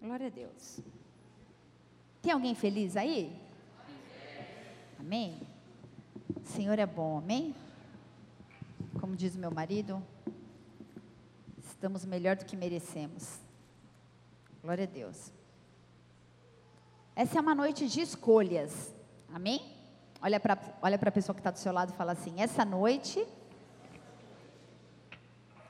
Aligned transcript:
Glória 0.00 0.28
a 0.28 0.30
Deus. 0.30 0.80
Tem 2.22 2.32
alguém 2.32 2.54
feliz 2.54 2.96
aí? 2.96 3.38
Amém? 4.98 5.40
O 6.42 6.46
Senhor 6.46 6.78
é 6.78 6.86
bom, 6.86 7.18
amém? 7.18 7.54
Como 8.98 9.14
diz 9.14 9.36
meu 9.36 9.50
marido, 9.50 10.02
estamos 11.58 12.06
melhor 12.06 12.36
do 12.36 12.46
que 12.46 12.56
merecemos. 12.56 13.38
Glória 14.62 14.84
a 14.84 14.86
Deus. 14.86 15.32
Essa 17.14 17.38
é 17.38 17.40
uma 17.40 17.54
noite 17.54 17.86
de 17.86 18.00
escolhas, 18.00 18.94
amém? 19.34 19.76
Olha 20.22 20.40
para 20.40 20.58
olha 20.80 20.98
a 21.00 21.12
pessoa 21.12 21.34
que 21.34 21.40
está 21.40 21.50
do 21.50 21.58
seu 21.58 21.72
lado 21.72 21.92
e 21.92 21.96
fala 21.96 22.12
assim: 22.12 22.40
essa 22.40 22.64
noite 22.64 23.26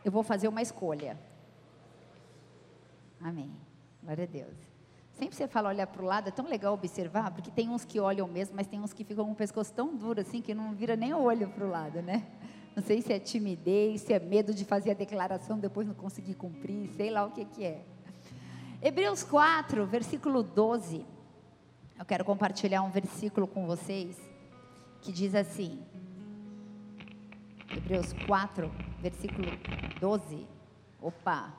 eu 0.05 0.13
vou 0.13 0.23
fazer 0.23 0.47
uma 0.47 0.63
escolha. 0.63 1.19
Amém. 3.21 3.70
Glória 4.03 4.25
a 4.25 4.27
Deus. 4.27 4.57
Sempre 5.13 5.37
você 5.37 5.47
fala 5.47 5.69
olhar 5.69 5.87
para 5.87 6.03
o 6.03 6.05
lado, 6.05 6.29
é 6.29 6.31
tão 6.31 6.49
legal 6.49 6.73
observar, 6.73 7.31
porque 7.31 7.51
tem 7.51 7.69
uns 7.69 7.85
que 7.85 8.01
olham 8.01 8.27
mesmo, 8.27 8.57
mas 8.57 8.67
tem 8.67 8.81
uns 8.81 8.93
que 8.93 9.05
ficam 9.05 9.27
com 9.27 9.33
o 9.33 9.37
pescoço 9.37 9.73
tão 9.73 9.95
duro 9.95 10.21
assim 10.21 10.41
que 10.41 10.55
não 10.55 10.75
vira 10.75 10.97
nem 10.97 11.13
o 11.13 11.21
olho 11.21 11.49
para 11.49 11.65
o 11.65 11.69
lado, 11.69 12.01
né? 12.01 12.27
Não 12.75 12.83
sei 12.83 13.03
se 13.03 13.13
é 13.13 13.19
timidez, 13.19 14.03
se 14.03 14.13
é 14.13 14.19
medo 14.19 14.55
de 14.55 14.65
fazer 14.65 14.93
a 14.93 14.95
declaração 14.95 15.59
depois 15.59 15.87
não 15.87 15.95
conseguir 15.95 16.35
cumprir, 16.35 16.89
sei 16.97 17.11
lá 17.11 17.27
o 17.27 17.33
que, 17.33 17.45
que 17.45 17.65
é. 17.65 17.85
Hebreus 18.81 19.23
4, 19.23 19.85
versículo 19.87 20.43
12. 20.43 21.05
Eu 21.99 22.05
quero 22.07 22.25
compartilhar 22.25 22.81
um 22.81 22.91
versículo 22.91 23.47
com 23.47 23.67
vocês 23.67 24.17
que 25.03 25.13
diz 25.13 25.35
assim: 25.35 25.83
Hebreus 27.77 28.15
4, 28.27 28.71
versículo 29.03 29.49
12. 30.01 30.47
Opa, 31.03 31.53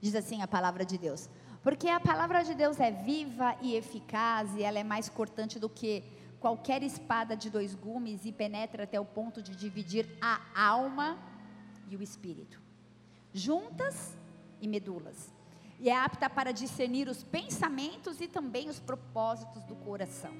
Diz 0.00 0.14
assim 0.14 0.42
a 0.42 0.48
palavra 0.48 0.84
de 0.84 0.96
Deus. 0.96 1.28
Porque 1.62 1.88
a 1.88 2.00
palavra 2.00 2.44
de 2.44 2.54
Deus 2.54 2.78
é 2.78 2.90
viva 2.90 3.56
e 3.60 3.74
eficaz, 3.74 4.54
e 4.54 4.62
ela 4.62 4.78
é 4.78 4.84
mais 4.84 5.08
cortante 5.08 5.58
do 5.58 5.68
que 5.68 6.04
qualquer 6.38 6.82
espada 6.82 7.36
de 7.36 7.50
dois 7.50 7.74
gumes 7.74 8.24
e 8.24 8.32
penetra 8.32 8.84
até 8.84 8.98
o 9.00 9.04
ponto 9.04 9.42
de 9.42 9.56
dividir 9.56 10.08
a 10.20 10.40
alma 10.54 11.18
e 11.88 11.96
o 11.96 12.02
espírito, 12.02 12.60
juntas 13.32 14.16
e 14.60 14.68
medulas. 14.68 15.32
E 15.80 15.88
é 15.88 15.96
apta 15.96 16.28
para 16.28 16.52
discernir 16.52 17.08
os 17.08 17.22
pensamentos 17.22 18.20
e 18.20 18.28
também 18.28 18.68
os 18.68 18.80
propósitos 18.80 19.64
do 19.64 19.76
coração. 19.76 20.32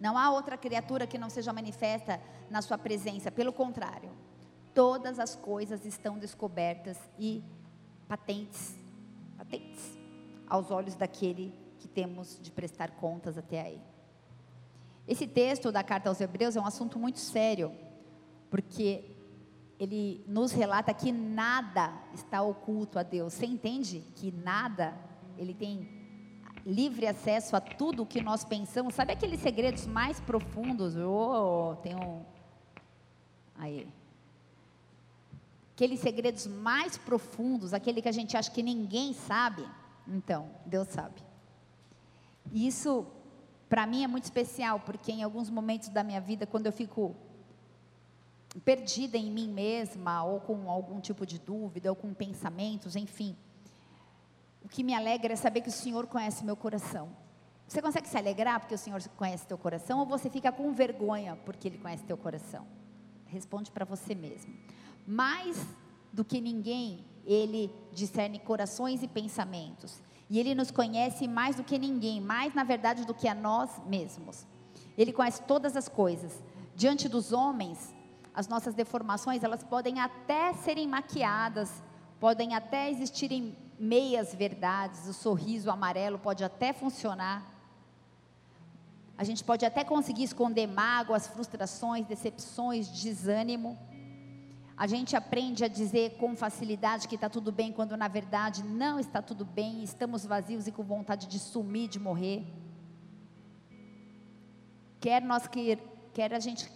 Não 0.00 0.16
há 0.16 0.30
outra 0.30 0.56
criatura 0.56 1.06
que 1.06 1.18
não 1.18 1.28
seja 1.28 1.52
manifesta 1.52 2.20
na 2.48 2.62
sua 2.62 2.78
presença, 2.78 3.30
pelo 3.30 3.52
contrário, 3.52 4.10
todas 4.74 5.18
as 5.18 5.34
coisas 5.34 5.84
estão 5.84 6.18
descobertas 6.18 6.98
e 7.18 7.42
patentes, 8.08 8.74
patentes 9.36 9.98
aos 10.48 10.70
olhos 10.70 10.94
daquele 10.94 11.52
que 11.78 11.86
temos 11.86 12.38
de 12.40 12.50
prestar 12.50 12.92
contas 12.92 13.36
até 13.36 13.60
aí. 13.60 13.80
Esse 15.06 15.26
texto 15.26 15.70
da 15.70 15.82
carta 15.82 16.08
aos 16.08 16.20
Hebreus 16.20 16.56
é 16.56 16.60
um 16.60 16.66
assunto 16.66 16.98
muito 16.98 17.18
sério, 17.18 17.72
porque 18.50 19.04
ele 19.78 20.24
nos 20.26 20.52
relata 20.52 20.92
que 20.92 21.12
nada 21.12 21.92
está 22.12 22.42
oculto 22.42 22.98
a 22.98 23.02
Deus. 23.02 23.34
Você 23.34 23.46
entende 23.46 24.00
que 24.16 24.32
nada, 24.32 24.94
ele 25.36 25.54
tem 25.54 25.88
livre 26.66 27.06
acesso 27.06 27.56
a 27.56 27.60
tudo 27.60 28.02
o 28.02 28.06
que 28.06 28.20
nós 28.20 28.44
pensamos. 28.44 28.94
Sabe 28.94 29.12
aqueles 29.12 29.40
segredos 29.40 29.86
mais 29.86 30.20
profundos? 30.20 30.96
Oh, 30.96 31.76
tem 31.82 31.94
um. 31.94 32.22
Aí 33.54 33.88
aqueles 35.78 36.00
segredos 36.00 36.44
mais 36.44 36.98
profundos, 36.98 37.72
aquele 37.72 38.02
que 38.02 38.08
a 38.08 38.12
gente 38.12 38.36
acha 38.36 38.50
que 38.50 38.64
ninguém 38.64 39.12
sabe, 39.12 39.64
então, 40.08 40.50
Deus 40.66 40.88
sabe. 40.88 41.22
E 42.50 42.66
isso, 42.66 43.06
para 43.68 43.86
mim, 43.86 44.02
é 44.02 44.08
muito 44.08 44.24
especial, 44.24 44.80
porque 44.80 45.12
em 45.12 45.22
alguns 45.22 45.48
momentos 45.48 45.88
da 45.88 46.02
minha 46.02 46.20
vida, 46.20 46.48
quando 46.48 46.66
eu 46.66 46.72
fico 46.72 47.14
perdida 48.64 49.16
em 49.16 49.30
mim 49.30 49.46
mesma, 49.46 50.24
ou 50.24 50.40
com 50.40 50.68
algum 50.68 50.98
tipo 50.98 51.24
de 51.24 51.38
dúvida, 51.38 51.88
ou 51.88 51.94
com 51.94 52.12
pensamentos, 52.12 52.96
enfim, 52.96 53.36
o 54.64 54.68
que 54.68 54.82
me 54.82 54.94
alegra 54.94 55.34
é 55.34 55.36
saber 55.36 55.60
que 55.60 55.68
o 55.68 55.72
Senhor 55.72 56.08
conhece 56.08 56.44
meu 56.44 56.56
coração. 56.56 57.08
Você 57.68 57.80
consegue 57.80 58.08
se 58.08 58.16
alegrar 58.16 58.58
porque 58.58 58.74
o 58.74 58.78
Senhor 58.78 59.00
conhece 59.10 59.46
teu 59.46 59.56
coração, 59.56 60.00
ou 60.00 60.06
você 60.06 60.28
fica 60.28 60.50
com 60.50 60.72
vergonha 60.72 61.36
porque 61.44 61.68
Ele 61.68 61.78
conhece 61.78 62.02
teu 62.02 62.16
coração? 62.16 62.66
Responde 63.26 63.70
para 63.70 63.84
você 63.84 64.12
mesmo 64.12 64.52
mais 65.08 65.66
do 66.12 66.22
que 66.22 66.38
ninguém, 66.38 67.02
ele 67.24 67.72
discerne 67.92 68.38
corações 68.38 69.02
e 69.02 69.08
pensamentos. 69.08 70.02
E 70.28 70.38
ele 70.38 70.54
nos 70.54 70.70
conhece 70.70 71.26
mais 71.26 71.56
do 71.56 71.64
que 71.64 71.78
ninguém, 71.78 72.20
mais 72.20 72.54
na 72.54 72.62
verdade 72.62 73.06
do 73.06 73.14
que 73.14 73.26
a 73.26 73.34
nós 73.34 73.70
mesmos. 73.86 74.46
Ele 74.98 75.10
conhece 75.10 75.40
todas 75.44 75.76
as 75.76 75.88
coisas. 75.88 76.44
Diante 76.76 77.08
dos 77.08 77.32
homens, 77.32 77.94
as 78.34 78.48
nossas 78.48 78.74
deformações, 78.74 79.42
elas 79.42 79.64
podem 79.64 79.98
até 79.98 80.52
serem 80.52 80.86
maquiadas, 80.86 81.82
podem 82.20 82.54
até 82.54 82.90
existirem 82.90 83.56
meias 83.78 84.34
verdades, 84.34 85.08
o 85.08 85.14
sorriso 85.14 85.70
amarelo 85.70 86.18
pode 86.18 86.44
até 86.44 86.74
funcionar. 86.74 87.46
A 89.16 89.24
gente 89.24 89.42
pode 89.42 89.64
até 89.64 89.82
conseguir 89.84 90.24
esconder 90.24 90.66
mágoas, 90.66 91.26
frustrações, 91.26 92.06
decepções, 92.06 92.88
desânimo. 92.88 93.78
A 94.78 94.86
gente 94.86 95.16
aprende 95.16 95.64
a 95.64 95.68
dizer 95.68 96.16
com 96.18 96.36
facilidade 96.36 97.08
que 97.08 97.16
está 97.16 97.28
tudo 97.28 97.50
bem, 97.50 97.72
quando 97.72 97.96
na 97.96 98.06
verdade 98.06 98.62
não 98.62 99.00
está 99.00 99.20
tudo 99.20 99.44
bem, 99.44 99.82
estamos 99.82 100.24
vazios 100.24 100.68
e 100.68 100.72
com 100.72 100.84
vontade 100.84 101.26
de 101.26 101.40
sumir, 101.40 101.88
de 101.88 101.98
morrer. 101.98 102.46
Quer 105.00 105.20
nós 105.20 105.48
quer, 105.48 105.78
quer 106.14 106.32
a 106.32 106.38
gente 106.38 106.70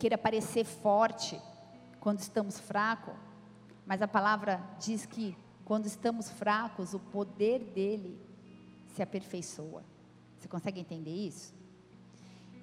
queira 0.00 0.18
parecer 0.18 0.64
forte 0.64 1.40
quando 2.00 2.18
estamos 2.18 2.58
fracos, 2.58 3.14
mas 3.86 4.02
a 4.02 4.08
palavra 4.08 4.60
diz 4.80 5.06
que 5.06 5.36
quando 5.64 5.86
estamos 5.86 6.28
fracos, 6.28 6.92
o 6.92 6.98
poder 6.98 7.60
dele 7.60 8.20
se 8.96 9.00
aperfeiçoa. 9.00 9.84
Você 10.36 10.48
consegue 10.48 10.80
entender 10.80 11.14
isso? 11.14 11.54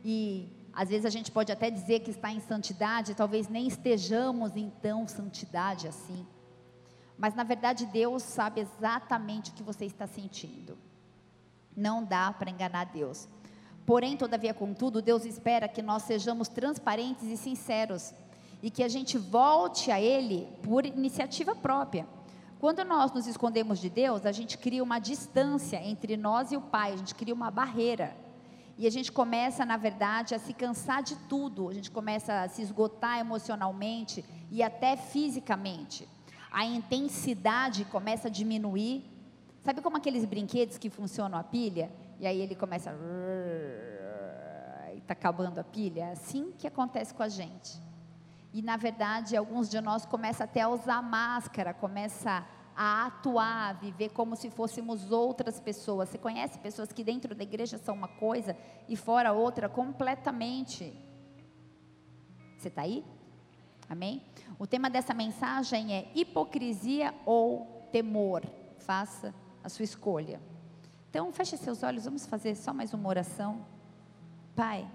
E 0.04 0.50
às 0.76 0.90
vezes 0.90 1.06
a 1.06 1.10
gente 1.10 1.32
pode 1.32 1.52
até 1.52 1.70
dizer 1.70 2.02
que 2.02 2.12
está 2.12 2.30
em 2.30 2.42
santidade, 2.42 3.16
talvez 3.16 3.48
nem 3.48 3.66
estejamos 3.66 4.58
em 4.58 4.70
tão 4.82 5.08
santidade 5.08 5.88
assim. 5.88 6.28
Mas 7.18 7.34
na 7.34 7.44
verdade 7.44 7.86
Deus 7.86 8.22
sabe 8.24 8.60
exatamente 8.60 9.52
o 9.52 9.54
que 9.54 9.64
você 9.64 9.86
está 9.86 10.06
sentindo. 10.06 10.78
Não 11.76 12.04
dá 12.04 12.34
para 12.34 12.52
enganar 12.52 12.86
Deus. 12.86 13.28
Porém, 13.86 14.18
todavia, 14.18 14.54
contudo, 14.54 15.02
Deus 15.02 15.26
espera 15.26 15.68
que 15.68 15.82
nós 15.82 16.04
sejamos 16.04 16.50
transparentes 16.50 17.24
e 17.24 17.38
sinceros 17.38 18.14
e 18.62 18.70
que 18.70 18.84
a 18.84 18.88
gente 18.88 19.18
volte 19.18 19.92
a 19.92 20.02
Ele 20.02 20.48
por 20.64 20.86
iniciativa 20.86 21.56
própria. 21.56 22.08
Quando 22.60 22.84
nós 22.84 23.12
nos 23.12 23.28
escondemos 23.28 23.80
de 23.80 23.90
Deus, 23.90 24.26
a 24.26 24.32
gente 24.32 24.58
cria 24.58 24.84
uma 24.84 24.98
distância 25.00 25.78
entre 25.82 26.18
nós 26.18 26.52
e 26.52 26.58
o 26.58 26.62
Pai, 26.62 26.94
a 26.94 26.98
gente 26.98 27.14
cria 27.14 27.34
uma 27.34 27.52
barreira. 27.52 28.25
E 28.78 28.86
a 28.86 28.90
gente 28.90 29.12
começa, 29.12 29.66
na 29.66 29.78
verdade, 29.78 30.36
a 30.36 30.40
se 30.40 30.54
cansar 30.54 31.02
de 31.02 31.16
tudo, 31.30 31.70
a 31.70 31.74
gente 31.74 31.90
começa 31.90 32.42
a 32.42 32.50
se 32.50 32.62
esgotar 32.62 33.20
emocionalmente 33.20 34.26
e 34.52 34.62
até 34.62 34.98
fisicamente. 34.98 36.08
A 36.52 36.66
intensidade 36.66 37.86
começa 37.86 38.28
a 38.28 38.32
diminuir. 38.32 39.04
Sabe 39.64 39.82
como 39.82 39.96
aqueles 39.98 40.26
brinquedos 40.26 40.78
que 40.78 40.90
funcionam 40.90 41.38
a 41.38 41.44
pilha? 41.44 41.90
E 42.20 42.28
aí 42.28 42.42
ele 42.42 42.56
começa. 42.56 42.94
E 44.94 44.98
está 44.98 45.14
acabando 45.14 45.60
a 45.60 45.64
pilha? 45.64 46.06
É 46.06 46.12
assim 46.12 46.52
que 46.58 46.68
acontece 46.68 47.14
com 47.14 47.24
a 47.24 47.30
gente. 47.30 47.82
E 48.54 48.62
na 48.62 48.78
verdade, 48.78 49.36
alguns 49.36 49.70
de 49.70 49.80
nós 49.82 50.06
começam 50.06 50.44
até 50.44 50.62
a 50.62 50.70
usar 50.70 51.02
máscara, 51.02 51.74
começa 51.74 52.46
a 52.76 53.06
atuar, 53.06 53.70
a 53.70 53.74
viver 53.74 54.10
como 54.10 54.36
se 54.36 54.50
fôssemos 54.50 55.12
outras 55.12 55.60
pessoas. 55.60 56.10
Você 56.10 56.18
conhece 56.18 56.60
pessoas 56.60 56.92
que 56.92 57.04
dentro 57.04 57.34
da 57.34 57.44
igreja 57.44 57.78
são 57.78 57.96
uma 57.96 58.08
coisa 58.08 58.56
e 58.88 58.96
fora 58.96 59.32
outra 59.32 59.70
completamente. 59.70 60.94
Você 62.58 62.68
está 62.68 62.82
aí? 62.82 63.06
Amém? 63.88 64.24
O 64.60 64.68
tema 64.68 64.90
dessa 64.90 65.14
mensagem 65.14 65.94
é 65.94 66.12
hipocrisia 66.14 67.14
ou 67.26 67.88
temor. 67.92 68.44
Faça 68.80 69.34
a 69.64 69.70
sua 69.70 69.84
escolha. 69.84 70.42
Então, 71.10 71.32
feche 71.32 71.56
seus 71.56 71.82
olhos, 71.82 72.06
vamos 72.06 72.26
fazer 72.26 72.56
só 72.56 72.74
mais 72.74 72.94
uma 72.94 73.08
oração. 73.08 73.66
Pai, 74.56 74.90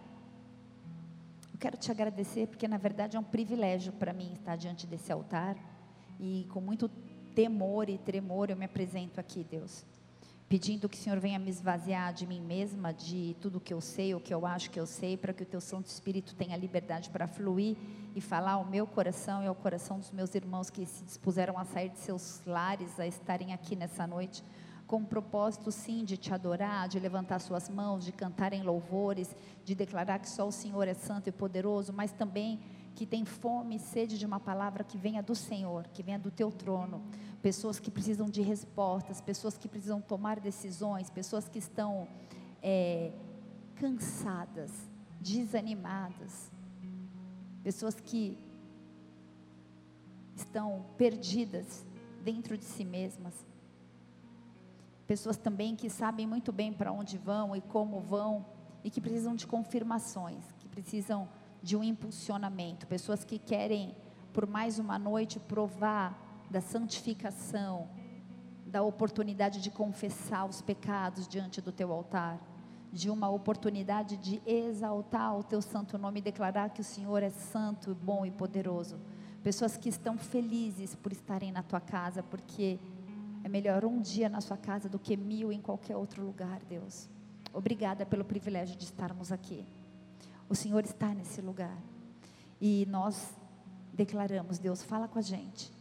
eu 1.52 1.58
quero 1.58 1.76
te 1.76 1.90
agradecer 1.90 2.46
porque 2.46 2.68
na 2.68 2.76
verdade 2.76 3.16
é 3.16 3.20
um 3.20 3.24
privilégio 3.24 3.92
para 3.92 4.12
mim 4.12 4.34
estar 4.34 4.56
diante 4.56 4.86
desse 4.86 5.10
altar 5.10 5.56
e 6.18 6.46
com 6.50 6.60
muito 6.60 6.90
temor 7.34 7.88
e 7.88 7.98
tremor 7.98 8.50
eu 8.50 8.56
me 8.56 8.64
apresento 8.64 9.20
aqui, 9.20 9.44
Deus. 9.44 9.84
pedindo 10.50 10.88
que 10.88 10.96
o 10.96 11.00
Senhor 11.00 11.20
venha 11.20 11.38
me 11.38 11.48
esvaziar 11.48 12.12
de 12.12 12.26
mim 12.26 12.40
mesma, 12.40 12.92
de 12.92 13.36
tudo 13.40 13.60
que 13.60 13.72
eu 13.72 13.80
sei, 13.80 14.16
o 14.16 14.20
que 14.20 14.34
eu 14.34 14.44
acho 14.44 14.68
que 14.68 14.80
eu 14.80 14.84
sei, 14.84 15.16
para 15.16 15.32
que 15.32 15.44
o 15.44 15.46
teu 15.46 15.60
Santo 15.60 15.86
Espírito 15.86 16.34
tenha 16.34 16.56
liberdade 16.56 17.08
para 17.08 17.28
fluir 17.28 17.76
e 18.16 18.20
falar 18.20 18.54
ao 18.54 18.64
meu 18.64 18.84
coração 18.84 19.44
e 19.44 19.46
ao 19.46 19.54
coração 19.54 20.00
dos 20.00 20.10
meus 20.10 20.34
irmãos 20.34 20.68
que 20.68 20.84
se 20.84 21.04
dispuseram 21.04 21.56
a 21.56 21.64
sair 21.64 21.90
de 21.90 22.00
seus 22.00 22.42
lares, 22.44 22.98
a 22.98 23.06
estarem 23.06 23.52
aqui 23.52 23.76
nessa 23.76 24.08
noite, 24.08 24.42
com 24.88 24.96
o 24.96 25.06
propósito 25.06 25.70
sim 25.70 26.04
de 26.04 26.16
te 26.16 26.34
adorar, 26.34 26.88
de 26.88 26.98
levantar 26.98 27.38
suas 27.38 27.68
mãos, 27.68 28.04
de 28.04 28.10
cantar 28.10 28.52
em 28.52 28.64
louvores, 28.64 29.36
de 29.64 29.72
declarar 29.76 30.18
que 30.18 30.28
só 30.28 30.48
o 30.48 30.50
Senhor 30.50 30.88
é 30.88 30.94
santo 30.94 31.28
e 31.28 31.32
poderoso, 31.32 31.92
mas 31.92 32.10
também 32.10 32.58
que 32.94 33.06
tem 33.06 33.24
fome 33.24 33.76
e 33.76 33.78
sede 33.78 34.18
de 34.18 34.26
uma 34.26 34.40
palavra 34.40 34.84
que 34.84 34.98
venha 34.98 35.22
do 35.22 35.34
Senhor, 35.34 35.86
que 35.88 36.02
venha 36.02 36.18
do 36.18 36.30
teu 36.30 36.50
trono. 36.50 37.02
Pessoas 37.42 37.78
que 37.78 37.90
precisam 37.90 38.28
de 38.28 38.42
respostas, 38.42 39.20
pessoas 39.20 39.56
que 39.56 39.68
precisam 39.68 40.00
tomar 40.00 40.38
decisões, 40.40 41.08
pessoas 41.08 41.48
que 41.48 41.58
estão 41.58 42.06
é, 42.62 43.12
cansadas, 43.76 44.70
desanimadas, 45.20 46.50
pessoas 47.62 47.98
que 47.98 48.38
estão 50.34 50.84
perdidas 50.96 51.84
dentro 52.22 52.56
de 52.56 52.64
si 52.64 52.84
mesmas. 52.84 53.34
Pessoas 55.06 55.36
também 55.36 55.74
que 55.74 55.90
sabem 55.90 56.26
muito 56.26 56.52
bem 56.52 56.72
para 56.72 56.92
onde 56.92 57.18
vão 57.18 57.56
e 57.56 57.60
como 57.60 58.00
vão 58.00 58.46
e 58.84 58.90
que 58.90 59.00
precisam 59.00 59.34
de 59.34 59.46
confirmações, 59.46 60.44
que 60.58 60.68
precisam 60.68 61.28
de 61.62 61.76
um 61.76 61.84
impulsionamento, 61.84 62.86
pessoas 62.86 63.24
que 63.24 63.38
querem 63.38 63.94
por 64.32 64.46
mais 64.46 64.78
uma 64.78 64.98
noite 64.98 65.38
provar 65.38 66.46
da 66.50 66.60
santificação, 66.60 67.88
da 68.66 68.82
oportunidade 68.82 69.60
de 69.60 69.70
confessar 69.70 70.48
os 70.48 70.62
pecados 70.62 71.26
diante 71.26 71.60
do 71.60 71.72
teu 71.72 71.92
altar, 71.92 72.38
de 72.92 73.10
uma 73.10 73.28
oportunidade 73.28 74.16
de 74.16 74.42
exaltar 74.46 75.36
o 75.38 75.44
teu 75.44 75.62
santo 75.62 75.98
nome 75.98 76.20
e 76.20 76.22
declarar 76.22 76.70
que 76.70 76.80
o 76.80 76.84
Senhor 76.84 77.22
é 77.22 77.30
santo, 77.30 77.94
bom 77.94 78.24
e 78.24 78.30
poderoso. 78.30 78.98
Pessoas 79.42 79.76
que 79.76 79.88
estão 79.88 80.18
felizes 80.18 80.94
por 80.94 81.12
estarem 81.12 81.52
na 81.52 81.62
tua 81.62 81.80
casa, 81.80 82.22
porque 82.22 82.78
é 83.42 83.48
melhor 83.48 83.84
um 83.84 84.00
dia 84.00 84.28
na 84.28 84.40
sua 84.40 84.56
casa 84.56 84.88
do 84.88 84.98
que 84.98 85.16
mil 85.16 85.52
em 85.52 85.60
qualquer 85.60 85.96
outro 85.96 86.24
lugar, 86.24 86.60
Deus. 86.68 87.08
Obrigada 87.52 88.04
pelo 88.04 88.24
privilégio 88.24 88.76
de 88.76 88.84
estarmos 88.84 89.32
aqui. 89.32 89.66
O 90.50 90.54
Senhor 90.54 90.84
está 90.84 91.14
nesse 91.14 91.40
lugar. 91.40 91.78
E 92.60 92.84
nós 92.90 93.32
declaramos, 93.94 94.58
Deus, 94.58 94.82
fala 94.82 95.08
com 95.08 95.18
a 95.18 95.22
gente. 95.22 95.72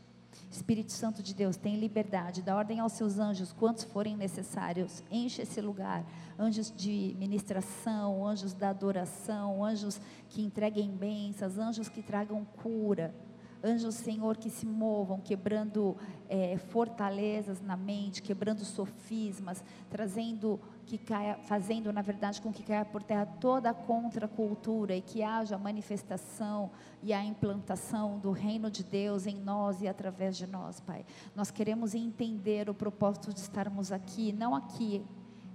Espírito 0.51 0.91
Santo 0.91 1.21
de 1.21 1.33
Deus, 1.33 1.57
tem 1.57 1.79
liberdade, 1.79 2.41
dá 2.41 2.55
ordem 2.55 2.79
aos 2.79 2.93
seus 2.93 3.19
anjos, 3.19 3.51
quantos 3.51 3.83
forem 3.83 4.15
necessários, 4.15 5.03
enche 5.11 5.41
esse 5.41 5.59
lugar. 5.59 6.05
Anjos 6.37 6.71
de 6.75 7.15
ministração, 7.19 8.25
anjos 8.25 8.53
da 8.53 8.69
adoração, 8.69 9.65
anjos 9.65 9.99
que 10.29 10.41
entreguem 10.41 10.89
bênçãos, 10.89 11.57
anjos 11.57 11.89
que 11.89 12.01
tragam 12.01 12.45
cura 12.45 13.13
Anjos, 13.61 13.95
Senhor, 13.95 14.37
que 14.37 14.49
se 14.49 14.65
movam, 14.65 15.19
quebrando 15.19 15.97
é, 16.29 16.57
fortalezas 16.57 17.61
na 17.61 17.75
mente, 17.75 18.21
quebrando 18.21 18.63
sofismas, 18.63 19.63
trazendo 19.89 20.59
que 20.85 20.97
caia, 20.97 21.37
fazendo, 21.43 21.91
na 21.91 22.01
verdade, 22.01 22.41
com 22.41 22.53
que 22.53 22.63
caia 22.63 22.85
por 22.85 23.03
terra 23.03 23.25
toda 23.25 23.71
a 23.71 23.73
contracultura 23.73 24.95
e 24.95 25.01
que 25.01 25.21
haja 25.21 25.55
a 25.55 25.59
manifestação 25.59 26.71
e 27.03 27.11
a 27.11 27.23
implantação 27.23 28.17
do 28.17 28.31
reino 28.31 28.71
de 28.71 28.83
Deus 28.83 29.27
em 29.27 29.35
nós 29.35 29.81
e 29.81 29.87
através 29.89 30.37
de 30.37 30.47
nós, 30.47 30.79
Pai. 30.79 31.05
Nós 31.35 31.51
queremos 31.51 31.93
entender 31.93 32.69
o 32.69 32.73
propósito 32.73 33.33
de 33.33 33.41
estarmos 33.41 33.91
aqui, 33.91 34.31
não 34.31 34.55
aqui 34.55 35.05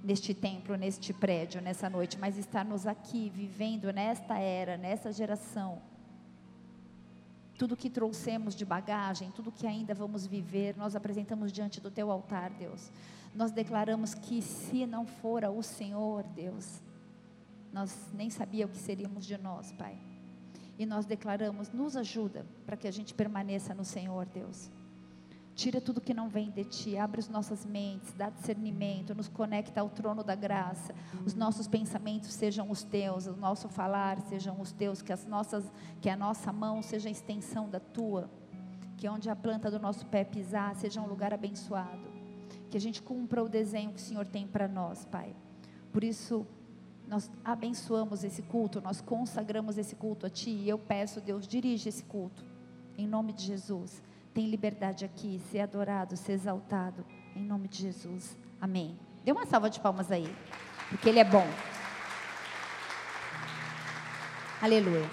neste 0.02 0.34
templo, 0.34 0.76
neste 0.76 1.14
prédio, 1.14 1.62
nessa 1.62 1.88
noite, 1.88 2.18
mas 2.18 2.36
estarmos 2.36 2.86
aqui 2.86 3.30
vivendo 3.30 3.90
nesta 3.90 4.38
era, 4.38 4.76
nessa 4.76 5.10
geração 5.10 5.93
tudo 7.58 7.76
que 7.76 7.88
trouxemos 7.88 8.54
de 8.54 8.64
bagagem, 8.64 9.30
tudo 9.30 9.52
que 9.52 9.66
ainda 9.66 9.94
vamos 9.94 10.26
viver, 10.26 10.76
nós 10.76 10.96
apresentamos 10.96 11.52
diante 11.52 11.80
do 11.80 11.90
teu 11.90 12.10
altar, 12.10 12.50
Deus. 12.50 12.90
Nós 13.34 13.52
declaramos 13.52 14.14
que 14.14 14.42
se 14.42 14.86
não 14.86 15.06
fora 15.06 15.50
o 15.50 15.62
Senhor, 15.62 16.24
Deus, 16.24 16.82
nós 17.72 17.96
nem 18.12 18.30
sabíamos 18.30 18.76
o 18.76 18.78
que 18.78 18.84
seríamos 18.84 19.24
de 19.26 19.36
nós, 19.38 19.72
Pai. 19.72 19.98
E 20.78 20.84
nós 20.84 21.06
declaramos, 21.06 21.70
nos 21.70 21.96
ajuda 21.96 22.44
para 22.66 22.76
que 22.76 22.88
a 22.88 22.90
gente 22.90 23.14
permaneça 23.14 23.74
no 23.74 23.84
Senhor, 23.84 24.26
Deus. 24.26 24.70
Tira 25.54 25.80
tudo 25.80 26.00
que 26.00 26.12
não 26.12 26.28
vem 26.28 26.50
de 26.50 26.64
ti, 26.64 26.98
abre 26.98 27.20
as 27.20 27.28
nossas 27.28 27.64
mentes, 27.64 28.12
dá 28.14 28.28
discernimento, 28.28 29.14
nos 29.14 29.28
conecta 29.28 29.80
ao 29.80 29.88
trono 29.88 30.24
da 30.24 30.34
graça. 30.34 30.92
Os 31.24 31.34
nossos 31.34 31.68
pensamentos 31.68 32.32
sejam 32.32 32.68
os 32.70 32.82
teus, 32.82 33.26
o 33.26 33.36
nosso 33.36 33.68
falar 33.68 34.20
sejam 34.22 34.60
os 34.60 34.72
teus, 34.72 35.00
que 35.00 35.12
as 35.12 35.24
nossas, 35.26 35.64
que 36.00 36.10
a 36.10 36.16
nossa 36.16 36.52
mão 36.52 36.82
seja 36.82 37.08
a 37.08 37.12
extensão 37.12 37.70
da 37.70 37.78
tua, 37.78 38.28
que 38.96 39.08
onde 39.08 39.30
a 39.30 39.36
planta 39.36 39.70
do 39.70 39.78
nosso 39.78 40.04
pé 40.06 40.24
pisar 40.24 40.74
seja 40.74 41.00
um 41.00 41.06
lugar 41.06 41.32
abençoado. 41.32 42.12
Que 42.68 42.76
a 42.76 42.80
gente 42.80 43.00
cumpra 43.00 43.42
o 43.42 43.48
desenho 43.48 43.92
que 43.92 44.00
o 44.00 44.04
Senhor 44.04 44.26
tem 44.26 44.48
para 44.48 44.66
nós, 44.66 45.04
Pai. 45.04 45.36
Por 45.92 46.02
isso, 46.02 46.44
nós 47.06 47.30
abençoamos 47.44 48.24
esse 48.24 48.42
culto, 48.42 48.80
nós 48.80 49.00
consagramos 49.00 49.78
esse 49.78 49.94
culto 49.94 50.26
a 50.26 50.30
Ti, 50.30 50.50
e 50.50 50.68
eu 50.68 50.78
peço, 50.80 51.20
Deus, 51.20 51.46
dirige 51.46 51.88
esse 51.88 52.02
culto, 52.02 52.44
em 52.98 53.06
nome 53.06 53.32
de 53.32 53.44
Jesus 53.44 54.02
tem 54.34 54.48
liberdade 54.48 55.04
aqui, 55.04 55.40
ser 55.50 55.60
adorado, 55.60 56.16
ser 56.16 56.32
exaltado, 56.32 57.06
em 57.36 57.44
nome 57.44 57.68
de 57.68 57.82
Jesus. 57.82 58.36
Amém. 58.60 58.98
Dê 59.24 59.30
uma 59.30 59.46
salva 59.46 59.70
de 59.70 59.78
palmas 59.78 60.10
aí, 60.10 60.28
porque 60.88 61.08
Ele 61.08 61.20
é 61.20 61.24
bom. 61.24 61.46
Aleluia. 64.60 65.08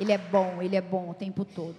Ele 0.00 0.12
é 0.12 0.18
bom, 0.18 0.62
Ele 0.62 0.74
é 0.74 0.80
bom 0.80 1.10
o 1.10 1.14
tempo 1.14 1.44
todo. 1.44 1.76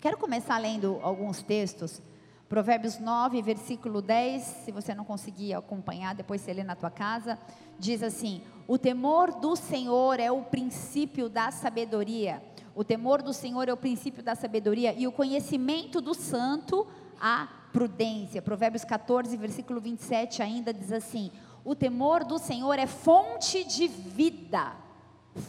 Quero 0.00 0.18
começar 0.18 0.58
lendo 0.58 0.98
alguns 1.02 1.40
textos. 1.42 2.02
Provérbios 2.48 2.98
9, 2.98 3.40
versículo 3.42 4.02
10, 4.02 4.42
se 4.42 4.72
você 4.72 4.92
não 4.92 5.04
conseguir 5.04 5.54
acompanhar, 5.54 6.16
depois 6.16 6.40
você 6.40 6.52
lê 6.52 6.64
na 6.64 6.74
tua 6.74 6.90
casa, 6.90 7.38
diz 7.78 8.02
assim: 8.02 8.42
O 8.66 8.76
temor 8.76 9.30
do 9.30 9.54
Senhor 9.54 10.18
é 10.18 10.32
o 10.32 10.42
princípio 10.42 11.28
da 11.28 11.52
sabedoria 11.52 12.42
o 12.80 12.84
temor 12.84 13.20
do 13.20 13.34
Senhor 13.34 13.68
é 13.68 13.72
o 13.74 13.76
princípio 13.76 14.22
da 14.22 14.34
sabedoria 14.34 14.94
e 14.94 15.06
o 15.06 15.12
conhecimento 15.12 16.00
do 16.00 16.14
santo 16.14 16.86
a 17.20 17.46
prudência. 17.74 18.40
Provérbios 18.40 18.86
14, 18.86 19.36
versículo 19.36 19.82
27 19.82 20.42
ainda 20.42 20.72
diz 20.72 20.90
assim: 20.90 21.30
O 21.62 21.74
temor 21.74 22.24
do 22.24 22.38
Senhor 22.38 22.78
é 22.78 22.86
fonte 22.86 23.64
de 23.64 23.86
vida. 23.86 24.72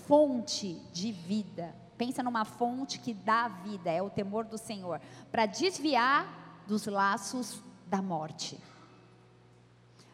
Fonte 0.06 0.74
de 0.92 1.14
vida. 1.14 1.74
Pensa 1.98 2.22
numa 2.22 2.44
fonte 2.44 3.00
que 3.00 3.14
dá 3.14 3.48
vida, 3.48 3.90
é 3.90 4.02
o 4.02 4.10
temor 4.10 4.44
do 4.44 4.58
Senhor, 4.58 5.00
para 5.32 5.46
desviar 5.46 6.66
dos 6.68 6.86
laços 6.86 7.64
da 7.88 8.02
morte. 8.02 8.60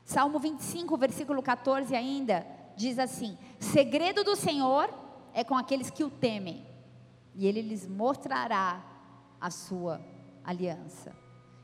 Salmo 0.05 0.37
25, 0.37 0.95
versículo 0.95 1.41
14 1.41 1.95
ainda 1.95 2.45
diz 2.75 2.99
assim: 2.99 3.35
Segredo 3.59 4.23
do 4.23 4.35
Senhor 4.35 4.87
é 5.33 5.43
com 5.43 5.57
aqueles 5.57 5.89
que 5.89 6.03
o 6.03 6.11
temem 6.11 6.66
e 7.37 7.45
ele 7.45 7.61
lhes 7.61 7.87
mostrará 7.87 8.83
a 9.39 9.51
sua 9.51 10.01
aliança. 10.43 11.15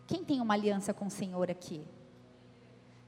Quem 0.06 0.24
tem 0.24 0.40
uma 0.40 0.54
aliança 0.54 0.94
com 0.94 1.08
o 1.08 1.10
Senhor 1.10 1.50
aqui? 1.50 1.84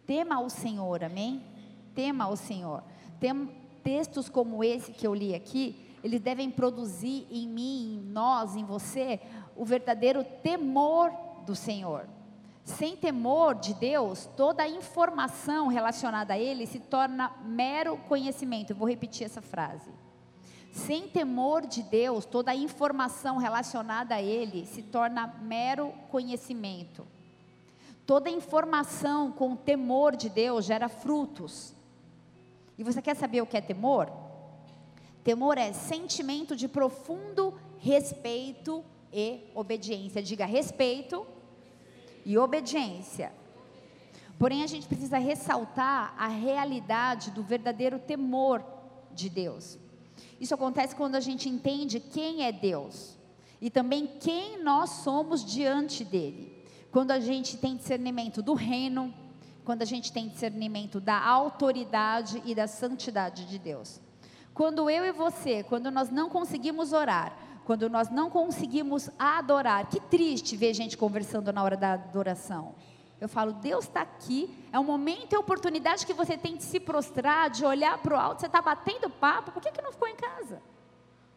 Tema 0.07 0.39
o 0.39 0.49
Senhor, 0.49 1.03
amém? 1.03 1.45
Tema 1.93 2.27
o 2.27 2.35
Senhor. 2.35 2.83
Tem 3.19 3.47
textos 3.83 4.27
como 4.27 4.63
esse 4.63 4.91
que 4.91 5.05
eu 5.05 5.13
li 5.13 5.35
aqui, 5.35 5.85
eles 6.03 6.21
devem 6.21 6.49
produzir 6.49 7.27
em 7.29 7.47
mim, 7.47 7.97
em 7.97 8.11
nós, 8.11 8.55
em 8.55 8.65
você, 8.65 9.19
o 9.55 9.63
verdadeiro 9.63 10.23
temor 10.23 11.11
do 11.45 11.55
Senhor. 11.55 12.07
Sem 12.63 12.97
temor 12.97 13.53
de 13.53 13.75
Deus, 13.75 14.27
toda 14.35 14.67
informação 14.67 15.67
relacionada 15.67 16.33
a 16.33 16.39
Ele 16.39 16.65
se 16.65 16.79
torna 16.79 17.31
mero 17.43 17.97
conhecimento. 18.07 18.71
Eu 18.71 18.75
vou 18.75 18.89
repetir 18.89 19.25
essa 19.25 19.41
frase. 19.41 19.91
Sem 20.75 21.07
temor 21.07 21.65
de 21.65 21.81
Deus, 21.81 22.25
toda 22.25 22.51
a 22.51 22.55
informação 22.55 23.37
relacionada 23.37 24.15
a 24.15 24.21
Ele 24.21 24.65
se 24.65 24.81
torna 24.83 25.25
mero 25.41 25.93
conhecimento. 26.11 27.07
Toda 28.05 28.29
informação 28.29 29.31
com 29.31 29.55
temor 29.55 30.17
de 30.17 30.29
Deus 30.29 30.65
gera 30.65 30.89
frutos. 30.89 31.73
E 32.77 32.83
você 32.83 33.01
quer 33.01 33.15
saber 33.15 33.41
o 33.41 33.45
que 33.45 33.55
é 33.55 33.61
temor? 33.61 34.11
Temor 35.23 35.57
é 35.57 35.71
sentimento 35.71 36.57
de 36.57 36.67
profundo 36.67 37.57
respeito 37.79 38.83
e 39.13 39.49
obediência. 39.55 40.21
Diga 40.21 40.45
respeito 40.45 41.25
e 42.25 42.37
obediência. 42.37 43.31
Porém, 44.37 44.61
a 44.61 44.67
gente 44.67 44.87
precisa 44.87 45.17
ressaltar 45.17 46.13
a 46.17 46.27
realidade 46.27 47.31
do 47.31 47.41
verdadeiro 47.41 47.97
temor 47.97 48.61
de 49.13 49.29
Deus. 49.29 49.79
Isso 50.39 50.53
acontece 50.53 50.95
quando 50.95 51.15
a 51.15 51.19
gente 51.19 51.49
entende 51.49 51.99
quem 51.99 52.43
é 52.43 52.51
Deus 52.51 53.17
e 53.61 53.69
também 53.69 54.07
quem 54.19 54.61
nós 54.63 54.89
somos 54.89 55.43
diante 55.43 56.03
dele. 56.03 56.63
Quando 56.91 57.11
a 57.11 57.19
gente 57.19 57.57
tem 57.57 57.75
discernimento 57.75 58.41
do 58.41 58.53
reino, 58.53 59.13
quando 59.63 59.81
a 59.81 59.85
gente 59.85 60.13
tem 60.13 60.29
discernimento 60.29 60.99
da 60.99 61.19
autoridade 61.19 62.41
e 62.45 62.53
da 62.53 62.67
santidade 62.67 63.45
de 63.45 63.57
Deus. 63.57 63.99
Quando 64.53 64.89
eu 64.89 65.03
e 65.03 65.11
você, 65.11 65.63
quando 65.63 65.91
nós 65.91 66.09
não 66.09 66.29
conseguimos 66.29 66.93
orar, 66.93 67.37
quando 67.65 67.89
nós 67.89 68.09
não 68.09 68.29
conseguimos 68.29 69.09
adorar, 69.17 69.87
que 69.89 69.99
triste 69.99 70.55
ver 70.55 70.73
gente 70.73 70.95
conversando 70.95 71.51
na 71.51 71.63
hora 71.63 71.75
da 71.75 71.93
adoração. 71.93 72.75
Eu 73.19 73.29
falo, 73.29 73.53
Deus 73.53 73.85
está 73.85 74.01
aqui, 74.01 74.67
é 74.71 74.79
um 74.79 74.83
momento 74.83 75.33
e 75.33 75.37
oportunidade 75.37 76.05
que 76.05 76.13
você 76.13 76.37
tem 76.37 76.57
de 76.57 76.63
se 76.63 76.79
prostrar, 76.79 77.49
de 77.49 77.65
olhar 77.65 77.97
para 77.99 78.15
o 78.15 78.19
alto, 78.19 78.41
você 78.41 78.47
está 78.47 78.61
batendo 78.61 79.09
papo, 79.09 79.51
por 79.51 79.61
que, 79.61 79.71
que 79.71 79.81
não 79.81 79.91
ficou 79.91 80.07
em 80.07 80.15
casa? 80.15 80.61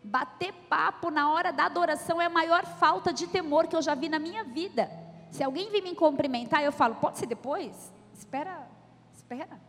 Bater 0.03 0.53
papo 0.69 1.11
na 1.11 1.31
hora 1.31 1.53
da 1.53 1.67
adoração 1.67 2.21
é 2.21 2.27
a 2.27 2.31
maior 2.31 2.65
falta 2.65 3.13
de 3.13 3.27
temor 3.27 3.69
que 3.69 3.77
eu 3.77 3.83
já 3.83 3.95
vi 3.95 4.09
na 4.09 4.19
minha 4.19 4.43
vida. 4.43 4.91
Se 5.31 5.43
alguém 5.43 5.71
vir 5.71 5.83
me 5.83 5.95
cumprimentar, 5.95 6.63
eu 6.63 6.73
falo, 6.73 6.97
pode 6.97 7.19
ser 7.19 7.27
depois? 7.27 7.93
Espera, 8.13 8.69
espera. 9.13 9.61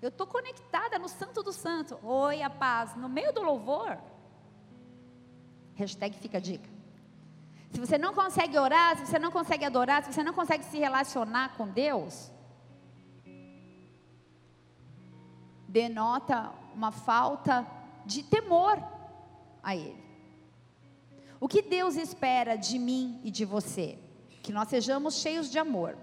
Eu 0.00 0.08
estou 0.08 0.26
conectada 0.26 0.98
no 0.98 1.08
Santo 1.08 1.42
do 1.42 1.52
Santo. 1.52 1.98
Oi, 2.02 2.42
a 2.42 2.50
paz. 2.50 2.96
No 2.96 3.08
meio 3.08 3.32
do 3.32 3.40
louvor. 3.40 3.96
Hashtag 5.74 6.16
fica 6.18 6.38
a 6.38 6.40
dica. 6.40 6.68
Se 7.72 7.80
você 7.80 7.96
não 7.96 8.12
consegue 8.12 8.58
orar, 8.58 8.98
se 8.98 9.06
você 9.06 9.18
não 9.18 9.30
consegue 9.30 9.64
adorar, 9.64 10.04
se 10.04 10.12
você 10.12 10.22
não 10.22 10.34
consegue 10.34 10.62
se 10.64 10.78
relacionar 10.78 11.56
com 11.56 11.66
Deus, 11.66 12.30
denota 15.66 16.52
uma 16.74 16.92
falta 16.92 17.66
de 18.04 18.22
temor 18.22 18.78
a 19.62 19.74
Ele. 19.74 20.02
O 21.40 21.48
que 21.48 21.62
Deus 21.62 21.96
espera 21.96 22.56
de 22.56 22.78
mim 22.78 23.18
e 23.24 23.30
de 23.30 23.46
você? 23.46 23.98
Que 24.42 24.52
nós 24.52 24.68
sejamos 24.68 25.14
cheios 25.14 25.50
de 25.50 25.58
amor. 25.58 25.96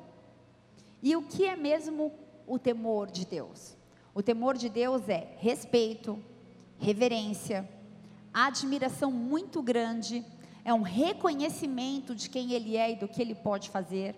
E 1.04 1.16
o 1.16 1.22
que 1.22 1.46
é 1.46 1.56
mesmo 1.56 2.12
o 2.48 2.58
temor 2.58 3.12
de 3.12 3.26
Deus? 3.26 3.78
O 4.14 4.24
temor 4.24 4.58
de 4.58 4.70
Deus 4.70 5.08
é 5.08 5.36
respeito, 5.38 6.22
reverência, 6.80 7.70
admiração 8.34 9.12
muito 9.12 9.62
grande, 9.62 10.26
é 10.64 10.74
um 10.74 10.82
reconhecimento 10.82 12.14
de 12.14 12.30
quem 12.30 12.52
Ele 12.54 12.76
é 12.78 12.92
e 12.92 12.96
do 12.96 13.08
que 13.08 13.22
Ele 13.22 13.36
pode 13.36 13.70
fazer, 13.70 14.16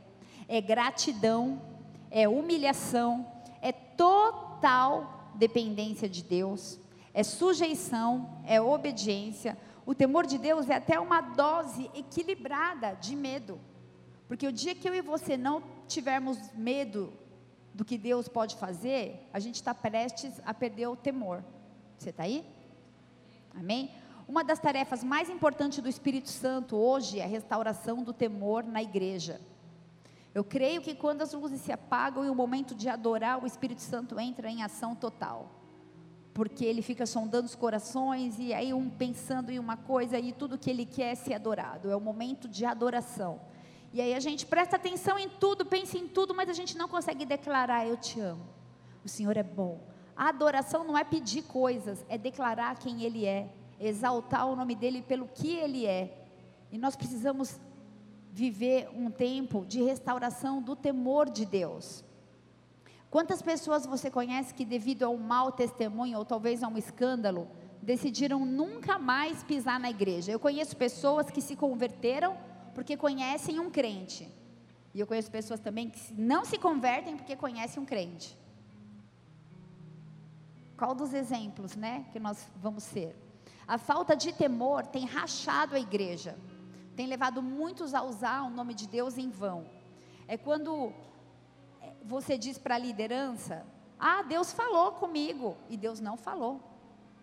é 0.48 0.60
gratidão, 0.60 1.62
é 2.10 2.28
humilhação, 2.28 3.26
é 3.62 3.72
total 3.72 5.32
dependência 5.36 6.10
de 6.10 6.24
Deus, 6.24 6.80
é 7.14 7.24
sujeição, 7.24 8.42
é 8.46 8.62
obediência. 8.62 9.58
O 9.86 9.96
temor 9.96 10.26
de 10.26 10.38
Deus 10.38 10.70
é 10.70 10.76
até 10.76 11.00
uma 11.00 11.22
dose 11.22 11.90
equilibrada 11.94 12.94
de 12.96 13.16
medo. 13.16 13.60
Porque 14.28 14.48
o 14.48 14.52
dia 14.52 14.76
que 14.76 14.88
eu 14.88 14.96
e 14.96 15.02
você 15.02 15.36
não 15.36 15.64
tivermos 15.88 16.38
medo 16.54 17.14
do 17.74 17.84
que 17.84 17.98
Deus 17.98 18.28
pode 18.28 18.56
fazer, 18.56 19.28
a 19.34 19.40
gente 19.40 19.56
está 19.56 19.74
prestes 19.74 20.40
a 20.46 20.54
perder 20.54 20.88
o 20.88 20.96
temor. 20.96 21.44
Você 21.98 22.10
está 22.10 22.24
aí? 22.24 22.46
Amém? 23.54 23.92
Uma 24.28 24.44
das 24.44 24.60
tarefas 24.60 25.04
mais 25.04 25.30
importantes 25.30 25.80
do 25.80 25.90
Espírito 25.90 26.30
Santo 26.30 26.76
hoje 26.76 27.20
é 27.20 27.24
a 27.24 27.28
restauração 27.28 28.04
do 28.04 28.14
temor 28.14 28.64
na 28.64 28.82
igreja. 28.82 29.42
Eu 30.34 30.44
creio 30.44 30.82
que 30.82 30.96
quando 30.96 31.22
as 31.22 31.34
luzes 31.34 31.60
se 31.60 31.72
apagam 31.72 32.24
e 32.24 32.30
o 32.30 32.36
momento 32.36 32.74
de 32.74 32.88
adorar, 32.88 33.44
o 33.44 33.46
Espírito 33.46 33.82
Santo 33.82 34.20
entra 34.20 34.50
em 34.50 34.64
ação 34.64 34.96
total. 34.96 35.52
Porque 36.34 36.64
ele 36.64 36.82
fica 36.82 37.06
sondando 37.06 37.46
os 37.46 37.56
corações 37.56 38.40
e 38.40 38.54
aí 38.54 38.74
um 38.74 38.90
pensando 38.90 39.52
em 39.52 39.60
uma 39.60 39.76
coisa 39.76 40.18
e 40.18 40.32
tudo 40.32 40.58
que 40.58 40.70
ele 40.70 40.86
quer 40.86 41.12
é 41.12 41.16
ser 41.16 41.34
adorado. 41.34 41.92
É 41.92 41.96
o 41.96 42.00
momento 42.00 42.48
de 42.48 42.64
adoração. 42.64 43.42
E 43.92 44.00
aí 44.00 44.14
a 44.14 44.20
gente 44.22 44.46
presta 44.46 44.78
atenção 44.78 45.20
em 45.20 45.28
tudo, 45.28 45.66
pensa 45.66 45.98
em 45.98 46.08
tudo, 46.08 46.34
mas 46.34 46.48
a 46.48 46.54
gente 46.54 46.78
não 46.78 46.88
consegue 46.88 47.26
declarar: 47.26 47.86
Eu 47.86 47.98
te 47.98 48.22
amo. 48.22 48.48
O 49.04 49.10
Senhor 49.10 49.36
é 49.36 49.44
bom. 49.44 49.82
A 50.16 50.30
adoração 50.30 50.86
não 50.86 50.98
é 50.98 51.04
pedir 51.04 51.42
coisas, 51.42 52.06
é 52.08 52.18
declarar 52.18 52.78
quem 52.78 53.04
Ele 53.04 53.26
é, 53.26 53.50
exaltar 53.82 54.48
o 54.48 54.56
nome 54.56 54.76
dEle 54.76 55.02
pelo 55.02 55.28
que 55.28 55.56
Ele 55.56 55.86
é. 55.86 56.26
E 56.72 56.78
nós 56.78 56.96
precisamos 56.96 57.60
viver 58.32 58.90
um 58.96 59.12
tempo 59.12 59.66
de 59.66 59.82
restauração 59.84 60.62
do 60.62 60.76
temor 60.76 61.30
de 61.30 61.46
Deus. 61.46 62.04
Quantas 63.10 63.42
pessoas 63.42 63.86
você 63.86 64.10
conhece 64.10 64.54
que, 64.54 64.64
devido 64.64 65.04
a 65.04 65.10
um 65.10 65.18
mau 65.18 65.52
testemunho 65.52 66.18
ou 66.18 66.24
talvez 66.24 66.64
a 66.64 66.68
um 66.70 66.78
escândalo, 66.78 67.48
decidiram 67.82 68.46
nunca 68.46 68.98
mais 68.98 69.44
pisar 69.44 69.78
na 69.80 69.90
igreja? 69.90 70.32
Eu 70.32 70.40
conheço 70.40 70.78
pessoas 70.78 71.30
que 71.30 71.42
se 71.42 71.58
converteram 71.58 72.38
porque 72.74 72.96
conhecem 72.96 73.60
um 73.60 73.70
crente. 73.70 74.30
E 74.94 75.00
eu 75.00 75.08
conheço 75.08 75.30
pessoas 75.30 75.60
também 75.60 75.90
que 75.90 76.14
não 76.14 76.46
se 76.46 76.58
convertem 76.58 77.18
porque 77.18 77.36
conhecem 77.36 77.84
um 77.84 77.86
crente. 77.86 78.38
Qual 80.78 80.96
dos 80.96 81.14
exemplos, 81.14 81.76
né, 81.76 82.06
que 82.14 82.20
nós 82.20 82.50
vamos 82.56 82.84
ser? 82.84 83.16
A 83.72 83.78
falta 83.78 84.18
de 84.18 84.34
temor 84.34 84.86
tem 84.86 85.06
rachado 85.06 85.76
a 85.76 85.80
igreja. 85.80 86.38
Tem 86.94 87.08
levado 87.08 87.42
muitos 87.42 87.94
a 87.94 88.04
usar 88.04 88.42
o 88.42 88.50
nome 88.50 88.74
de 88.74 88.86
Deus 88.86 89.18
em 89.18 89.30
vão. 89.30 89.66
É 90.28 90.36
quando 90.36 90.92
é, 91.82 91.94
você 92.04 92.38
diz 92.38 92.58
para 92.58 92.76
a 92.76 92.78
liderança: 92.78 93.66
"Ah, 93.98 94.24
Deus 94.24 94.52
falou 94.52 94.92
comigo", 94.92 95.56
e 95.70 95.78
Deus 95.78 96.02
não 96.02 96.18
falou. 96.18 96.60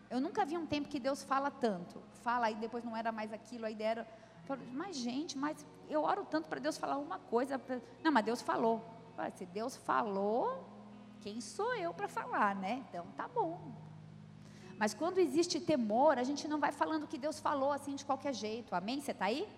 Eu 0.09 0.23
nunca 0.23 0.47
vi 0.47 0.57
um 0.57 0.65
tempo 0.65 0.89
que 0.89 0.99
Deus 0.99 1.23
fala 1.23 1.51
tanto. 1.51 2.03
Fala 2.23 2.51
e 2.51 2.55
depois 2.55 2.83
não 2.83 2.97
era 2.97 3.13
mais 3.13 3.31
aquilo, 3.31 3.67
aí 3.67 3.75
deram 3.75 4.07
mas, 4.73 4.97
gente, 4.97 5.37
mas 5.37 5.67
eu 5.87 6.03
oro 6.03 6.25
tanto 6.25 6.49
para 6.49 6.59
Deus 6.59 6.79
falar 6.79 6.97
uma 6.97 7.19
coisa. 7.19 7.61
Não, 8.03 8.11
mas 8.11 8.25
Deus 8.25 8.41
falou. 8.41 8.83
Se 9.35 9.45
Deus 9.45 9.77
falou, 9.77 10.65
quem 11.21 11.43
sou 11.43 11.75
eu 11.75 11.93
para 11.93 12.09
falar, 12.09 12.57
né? 12.57 12.83
Então 12.89 13.07
tá 13.19 13.29
bom. 13.29 13.88
Mas 14.79 14.95
quando 14.95 15.19
existe 15.19 15.61
temor, 15.61 16.19
a 16.19 16.23
gente 16.23 16.47
não 16.47 16.61
vai 16.61 16.73
falando 16.73 17.07
que 17.07 17.19
Deus 17.19 17.41
falou 17.41 17.73
assim 17.73 17.95
de 17.95 18.05
qualquer 18.05 18.35
jeito. 18.35 18.75
Amém? 18.75 19.01
Você 19.01 19.11
está 19.11 19.27
aí? 19.27 19.49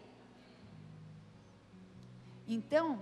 Então, 2.48 2.98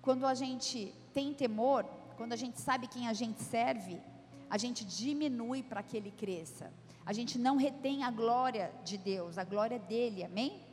quando 0.00 0.24
a 0.26 0.34
gente 0.34 0.94
tem 1.12 1.34
temor, 1.34 1.84
quando 2.16 2.32
a 2.32 2.36
gente 2.36 2.60
sabe 2.60 2.86
quem 2.86 3.08
a 3.08 3.12
gente 3.12 3.42
serve, 3.42 4.00
a 4.48 4.56
gente 4.56 4.84
diminui 4.84 5.62
para 5.62 5.82
que 5.82 5.96
ele 5.96 6.10
cresça. 6.10 6.72
A 7.04 7.12
gente 7.12 7.38
não 7.38 7.56
retém 7.56 8.04
a 8.04 8.10
glória 8.10 8.72
de 8.84 8.96
Deus, 8.96 9.38
a 9.38 9.44
glória 9.44 9.78
dele, 9.78 10.24
amém? 10.24 10.68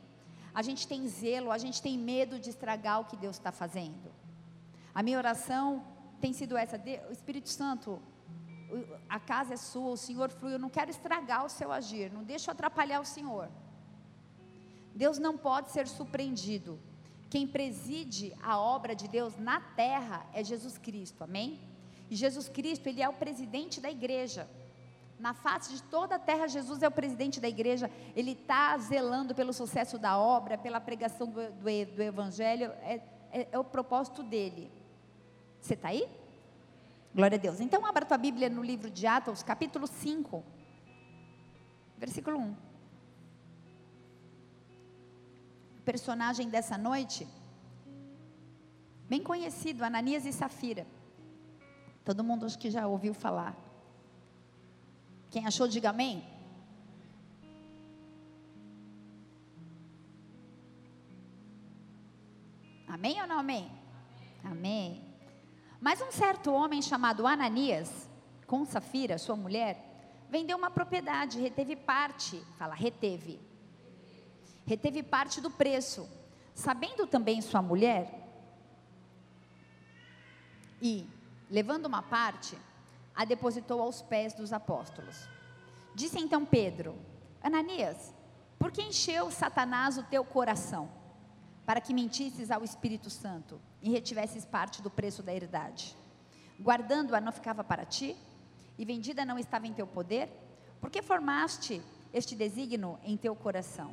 a 0.56 0.62
gente 0.62 0.88
tem 0.88 1.06
zelo, 1.06 1.50
a 1.52 1.58
gente 1.58 1.82
tem 1.82 1.98
medo 1.98 2.38
de 2.38 2.48
estragar 2.48 2.98
o 2.98 3.04
que 3.04 3.14
Deus 3.14 3.36
está 3.36 3.52
fazendo. 3.52 4.10
A 4.94 5.02
minha 5.02 5.18
oração 5.18 5.84
tem 6.18 6.32
sido 6.32 6.56
essa: 6.56 6.80
o 7.10 7.12
Espírito 7.12 7.50
Santo, 7.50 8.00
a 9.08 9.20
casa 9.20 9.54
é 9.54 9.56
sua, 9.56 9.92
o 9.92 9.96
Senhor 9.96 10.30
flui, 10.30 10.54
eu 10.54 10.58
não 10.58 10.68
quero 10.68 10.90
estragar 10.90 11.44
o 11.44 11.48
seu 11.48 11.70
agir, 11.72 12.12
não 12.12 12.24
deixa 12.24 12.50
eu 12.50 12.52
atrapalhar 12.52 13.00
o 13.00 13.04
Senhor. 13.04 13.48
Deus 14.94 15.18
não 15.18 15.36
pode 15.36 15.70
ser 15.70 15.86
surpreendido. 15.86 16.78
Quem 17.28 17.46
preside 17.46 18.34
a 18.42 18.58
obra 18.58 18.94
de 18.94 19.08
Deus 19.08 19.36
na 19.36 19.60
terra 19.60 20.26
é 20.32 20.42
Jesus 20.42 20.78
Cristo, 20.78 21.22
amém? 21.24 21.60
E 22.08 22.16
Jesus 22.16 22.48
Cristo, 22.48 22.88
ele 22.88 23.02
é 23.02 23.08
o 23.08 23.12
presidente 23.12 23.80
da 23.80 23.90
igreja. 23.90 24.48
Na 25.18 25.34
face 25.34 25.74
de 25.74 25.82
toda 25.82 26.16
a 26.16 26.18
terra, 26.18 26.46
Jesus 26.46 26.82
é 26.82 26.88
o 26.88 26.90
presidente 26.90 27.40
da 27.40 27.48
igreja, 27.48 27.90
ele 28.14 28.32
está 28.32 28.76
zelando 28.78 29.34
pelo 29.34 29.52
sucesso 29.52 29.98
da 29.98 30.18
obra, 30.18 30.58
pela 30.58 30.80
pregação 30.80 31.26
do, 31.26 31.50
do, 31.52 31.62
do 31.62 32.02
Evangelho, 32.02 32.66
é, 32.82 33.00
é, 33.32 33.48
é, 33.50 33.58
o 33.58 33.64
propósito 33.64 34.22
dele. 34.22 34.70
Você 35.60 35.74
está 35.74 35.88
aí? 35.88 36.08
Glória 37.16 37.36
a 37.36 37.40
Deus. 37.40 37.60
Então, 37.60 37.86
abra 37.86 38.04
tua 38.04 38.18
Bíblia 38.18 38.50
no 38.50 38.62
livro 38.62 38.90
de 38.90 39.06
Atos, 39.06 39.42
capítulo 39.42 39.86
5, 39.86 40.44
versículo 41.96 42.36
1. 42.38 42.52
O 45.78 45.82
personagem 45.82 46.50
dessa 46.50 46.76
noite, 46.76 47.26
bem 49.08 49.22
conhecido, 49.22 49.82
Ananias 49.82 50.26
e 50.26 50.32
Safira. 50.40 50.86
Todo 52.04 52.22
mundo 52.22 52.44
acho 52.44 52.58
que 52.58 52.70
já 52.70 52.86
ouviu 52.86 53.14
falar. 53.14 53.56
Quem 55.30 55.46
achou, 55.46 55.66
diga 55.66 55.88
amém. 55.88 56.22
Amém 62.86 63.22
ou 63.22 63.26
não 63.26 63.38
amém? 63.38 63.72
Amém. 64.44 65.05
Mas 65.80 66.00
um 66.00 66.10
certo 66.10 66.52
homem 66.52 66.80
chamado 66.82 67.26
Ananias, 67.26 68.08
com 68.46 68.64
Safira, 68.64 69.18
sua 69.18 69.36
mulher, 69.36 70.24
vendeu 70.30 70.56
uma 70.56 70.70
propriedade, 70.70 71.40
reteve 71.40 71.76
parte, 71.76 72.42
fala, 72.58 72.74
reteve. 72.74 73.40
Reteve 74.64 75.02
parte 75.02 75.40
do 75.40 75.50
preço. 75.50 76.08
Sabendo 76.54 77.06
também 77.06 77.42
sua 77.42 77.60
mulher, 77.60 78.26
e 80.80 81.08
levando 81.50 81.86
uma 81.86 82.02
parte, 82.02 82.56
a 83.14 83.24
depositou 83.24 83.80
aos 83.80 84.02
pés 84.02 84.34
dos 84.34 84.52
apóstolos. 84.52 85.28
Disse 85.94 86.18
então 86.18 86.44
Pedro: 86.44 86.94
Ananias, 87.42 88.14
por 88.58 88.70
que 88.70 88.82
encheu 88.82 89.30
Satanás 89.30 89.96
o 89.96 90.02
teu 90.04 90.24
coração? 90.24 90.88
Para 91.66 91.80
que 91.80 91.92
mentisses 91.92 92.50
ao 92.50 92.62
Espírito 92.62 93.10
Santo 93.10 93.60
e 93.82 93.90
retivesses 93.90 94.44
parte 94.44 94.80
do 94.80 94.88
preço 94.88 95.22
da 95.22 95.34
herdade. 95.34 95.96
Guardando-a 96.60 97.20
não 97.20 97.32
ficava 97.32 97.62
para 97.62 97.84
ti? 97.84 98.16
E 98.78 98.84
vendida 98.84 99.24
não 99.24 99.38
estava 99.38 99.66
em 99.66 99.72
teu 99.72 99.86
poder? 99.86 100.30
Por 100.80 100.90
que 100.90 101.02
formaste 101.02 101.82
este 102.12 102.34
desígnio 102.36 102.98
em 103.02 103.16
teu 103.16 103.34
coração? 103.34 103.92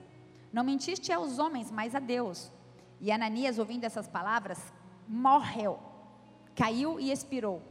Não 0.51 0.63
mentiste 0.63 1.11
aos 1.11 1.39
homens, 1.39 1.71
mas 1.71 1.95
a 1.95 1.99
Deus. 1.99 2.51
E 3.01 3.11
Ananias, 3.11 3.57
ouvindo 3.57 3.85
essas 3.85 4.07
palavras, 4.07 4.59
morreu, 5.07 5.79
caiu 6.55 6.99
e 6.99 7.11
expirou. 7.11 7.61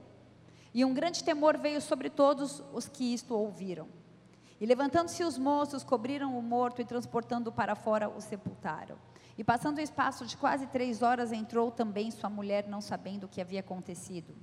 E 0.74 0.84
um 0.84 0.92
grande 0.92 1.22
temor 1.22 1.56
veio 1.56 1.80
sobre 1.80 2.10
todos 2.10 2.62
os 2.72 2.88
que 2.88 3.14
isto 3.14 3.34
ouviram. 3.34 3.86
E 4.60 4.66
levantando-se 4.66 5.22
os 5.22 5.38
moços, 5.38 5.84
cobriram 5.84 6.36
o 6.36 6.42
morto 6.42 6.80
e 6.80 6.84
transportando-o 6.84 7.52
para 7.52 7.74
fora, 7.74 8.08
o 8.08 8.20
sepultaram. 8.20 8.96
E 9.36 9.42
passando 9.42 9.78
o 9.78 9.80
espaço 9.80 10.26
de 10.26 10.36
quase 10.36 10.66
três 10.66 11.02
horas, 11.02 11.32
entrou 11.32 11.70
também 11.70 12.10
sua 12.10 12.28
mulher, 12.28 12.68
não 12.68 12.80
sabendo 12.80 13.24
o 13.24 13.28
que 13.28 13.40
havia 13.40 13.60
acontecido. 13.60 14.34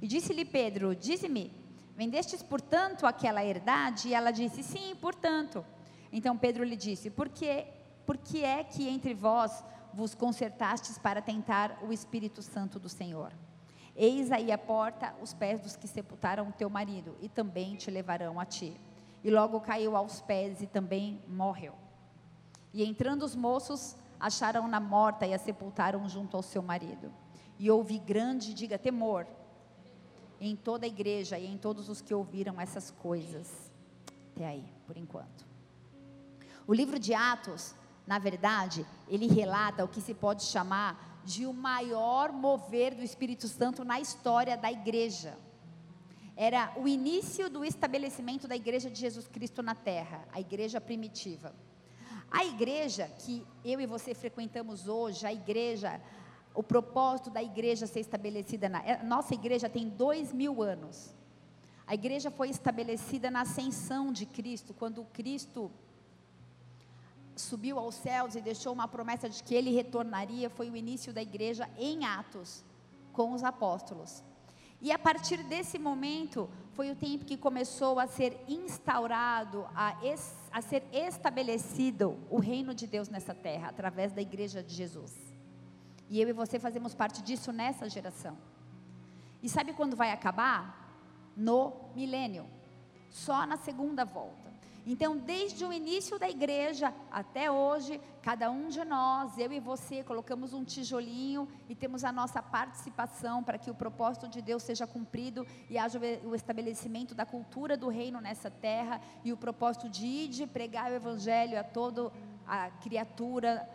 E 0.00 0.06
disse-lhe 0.06 0.44
Pedro: 0.44 0.96
Dize-me, 0.96 1.52
vendestes 1.96 2.42
portanto 2.42 3.06
aquela 3.06 3.44
herdade? 3.44 4.08
E 4.08 4.14
ela 4.14 4.30
disse: 4.30 4.62
Sim, 4.62 4.96
portanto. 5.00 5.64
Então 6.12 6.36
Pedro 6.36 6.64
lhe 6.64 6.76
disse: 6.76 7.08
Por 7.08 7.28
que, 7.28 7.66
por 8.04 8.18
que 8.18 8.44
é 8.44 8.64
que 8.64 8.88
entre 8.88 9.14
vós 9.14 9.64
vos 9.94 10.14
concertastes 10.14 10.98
para 10.98 11.22
tentar 11.22 11.78
o 11.82 11.92
Espírito 11.92 12.42
Santo 12.42 12.80
do 12.80 12.88
Senhor? 12.88 13.32
Eis 13.94 14.32
aí 14.32 14.50
a 14.50 14.58
porta 14.58 15.14
os 15.20 15.34
pés 15.34 15.60
dos 15.60 15.76
que 15.76 15.86
sepultaram 15.86 16.50
teu 16.50 16.68
marido, 16.68 17.16
e 17.20 17.28
também 17.28 17.76
te 17.76 17.90
levarão 17.90 18.40
a 18.40 18.44
ti. 18.44 18.78
E 19.22 19.30
logo 19.30 19.60
caiu 19.60 19.96
aos 19.96 20.20
pés 20.20 20.60
e 20.60 20.66
também 20.66 21.22
morreu. 21.28 21.74
E 22.74 22.82
entrando 22.84 23.22
os 23.22 23.36
moços, 23.36 23.96
acharam-na 24.22 24.78
morta 24.78 25.26
e 25.26 25.34
a 25.34 25.38
sepultaram 25.38 26.08
junto 26.08 26.36
ao 26.36 26.42
seu 26.44 26.62
marido. 26.62 27.12
E 27.58 27.68
houve 27.68 27.98
grande, 27.98 28.54
diga, 28.54 28.78
temor 28.78 29.26
em 30.40 30.54
toda 30.54 30.86
a 30.86 30.88
igreja 30.88 31.38
e 31.38 31.46
em 31.46 31.58
todos 31.58 31.88
os 31.88 32.00
que 32.00 32.14
ouviram 32.14 32.60
essas 32.60 32.90
coisas. 32.90 33.70
Até 34.34 34.46
aí, 34.46 34.64
por 34.86 34.96
enquanto. 34.96 35.44
O 36.66 36.72
livro 36.72 36.98
de 37.00 37.12
Atos, 37.12 37.74
na 38.06 38.18
verdade, 38.20 38.86
ele 39.08 39.26
relata 39.26 39.84
o 39.84 39.88
que 39.88 40.00
se 40.00 40.14
pode 40.14 40.44
chamar 40.44 41.20
de 41.24 41.44
o 41.46 41.52
maior 41.52 42.32
mover 42.32 42.94
do 42.94 43.02
Espírito 43.02 43.48
Santo 43.48 43.84
na 43.84 44.00
história 44.00 44.56
da 44.56 44.70
igreja. 44.70 45.36
Era 46.36 46.72
o 46.76 46.86
início 46.88 47.50
do 47.50 47.64
estabelecimento 47.64 48.46
da 48.48 48.56
igreja 48.56 48.88
de 48.88 48.98
Jesus 48.98 49.26
Cristo 49.26 49.62
na 49.62 49.74
terra, 49.74 50.26
a 50.32 50.40
igreja 50.40 50.80
primitiva. 50.80 51.54
A 52.32 52.46
igreja 52.46 53.08
que 53.18 53.46
eu 53.62 53.78
e 53.78 53.86
você 53.86 54.14
frequentamos 54.14 54.88
hoje, 54.88 55.26
a 55.26 55.32
igreja, 55.32 56.00
o 56.54 56.62
propósito 56.62 57.28
da 57.28 57.42
igreja 57.42 57.86
ser 57.86 58.00
estabelecida 58.00 58.70
na. 58.70 58.82
É, 58.82 59.02
nossa 59.02 59.34
igreja 59.34 59.68
tem 59.68 59.86
dois 59.88 60.32
mil 60.32 60.62
anos. 60.62 61.14
A 61.86 61.94
igreja 61.94 62.30
foi 62.30 62.48
estabelecida 62.48 63.30
na 63.30 63.42
ascensão 63.42 64.10
de 64.10 64.24
Cristo, 64.24 64.72
quando 64.72 65.04
Cristo 65.12 65.70
subiu 67.36 67.78
aos 67.78 67.96
céus 67.96 68.34
e 68.34 68.40
deixou 68.40 68.72
uma 68.72 68.88
promessa 68.88 69.28
de 69.28 69.42
que 69.42 69.54
ele 69.54 69.70
retornaria, 69.70 70.48
foi 70.48 70.70
o 70.70 70.76
início 70.76 71.12
da 71.12 71.20
igreja 71.20 71.68
em 71.78 72.04
Atos, 72.06 72.64
com 73.12 73.32
os 73.32 73.44
apóstolos. 73.44 74.22
E 74.80 74.90
a 74.90 74.98
partir 74.98 75.42
desse 75.44 75.78
momento, 75.78 76.48
foi 76.72 76.90
o 76.90 76.96
tempo 76.96 77.24
que 77.24 77.36
começou 77.36 77.98
a 77.98 78.06
ser 78.06 78.38
instaurado, 78.48 79.66
a, 79.74 80.02
es, 80.04 80.34
a 80.52 80.60
ser 80.60 80.84
estabelecido 80.92 82.18
o 82.28 82.38
reino 82.38 82.74
de 82.74 82.86
Deus 82.86 83.08
nessa 83.08 83.34
terra, 83.34 83.68
através 83.68 84.12
da 84.12 84.20
igreja 84.20 84.62
de 84.62 84.74
Jesus. 84.74 85.16
E 86.08 86.20
eu 86.20 86.28
e 86.28 86.32
você 86.32 86.58
fazemos 86.58 86.94
parte 86.94 87.22
disso 87.22 87.52
nessa 87.52 87.88
geração. 87.88 88.36
E 89.42 89.48
sabe 89.48 89.72
quando 89.72 89.96
vai 89.96 90.12
acabar? 90.12 90.80
No 91.36 91.72
milênio. 91.96 92.46
Só 93.08 93.46
na 93.46 93.56
segunda 93.56 94.04
volta. 94.04 94.41
Então, 94.84 95.16
desde 95.16 95.64
o 95.64 95.72
início 95.72 96.18
da 96.18 96.28
igreja 96.28 96.92
até 97.10 97.48
hoje, 97.48 98.00
cada 98.20 98.50
um 98.50 98.68
de 98.68 98.84
nós, 98.84 99.38
eu 99.38 99.52
e 99.52 99.60
você, 99.60 100.02
colocamos 100.02 100.52
um 100.52 100.64
tijolinho 100.64 101.48
e 101.68 101.74
temos 101.74 102.02
a 102.02 102.10
nossa 102.10 102.42
participação 102.42 103.44
para 103.44 103.58
que 103.58 103.70
o 103.70 103.74
propósito 103.74 104.28
de 104.28 104.42
Deus 104.42 104.64
seja 104.64 104.84
cumprido 104.84 105.46
e 105.70 105.78
haja 105.78 106.00
o 106.24 106.34
estabelecimento 106.34 107.14
da 107.14 107.24
cultura 107.24 107.76
do 107.76 107.88
reino 107.88 108.20
nessa 108.20 108.50
terra 108.50 109.00
e 109.24 109.32
o 109.32 109.36
propósito 109.36 109.88
de 109.88 110.04
ir 110.04 110.28
de 110.28 110.46
pregar 110.48 110.90
o 110.90 110.94
evangelho 110.94 111.58
a 111.58 111.62
toda 111.62 112.10
a 112.44 112.68
criatura 112.70 113.68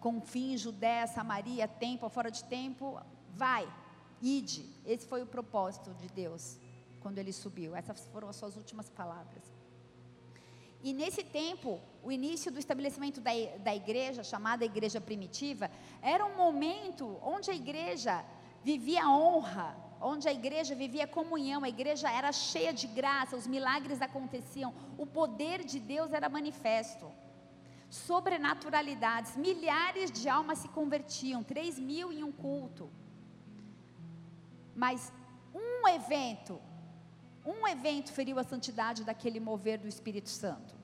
com 0.00 0.20
fim 0.20 0.56
Judéia, 0.56 1.06
Samaria, 1.06 1.68
tempo, 1.68 2.08
fora 2.08 2.30
de 2.30 2.42
tempo, 2.44 2.98
vai, 3.34 3.68
ide. 4.22 4.64
Esse 4.86 5.06
foi 5.06 5.22
o 5.22 5.26
propósito 5.26 5.92
de 5.94 6.08
Deus 6.08 6.58
quando 7.00 7.18
ele 7.18 7.32
subiu. 7.32 7.76
Essas 7.76 8.06
foram 8.06 8.28
as 8.28 8.36
suas 8.36 8.56
últimas 8.56 8.88
palavras. 8.88 9.57
E 10.82 10.92
nesse 10.92 11.24
tempo, 11.24 11.80
o 12.02 12.12
início 12.12 12.52
do 12.52 12.58
estabelecimento 12.58 13.20
da, 13.20 13.30
da 13.58 13.74
igreja, 13.74 14.22
chamada 14.22 14.64
igreja 14.64 15.00
primitiva, 15.00 15.70
era 16.00 16.24
um 16.24 16.36
momento 16.36 17.18
onde 17.22 17.50
a 17.50 17.54
igreja 17.54 18.24
vivia 18.62 19.08
honra, 19.08 19.76
onde 20.00 20.28
a 20.28 20.32
igreja 20.32 20.74
vivia 20.74 21.06
comunhão, 21.06 21.64
a 21.64 21.68
igreja 21.68 22.10
era 22.10 22.30
cheia 22.30 22.72
de 22.72 22.86
graça, 22.86 23.36
os 23.36 23.46
milagres 23.46 24.00
aconteciam, 24.00 24.72
o 24.96 25.04
poder 25.04 25.64
de 25.64 25.80
Deus 25.80 26.12
era 26.12 26.28
manifesto. 26.28 27.10
Sobrenaturalidades, 27.90 29.36
milhares 29.36 30.12
de 30.12 30.28
almas 30.28 30.58
se 30.58 30.68
convertiam, 30.68 31.42
três 31.42 31.78
mil 31.78 32.12
em 32.12 32.22
um 32.22 32.30
culto. 32.30 32.88
Mas 34.76 35.12
um 35.52 35.88
evento 35.88 36.60
um 37.44 37.66
evento 37.66 38.12
feriu 38.12 38.38
a 38.38 38.44
santidade 38.44 39.04
daquele 39.04 39.40
mover 39.40 39.78
do 39.78 39.88
Espírito 39.88 40.28
Santo. 40.28 40.74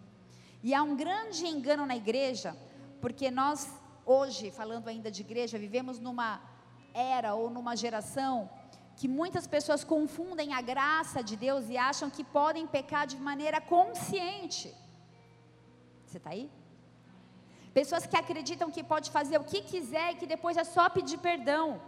E 0.62 0.72
há 0.72 0.82
um 0.82 0.96
grande 0.96 1.46
engano 1.46 1.84
na 1.84 1.96
igreja, 1.96 2.56
porque 3.00 3.30
nós, 3.30 3.68
hoje, 4.06 4.50
falando 4.50 4.88
ainda 4.88 5.10
de 5.10 5.20
igreja, 5.20 5.58
vivemos 5.58 5.98
numa 5.98 6.40
era 6.94 7.34
ou 7.34 7.50
numa 7.50 7.76
geração 7.76 8.48
que 8.96 9.08
muitas 9.08 9.46
pessoas 9.46 9.82
confundem 9.82 10.54
a 10.54 10.60
graça 10.60 11.22
de 11.22 11.36
Deus 11.36 11.68
e 11.68 11.76
acham 11.76 12.08
que 12.08 12.22
podem 12.22 12.66
pecar 12.66 13.06
de 13.06 13.16
maneira 13.16 13.60
consciente. 13.60 14.72
Você 16.06 16.18
está 16.18 16.30
aí? 16.30 16.48
Pessoas 17.74 18.06
que 18.06 18.16
acreditam 18.16 18.70
que 18.70 18.84
pode 18.84 19.10
fazer 19.10 19.36
o 19.38 19.44
que 19.44 19.60
quiser 19.60 20.12
e 20.12 20.14
que 20.14 20.26
depois 20.26 20.56
é 20.56 20.62
só 20.62 20.88
pedir 20.88 21.18
perdão. 21.18 21.82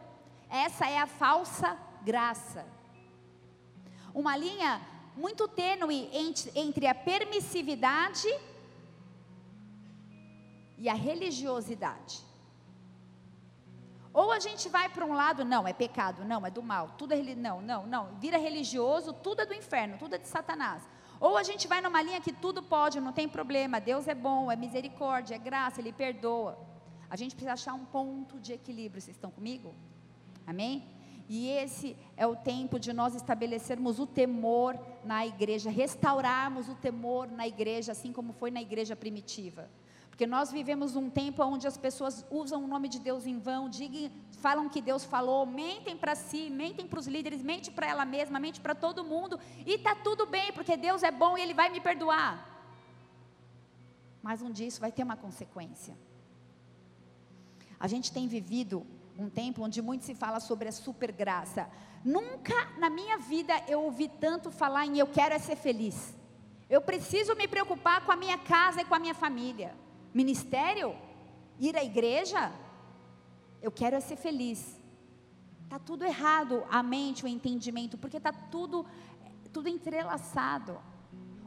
Essa 0.50 0.90
é 0.90 0.98
a 0.98 1.06
falsa 1.06 1.78
graça 2.04 2.75
uma 4.16 4.34
linha 4.34 4.80
muito 5.14 5.46
tênue 5.46 6.08
entre 6.54 6.86
a 6.86 6.94
permissividade 6.94 8.26
e 10.78 10.88
a 10.88 10.94
religiosidade. 10.94 12.24
Ou 14.14 14.32
a 14.32 14.38
gente 14.38 14.70
vai 14.70 14.88
para 14.88 15.04
um 15.04 15.12
lado, 15.12 15.44
não, 15.44 15.68
é 15.68 15.74
pecado, 15.74 16.24
não, 16.24 16.46
é 16.46 16.50
do 16.50 16.62
mal, 16.62 16.94
tudo 16.96 17.12
é 17.12 17.34
não, 17.34 17.60
não, 17.60 17.86
não, 17.86 18.14
vira 18.18 18.38
religioso, 18.38 19.12
tudo 19.12 19.42
é 19.42 19.46
do 19.46 19.52
inferno, 19.52 19.98
tudo 19.98 20.14
é 20.14 20.18
de 20.18 20.26
Satanás. 20.26 20.82
Ou 21.20 21.36
a 21.36 21.42
gente 21.42 21.68
vai 21.68 21.82
numa 21.82 22.00
linha 22.00 22.18
que 22.18 22.32
tudo 22.32 22.62
pode, 22.62 22.98
não 22.98 23.12
tem 23.12 23.28
problema, 23.28 23.78
Deus 23.78 24.08
é 24.08 24.14
bom, 24.14 24.50
é 24.50 24.56
misericórdia, 24.56 25.34
é 25.34 25.38
graça, 25.38 25.82
Ele 25.82 25.92
perdoa. 25.92 26.58
A 27.10 27.16
gente 27.16 27.34
precisa 27.34 27.52
achar 27.52 27.74
um 27.74 27.84
ponto 27.84 28.40
de 28.40 28.54
equilíbrio, 28.54 29.02
vocês 29.02 29.14
estão 29.14 29.30
comigo? 29.30 29.74
Amém? 30.46 30.95
E 31.28 31.48
esse 31.48 31.96
é 32.16 32.26
o 32.26 32.36
tempo 32.36 32.78
de 32.78 32.92
nós 32.92 33.14
estabelecermos 33.14 33.98
o 33.98 34.06
temor 34.06 34.78
na 35.04 35.26
igreja, 35.26 35.70
restaurarmos 35.70 36.68
o 36.68 36.74
temor 36.74 37.30
na 37.30 37.46
igreja, 37.46 37.92
assim 37.92 38.12
como 38.12 38.32
foi 38.32 38.50
na 38.50 38.62
igreja 38.62 38.94
primitiva. 38.94 39.68
Porque 40.08 40.26
nós 40.26 40.50
vivemos 40.50 40.96
um 40.96 41.10
tempo 41.10 41.44
onde 41.44 41.66
as 41.66 41.76
pessoas 41.76 42.24
usam 42.30 42.64
o 42.64 42.66
nome 42.66 42.88
de 42.88 42.98
Deus 42.98 43.26
em 43.26 43.38
vão, 43.38 43.68
digam, 43.68 44.10
falam 44.38 44.66
que 44.66 44.80
Deus 44.80 45.04
falou, 45.04 45.44
mentem 45.44 45.94
para 45.94 46.14
si, 46.14 46.48
mentem 46.48 46.86
para 46.86 47.00
os 47.00 47.06
líderes, 47.06 47.42
mentem 47.42 47.70
para 47.70 47.86
ela 47.86 48.04
mesma, 48.04 48.40
mentem 48.40 48.62
para 48.62 48.74
todo 48.74 49.04
mundo, 49.04 49.38
e 49.66 49.74
está 49.74 49.94
tudo 49.94 50.24
bem, 50.24 50.52
porque 50.52 50.74
Deus 50.74 51.02
é 51.02 51.10
bom 51.10 51.36
e 51.36 51.42
Ele 51.42 51.52
vai 51.52 51.68
me 51.68 51.82
perdoar. 51.82 52.56
Mas 54.22 54.40
um 54.40 54.50
dia 54.50 54.66
isso 54.66 54.80
vai 54.80 54.90
ter 54.90 55.02
uma 55.02 55.16
consequência. 55.16 55.94
A 57.78 57.86
gente 57.86 58.10
tem 58.10 58.26
vivido 58.26 58.86
um 59.18 59.28
tempo 59.28 59.62
onde 59.62 59.80
muito 59.80 60.04
se 60.04 60.14
fala 60.14 60.40
sobre 60.40 60.68
a 60.68 60.72
supergraça. 60.72 61.68
Nunca 62.04 62.54
na 62.78 62.90
minha 62.90 63.18
vida 63.18 63.52
eu 63.66 63.82
ouvi 63.82 64.08
tanto 64.08 64.50
falar 64.50 64.86
em 64.86 64.98
eu 64.98 65.06
quero 65.06 65.34
é 65.34 65.38
ser 65.38 65.56
feliz. 65.56 66.14
Eu 66.68 66.80
preciso 66.80 67.34
me 67.34 67.46
preocupar 67.46 68.04
com 68.04 68.12
a 68.12 68.16
minha 68.16 68.38
casa 68.38 68.82
e 68.82 68.84
com 68.84 68.94
a 68.94 68.98
minha 68.98 69.14
família. 69.14 69.74
Ministério? 70.12 70.96
Ir 71.58 71.76
à 71.76 71.84
igreja? 71.84 72.52
Eu 73.62 73.70
quero 73.70 73.96
é 73.96 74.00
ser 74.00 74.16
feliz. 74.16 74.80
Está 75.64 75.78
tudo 75.78 76.04
errado, 76.04 76.64
a 76.70 76.82
mente, 76.82 77.24
o 77.24 77.28
entendimento, 77.28 77.98
porque 77.98 78.18
está 78.18 78.32
tudo, 78.32 78.86
tudo 79.52 79.68
entrelaçado. 79.68 80.78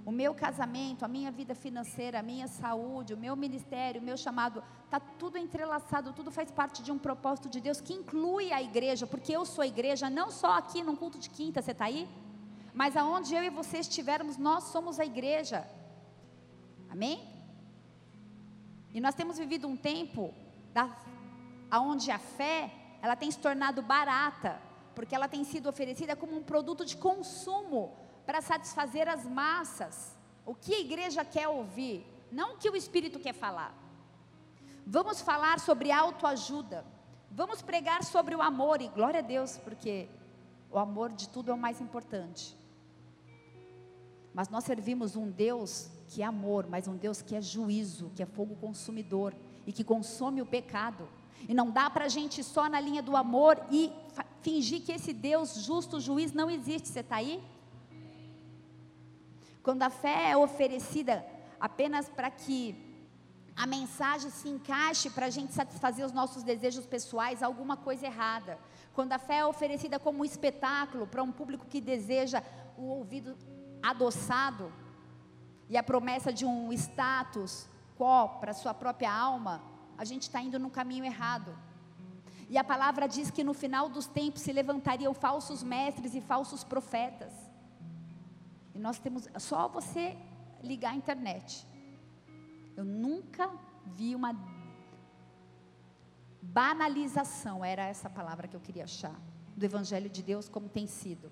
O 0.10 0.12
meu 0.12 0.34
casamento, 0.34 1.06
a 1.06 1.08
minha 1.08 1.30
vida 1.30 1.54
financeira, 1.54 2.18
a 2.18 2.24
minha 2.24 2.48
saúde, 2.48 3.14
o 3.14 3.18
meu 3.26 3.36
ministério, 3.36 4.02
o 4.02 4.04
meu 4.04 4.18
chamado, 4.18 4.64
está 4.86 5.00
tudo 5.00 5.38
entrelaçado, 5.38 6.14
tudo 6.14 6.32
faz 6.32 6.50
parte 6.50 6.82
de 6.82 6.92
um 6.92 6.98
propósito 6.98 7.48
de 7.48 7.62
Deus 7.62 7.80
que 7.80 7.94
inclui 7.94 8.52
a 8.52 8.60
igreja, 8.60 9.06
porque 9.06 9.32
eu 9.32 9.46
sou 9.46 9.64
igreja, 9.64 10.10
não 10.10 10.32
só 10.32 10.58
aqui 10.58 10.82
num 10.82 10.96
culto 10.96 11.20
de 11.20 11.30
quinta, 11.30 11.62
você 11.62 11.74
está 11.74 11.86
aí? 11.86 12.10
Mas 12.74 12.98
aonde 12.98 13.36
eu 13.36 13.44
e 13.44 13.52
você 13.52 13.78
estivermos, 13.78 14.36
nós 14.36 14.64
somos 14.64 15.00
a 15.00 15.06
igreja. 15.06 15.68
Amém? 16.90 17.30
E 18.92 19.00
nós 19.00 19.14
temos 19.14 19.38
vivido 19.38 19.68
um 19.68 19.78
tempo 19.78 20.34
da, 20.74 20.90
onde 21.72 22.10
a 22.10 22.18
fé 22.18 22.72
ela 23.00 23.16
tem 23.16 23.30
se 23.30 23.38
tornado 23.38 23.84
barata, 23.84 24.60
porque 24.96 25.14
ela 25.14 25.28
tem 25.28 25.44
sido 25.44 25.70
oferecida 25.70 26.16
como 26.16 26.36
um 26.36 26.42
produto 26.42 26.84
de 26.84 26.98
consumo 26.98 28.09
para 28.30 28.44
satisfazer 28.44 29.10
as 29.10 29.26
massas. 29.26 30.16
O 30.46 30.54
que 30.54 30.76
a 30.76 30.80
igreja 30.80 31.26
quer 31.26 31.48
ouvir, 31.48 32.06
não 32.32 32.54
o 32.54 32.58
que 32.58 32.70
o 32.70 32.76
Espírito 32.76 33.18
quer 33.20 33.34
falar. 33.34 33.74
Vamos 34.86 35.20
falar 35.20 35.60
sobre 35.60 35.92
autoajuda. 35.92 36.86
Vamos 37.32 37.64
pregar 37.64 38.04
sobre 38.04 38.36
o 38.36 38.42
amor, 38.44 38.84
e 38.84 38.88
glória 38.90 39.22
a 39.22 39.24
Deus, 39.24 39.58
porque 39.58 40.08
o 40.70 40.78
amor 40.78 41.12
de 41.12 41.28
tudo 41.28 41.50
é 41.50 41.56
o 41.56 41.58
mais 41.58 41.82
importante. 41.82 42.56
Mas 44.32 44.48
nós 44.48 44.64
servimos 44.64 45.16
um 45.16 45.32
Deus 45.32 45.90
que 46.08 46.22
é 46.22 46.26
amor, 46.26 46.68
mas 46.70 46.88
um 46.88 46.96
Deus 46.96 47.24
que 47.24 47.36
é 47.36 47.42
juízo, 47.42 48.12
que 48.16 48.22
é 48.22 48.28
fogo 48.28 48.56
consumidor 48.58 49.34
e 49.66 49.74
que 49.74 49.84
consome 49.84 50.40
o 50.40 50.46
pecado. 50.46 51.10
E 51.48 51.54
não 51.56 51.72
dá 51.72 51.90
para 51.90 52.06
a 52.06 52.10
gente 52.10 52.44
só 52.44 52.70
na 52.70 52.80
linha 52.80 53.02
do 53.02 53.18
amor 53.18 53.60
e 53.72 53.92
fingir 54.44 54.84
que 54.84 54.92
esse 54.92 55.14
Deus 55.14 55.64
justo, 55.64 56.00
juiz, 56.00 56.32
não 56.32 56.48
existe. 56.52 56.90
Você 56.90 57.00
está 57.00 57.16
aí? 57.16 57.44
Quando 59.64 59.84
a 59.84 59.90
fé 59.90 60.32
é 60.32 60.38
oferecida 60.38 61.26
apenas 61.60 62.08
para 62.10 62.30
que 62.30 62.90
a 63.56 63.68
mensagem 63.68 64.30
se 64.30 64.48
encaixe 64.48 65.10
para 65.10 65.26
a 65.26 65.30
gente 65.30 65.54
satisfazer 65.54 66.06
os 66.06 66.14
nossos 66.14 66.44
desejos 66.44 66.86
pessoais, 66.86 67.44
alguma 67.44 67.76
coisa 67.76 68.06
errada. 68.06 68.58
Quando 68.94 69.12
a 69.12 69.20
fé 69.20 69.40
é 69.40 69.46
oferecida 69.46 70.00
como 70.00 70.20
um 70.20 70.26
espetáculo 70.26 71.06
para 71.06 71.22
um 71.22 71.32
público 71.32 71.66
que 71.66 71.82
deseja 71.82 72.42
o 72.78 72.84
ouvido 72.84 73.38
adoçado 73.84 74.72
e 75.68 75.76
a 75.76 75.84
promessa 75.84 76.32
de 76.32 76.46
um 76.46 76.72
status 76.72 77.68
quo 77.98 78.40
para 78.40 78.54
sua 78.54 78.74
própria 78.74 79.14
alma, 79.14 79.62
a 79.98 80.06
gente 80.06 80.22
está 80.22 80.42
indo 80.42 80.58
no 80.58 80.70
caminho 80.70 81.04
errado. 81.04 81.54
E 82.50 82.58
a 82.58 82.64
palavra 82.64 83.08
diz 83.08 83.30
que 83.30 83.44
no 83.44 83.54
final 83.54 83.90
dos 83.90 84.08
tempos 84.08 84.42
se 84.42 84.54
levantariam 84.54 85.14
falsos 85.14 85.62
mestres 85.62 86.16
e 86.16 86.22
falsos 86.22 86.64
profetas. 86.64 87.49
E 88.80 88.82
nós 88.82 88.98
temos, 88.98 89.28
só 89.40 89.68
você 89.68 90.16
ligar 90.64 90.94
a 90.94 90.96
internet. 90.96 91.68
Eu 92.78 92.86
nunca 92.86 93.52
vi 93.86 94.16
uma 94.16 94.34
banalização, 96.42 97.66
era 97.74 97.84
essa 97.84 98.10
palavra 98.10 98.48
que 98.48 98.56
eu 98.56 98.62
queria 98.62 98.86
achar, 98.86 99.20
do 99.54 99.66
Evangelho 99.66 100.10
de 100.10 100.24
Deus 100.24 100.48
como 100.48 100.70
tem 100.70 100.88
sido. 100.88 101.30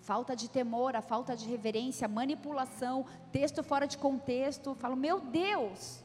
Falta 0.00 0.34
de 0.34 0.48
temor, 0.48 0.96
a 0.96 1.02
falta 1.02 1.36
de 1.36 1.46
reverência, 1.46 2.08
manipulação, 2.08 3.04
texto 3.30 3.62
fora 3.62 3.86
de 3.86 3.98
contexto. 3.98 4.74
Falo, 4.74 4.96
meu 4.96 5.20
Deus, 5.20 6.02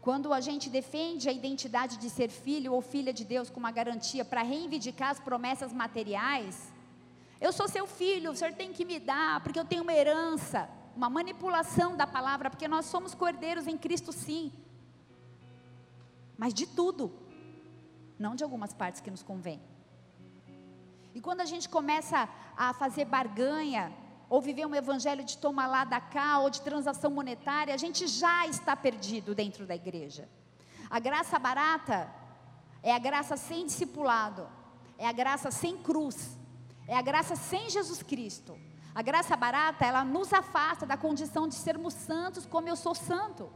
Quando 0.00 0.32
a 0.32 0.40
gente 0.40 0.70
defende 0.70 1.28
a 1.28 1.32
identidade 1.32 1.98
de 1.98 2.08
ser 2.08 2.30
filho 2.30 2.72
ou 2.72 2.80
filha 2.80 3.12
de 3.12 3.24
Deus 3.24 3.50
com 3.50 3.58
uma 3.58 3.70
garantia 3.70 4.24
para 4.24 4.42
reivindicar 4.42 5.10
as 5.10 5.20
promessas 5.20 5.72
materiais, 5.72 6.72
eu 7.40 7.52
sou 7.52 7.68
seu 7.68 7.86
filho, 7.86 8.30
o 8.30 8.36
senhor 8.36 8.54
tem 8.54 8.72
que 8.72 8.84
me 8.84 8.98
dar, 8.98 9.40
porque 9.42 9.58
eu 9.58 9.64
tenho 9.64 9.82
uma 9.82 9.92
herança, 9.92 10.68
uma 10.96 11.10
manipulação 11.10 11.96
da 11.96 12.06
palavra, 12.06 12.50
porque 12.50 12.68
nós 12.68 12.86
somos 12.86 13.14
cordeiros 13.14 13.66
em 13.66 13.76
Cristo, 13.76 14.12
sim, 14.12 14.52
mas 16.36 16.54
de 16.54 16.66
tudo, 16.66 17.12
não 18.18 18.34
de 18.34 18.44
algumas 18.44 18.72
partes 18.72 19.00
que 19.00 19.10
nos 19.10 19.22
convém. 19.22 19.60
E 21.14 21.20
quando 21.20 21.40
a 21.40 21.44
gente 21.44 21.68
começa 21.68 22.28
a 22.56 22.72
fazer 22.72 23.04
barganha, 23.04 23.92
ou 24.28 24.42
viver 24.42 24.66
um 24.66 24.74
evangelho 24.74 25.24
de 25.24 25.38
toma 25.38 25.66
lá 25.66 25.84
da 25.84 26.00
cá, 26.00 26.38
ou 26.40 26.50
de 26.50 26.60
transação 26.60 27.10
monetária, 27.10 27.72
a 27.72 27.78
gente 27.78 28.06
já 28.06 28.46
está 28.46 28.76
perdido 28.76 29.34
dentro 29.34 29.66
da 29.66 29.74
igreja. 29.74 30.28
A 30.90 30.98
graça 30.98 31.38
barata 31.38 32.10
é 32.82 32.92
a 32.92 32.98
graça 32.98 33.36
sem 33.36 33.66
discipulado, 33.66 34.48
é 34.98 35.06
a 35.06 35.12
graça 35.12 35.50
sem 35.50 35.76
cruz, 35.76 36.38
é 36.86 36.96
a 36.96 37.02
graça 37.02 37.36
sem 37.36 37.70
Jesus 37.70 38.02
Cristo. 38.02 38.58
A 38.94 39.02
graça 39.02 39.36
barata, 39.36 39.84
ela 39.84 40.04
nos 40.04 40.32
afasta 40.32 40.84
da 40.84 40.96
condição 40.96 41.46
de 41.46 41.54
sermos 41.54 41.94
santos 41.94 42.44
como 42.44 42.68
eu 42.68 42.76
sou 42.76 42.94
santo. 42.94 43.50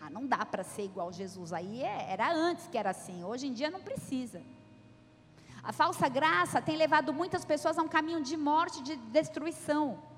Ah, 0.00 0.10
não 0.10 0.26
dá 0.26 0.44
para 0.44 0.62
ser 0.62 0.82
igual 0.82 1.12
Jesus. 1.12 1.52
Aí 1.52 1.82
é, 1.82 2.10
era 2.10 2.32
antes 2.32 2.66
que 2.66 2.76
era 2.76 2.90
assim, 2.90 3.24
hoje 3.24 3.46
em 3.46 3.52
dia 3.52 3.70
não 3.70 3.80
precisa. 3.80 4.42
A 5.62 5.72
falsa 5.72 6.08
graça 6.08 6.60
tem 6.60 6.76
levado 6.76 7.12
muitas 7.12 7.44
pessoas 7.44 7.78
a 7.78 7.82
um 7.82 7.88
caminho 7.88 8.20
de 8.20 8.36
morte, 8.36 8.82
de 8.82 8.96
destruição. 8.96 10.11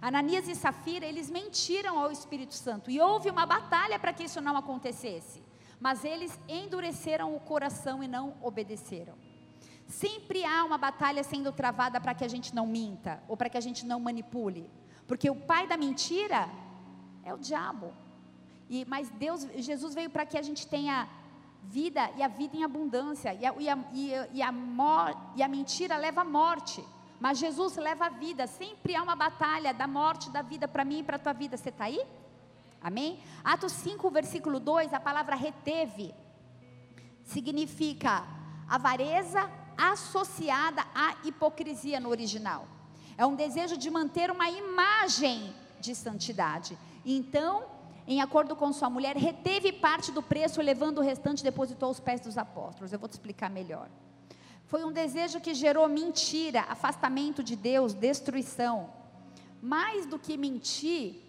Ananias 0.00 0.48
e 0.48 0.54
Safira, 0.54 1.06
eles 1.06 1.30
mentiram 1.30 1.98
ao 1.98 2.10
Espírito 2.10 2.54
Santo 2.54 2.90
e 2.90 3.00
houve 3.00 3.30
uma 3.30 3.46
batalha 3.46 3.98
para 3.98 4.12
que 4.12 4.24
isso 4.24 4.40
não 4.40 4.56
acontecesse. 4.56 5.42
Mas 5.80 6.04
eles 6.04 6.38
endureceram 6.48 7.34
o 7.34 7.40
coração 7.40 8.02
e 8.02 8.08
não 8.08 8.34
obedeceram. 8.42 9.14
Sempre 9.86 10.44
há 10.44 10.64
uma 10.64 10.78
batalha 10.78 11.22
sendo 11.22 11.52
travada 11.52 12.00
para 12.00 12.14
que 12.14 12.24
a 12.24 12.28
gente 12.28 12.54
não 12.54 12.66
minta 12.66 13.22
ou 13.28 13.36
para 13.36 13.48
que 13.48 13.56
a 13.56 13.60
gente 13.60 13.86
não 13.86 14.00
manipule, 14.00 14.70
porque 15.06 15.30
o 15.30 15.36
pai 15.36 15.66
da 15.66 15.76
mentira 15.76 16.48
é 17.24 17.32
o 17.32 17.38
diabo. 17.38 17.92
E, 18.68 18.84
mas 18.86 19.08
Deus, 19.10 19.46
Jesus 19.56 19.94
veio 19.94 20.10
para 20.10 20.26
que 20.26 20.36
a 20.36 20.42
gente 20.42 20.66
tenha 20.66 21.08
vida 21.62 22.10
e 22.16 22.22
a 22.22 22.28
vida 22.28 22.56
em 22.56 22.64
abundância. 22.64 23.34
E 23.34 23.44
a, 23.46 23.54
e 23.58 23.68
a, 23.68 23.78
e 23.92 24.14
a, 24.14 24.28
e 24.32 24.42
a, 24.42 24.52
mor, 24.52 25.16
e 25.36 25.42
a 25.42 25.48
mentira 25.48 25.96
leva 25.96 26.22
à 26.22 26.24
morte. 26.24 26.84
Mas 27.18 27.38
Jesus 27.38 27.76
leva 27.76 28.06
a 28.06 28.10
vida, 28.10 28.46
sempre 28.46 28.94
há 28.94 29.02
uma 29.02 29.16
batalha 29.16 29.72
da 29.72 29.86
morte, 29.86 30.30
da 30.30 30.42
vida 30.42 30.68
para 30.68 30.84
mim 30.84 31.00
e 31.00 31.02
para 31.02 31.16
a 31.16 31.18
tua 31.18 31.32
vida. 31.32 31.56
Você 31.56 31.70
está 31.70 31.84
aí? 31.84 32.00
Amém? 32.80 33.20
Atos 33.42 33.72
5, 33.72 34.10
versículo 34.10 34.60
2, 34.60 34.92
a 34.92 35.00
palavra 35.00 35.34
reteve 35.34 36.14
significa 37.24 38.24
avareza 38.68 39.50
associada 39.76 40.84
à 40.94 41.16
hipocrisia 41.24 41.98
no 41.98 42.08
original. 42.08 42.66
É 43.18 43.26
um 43.26 43.34
desejo 43.34 43.76
de 43.76 43.90
manter 43.90 44.30
uma 44.30 44.48
imagem 44.48 45.54
de 45.80 45.94
santidade. 45.94 46.78
Então, 47.04 47.64
em 48.06 48.20
acordo 48.20 48.54
com 48.54 48.72
sua 48.72 48.88
mulher, 48.88 49.16
reteve 49.16 49.72
parte 49.72 50.12
do 50.12 50.22
preço, 50.22 50.60
levando 50.62 50.98
o 50.98 51.02
restante, 51.02 51.42
depositou 51.42 51.88
aos 51.88 51.98
pés 51.98 52.20
dos 52.20 52.38
apóstolos. 52.38 52.92
Eu 52.92 52.98
vou 52.98 53.08
te 53.08 53.12
explicar 53.12 53.50
melhor. 53.50 53.88
Foi 54.66 54.84
um 54.84 54.92
desejo 54.92 55.40
que 55.40 55.54
gerou 55.54 55.88
mentira, 55.88 56.62
afastamento 56.68 57.42
de 57.42 57.54
Deus, 57.54 57.94
destruição. 57.94 58.90
Mais 59.62 60.06
do 60.06 60.18
que 60.18 60.36
mentir, 60.36 61.22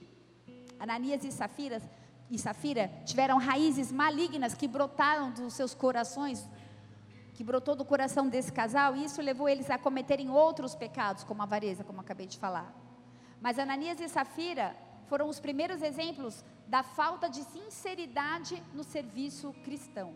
Ananias 0.80 1.24
e 1.24 1.32
Safira, 1.32 1.82
e 2.32 2.38
Safira 2.40 2.92
tiveram 3.06 3.38
raízes 3.38 3.92
malignas 3.92 4.56
que 4.56 4.68
brotaram 4.68 5.32
dos 5.32 5.54
seus 5.54 5.74
corações, 5.74 6.48
que 7.36 7.44
brotou 7.44 7.76
do 7.76 7.86
coração 7.86 8.28
desse 8.28 8.52
casal, 8.52 8.96
e 8.96 9.06
isso 9.06 9.22
levou 9.22 9.48
eles 9.48 9.70
a 9.70 9.78
cometerem 9.78 10.32
outros 10.32 10.74
pecados, 10.74 11.24
como 11.24 11.42
a 11.42 11.46
avareza, 11.46 11.84
como 11.84 12.02
acabei 12.02 12.26
de 12.26 12.40
falar. 12.40 12.74
Mas 13.40 13.60
Ananias 13.60 14.02
e 14.02 14.10
Safira 14.10 14.76
foram 15.06 15.30
os 15.30 15.40
primeiros 15.40 15.84
exemplos 15.84 16.44
da 16.68 16.82
falta 16.82 17.30
de 17.30 17.44
sinceridade 17.44 18.62
no 18.74 18.84
serviço 18.84 19.54
cristão. 19.64 20.16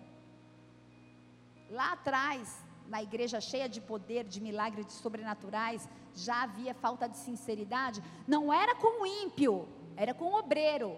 Lá 1.70 1.94
atrás, 1.94 2.58
na 2.88 3.02
igreja 3.02 3.40
cheia 3.40 3.68
de 3.70 3.80
poder, 3.80 4.24
de 4.26 4.42
milagres, 4.42 4.86
de 4.86 4.94
sobrenaturais, 4.94 5.88
já 6.14 6.44
havia 6.44 6.74
falta 6.74 7.08
de 7.08 7.18
sinceridade, 7.18 8.04
não 8.28 8.52
era 8.52 8.76
com 8.76 9.04
o 9.04 9.06
ímpio, 9.06 9.68
era 9.96 10.14
com 10.14 10.26
o 10.26 10.38
obreiro. 10.38 10.98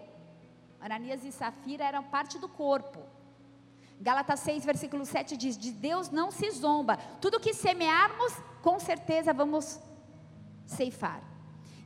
Ananias 0.80 1.24
e 1.24 1.32
Safira 1.32 1.84
eram 1.84 2.04
parte 2.04 2.38
do 2.38 2.48
corpo. 2.48 3.00
Gálatas 4.00 4.40
6, 4.40 4.64
versículo 4.64 5.06
7 5.06 5.36
diz: 5.36 5.56
De 5.56 5.70
Deus 5.70 6.10
não 6.10 6.30
se 6.30 6.50
zomba, 6.50 6.96
tudo 7.20 7.40
que 7.40 7.54
semearmos, 7.54 8.32
com 8.60 8.78
certeza 8.78 9.32
vamos 9.32 9.80
ceifar. 10.66 11.22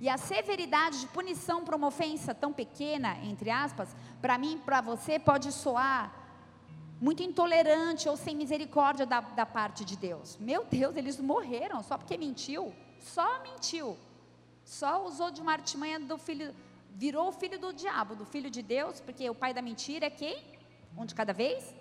E 0.01 0.09
a 0.09 0.17
severidade 0.17 1.01
de 1.01 1.09
punição 1.09 1.65
para 1.65 1.77
uma 1.77 1.89
ofensa 1.89 2.35
tão 2.35 2.53
pequena, 2.53 3.19
entre 3.25 3.51
aspas, 3.51 3.95
para 4.23 4.39
mim, 4.39 4.61
para 4.65 4.81
você, 4.81 5.19
pode 5.19 5.51
soar 5.53 6.28
muito 7.01 7.23
intolerante 7.23 8.09
ou 8.09 8.17
sem 8.17 8.35
misericórdia 8.35 9.07
da, 9.07 9.21
da 9.21 9.47
parte 9.47 9.85
de 9.85 9.97
Deus. 9.97 10.37
Meu 10.39 10.65
Deus, 10.65 10.97
eles 10.97 11.19
morreram 11.21 11.83
só 11.83 11.97
porque 11.97 12.17
mentiu. 12.17 12.75
Só 12.99 13.41
mentiu. 13.43 13.97
Só 14.65 15.07
usou 15.07 15.31
de 15.31 15.41
uma 15.41 15.53
artimanha 15.53 15.99
do 16.01 16.19
filho, 16.19 16.55
virou 16.91 17.29
o 17.29 17.33
filho 17.33 17.59
do 17.59 17.73
diabo, 17.73 18.17
do 18.17 18.27
filho 18.27 18.51
de 18.51 18.63
Deus, 18.63 19.01
porque 19.01 19.31
o 19.31 19.35
pai 19.35 19.55
da 19.55 19.63
mentira 19.63 20.07
é 20.07 20.11
quem? 20.11 20.37
Um 20.97 21.07
de 21.07 21.15
cada 21.15 21.33
vez? 21.33 21.75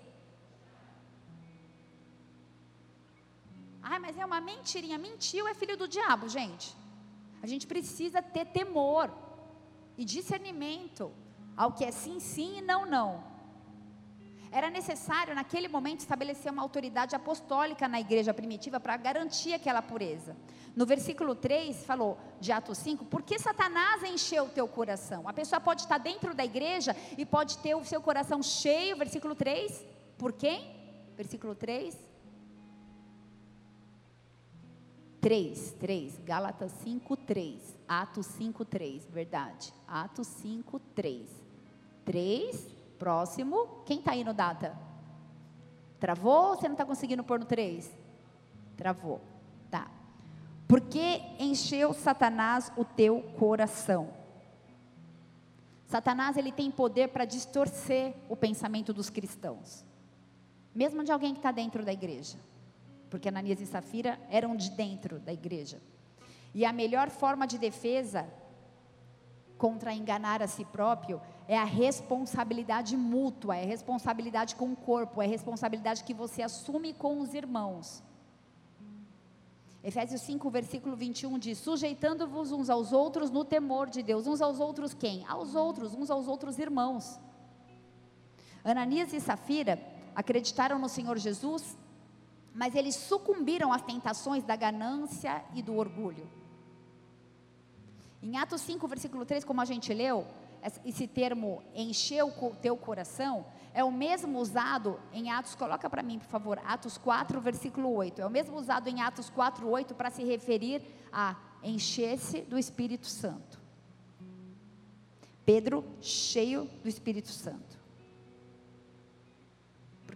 Ah, 3.82 3.98
mas 3.98 4.16
é 4.16 4.24
uma 4.24 4.40
mentirinha. 4.40 4.98
Mentiu 4.98 5.48
é 5.48 5.54
filho 5.54 5.76
do 5.76 5.88
diabo, 5.88 6.28
gente. 6.28 6.76
A 7.42 7.46
gente 7.46 7.66
precisa 7.66 8.22
ter 8.22 8.46
temor 8.46 9.10
e 9.96 10.04
discernimento 10.04 11.12
ao 11.56 11.72
que 11.72 11.84
é 11.84 11.90
sim, 11.90 12.20
sim 12.20 12.58
e 12.58 12.60
não, 12.60 12.86
não. 12.86 13.27
Era 14.50 14.70
necessário, 14.70 15.34
naquele 15.34 15.68
momento, 15.68 16.00
estabelecer 16.00 16.50
uma 16.50 16.62
autoridade 16.62 17.14
apostólica 17.14 17.86
na 17.86 18.00
igreja 18.00 18.32
primitiva 18.32 18.80
para 18.80 18.96
garantir 18.96 19.52
aquela 19.52 19.82
pureza. 19.82 20.36
No 20.74 20.86
versículo 20.86 21.34
3, 21.34 21.84
falou, 21.84 22.18
de 22.40 22.52
Atos 22.52 22.78
5, 22.78 23.04
por 23.06 23.22
que 23.22 23.38
Satanás 23.38 24.02
encheu 24.02 24.44
o 24.44 24.48
teu 24.48 24.66
coração? 24.66 25.28
A 25.28 25.32
pessoa 25.32 25.60
pode 25.60 25.82
estar 25.82 25.98
dentro 25.98 26.34
da 26.34 26.44
igreja 26.44 26.96
e 27.16 27.26
pode 27.26 27.58
ter 27.58 27.74
o 27.74 27.84
seu 27.84 28.00
coração 28.00 28.42
cheio, 28.42 28.96
versículo 28.96 29.34
3, 29.34 29.84
por 30.16 30.32
quem? 30.32 30.74
Versículo 31.16 31.54
3. 31.54 32.08
3, 35.20 35.72
3, 35.72 36.20
Gálatas 36.24 36.72
5, 36.84 37.16
3, 37.16 37.76
Atos 37.88 38.26
5, 38.26 38.64
3, 38.64 39.04
verdade. 39.10 39.74
Atos 39.86 40.28
5, 40.28 40.78
3. 40.94 41.28
3, 42.04 42.77
próximo. 42.98 43.82
Quem 43.84 43.98
está 43.98 44.12
aí 44.12 44.24
no 44.24 44.34
data? 44.34 44.76
Travou 46.00 46.50
ou 46.50 46.56
você 46.56 46.68
não 46.68 46.74
está 46.74 46.84
conseguindo 46.84 47.24
pôr 47.24 47.38
no 47.38 47.44
3? 47.44 47.90
Travou. 48.76 49.20
Tá. 49.70 49.90
Porque 50.66 51.22
encheu 51.38 51.92
Satanás 51.92 52.72
o 52.76 52.84
teu 52.84 53.22
coração. 53.38 54.10
Satanás 55.86 56.36
ele 56.36 56.52
tem 56.52 56.70
poder 56.70 57.08
para 57.08 57.24
distorcer 57.24 58.14
o 58.28 58.36
pensamento 58.36 58.92
dos 58.92 59.08
cristãos, 59.08 59.84
mesmo 60.74 61.02
de 61.02 61.10
alguém 61.10 61.32
que 61.32 61.38
está 61.38 61.50
dentro 61.50 61.82
da 61.82 61.92
igreja 61.92 62.38
porque 63.08 63.28
Ananias 63.28 63.60
e 63.60 63.66
Safira 63.66 64.18
eram 64.30 64.56
de 64.56 64.70
dentro 64.70 65.18
da 65.18 65.32
igreja. 65.32 65.80
E 66.54 66.64
a 66.64 66.72
melhor 66.72 67.10
forma 67.10 67.46
de 67.46 67.58
defesa 67.58 68.28
contra 69.58 69.92
enganar 69.92 70.42
a 70.42 70.46
si 70.46 70.64
próprio 70.64 71.20
é 71.46 71.58
a 71.58 71.64
responsabilidade 71.64 72.96
mútua, 72.96 73.56
é 73.56 73.64
responsabilidade 73.64 74.54
com 74.54 74.72
o 74.72 74.76
corpo, 74.76 75.20
é 75.20 75.26
responsabilidade 75.26 76.04
que 76.04 76.14
você 76.14 76.42
assume 76.42 76.94
com 76.94 77.20
os 77.20 77.34
irmãos. 77.34 78.02
Efésios 79.82 80.20
5, 80.22 80.48
versículo 80.50 80.96
21 80.96 81.38
diz: 81.38 81.58
Sujeitando-vos 81.58 82.52
uns 82.52 82.70
aos 82.70 82.92
outros 82.92 83.30
no 83.30 83.44
temor 83.44 83.90
de 83.90 84.02
Deus. 84.02 84.26
Uns 84.26 84.40
aos 84.40 84.60
outros 84.60 84.94
quem? 84.94 85.24
Aos 85.26 85.54
outros, 85.54 85.94
uns 85.94 86.10
aos 86.10 86.28
outros 86.28 86.58
irmãos. 86.58 87.18
Ananias 88.64 89.12
e 89.12 89.20
Safira 89.20 89.78
acreditaram 90.14 90.78
no 90.78 90.88
Senhor 90.88 91.16
Jesus 91.18 91.76
mas 92.58 92.74
eles 92.74 92.96
sucumbiram 92.96 93.72
às 93.72 93.82
tentações 93.82 94.42
da 94.42 94.56
ganância 94.56 95.44
e 95.54 95.62
do 95.62 95.76
orgulho. 95.76 96.28
Em 98.22 98.36
Atos 98.36 98.60
5, 98.62 98.86
versículo 98.88 99.24
3, 99.24 99.44
como 99.44 99.60
a 99.60 99.64
gente 99.64 99.92
leu, 99.94 100.26
esse 100.84 101.06
termo 101.06 101.62
encheu 101.74 102.28
o 102.28 102.50
teu 102.56 102.76
coração, 102.76 103.46
é 103.72 103.84
o 103.84 103.92
mesmo 103.92 104.38
usado 104.38 105.00
em 105.12 105.30
Atos, 105.30 105.54
coloca 105.54 105.88
para 105.88 106.02
mim, 106.02 106.18
por 106.18 106.26
favor, 106.26 106.60
Atos 106.64 106.98
4, 106.98 107.40
versículo 107.40 107.92
8. 107.94 108.20
É 108.20 108.26
o 108.26 108.30
mesmo 108.30 108.56
usado 108.56 108.88
em 108.88 109.00
Atos 109.00 109.30
4, 109.30 109.68
8 109.68 109.94
para 109.94 110.10
se 110.10 110.24
referir 110.24 110.82
a 111.12 111.36
encher-se 111.62 112.40
do 112.42 112.58
Espírito 112.58 113.06
Santo. 113.06 113.58
Pedro 115.44 115.84
cheio 116.00 116.68
do 116.82 116.88
Espírito 116.88 117.28
Santo 117.28 117.78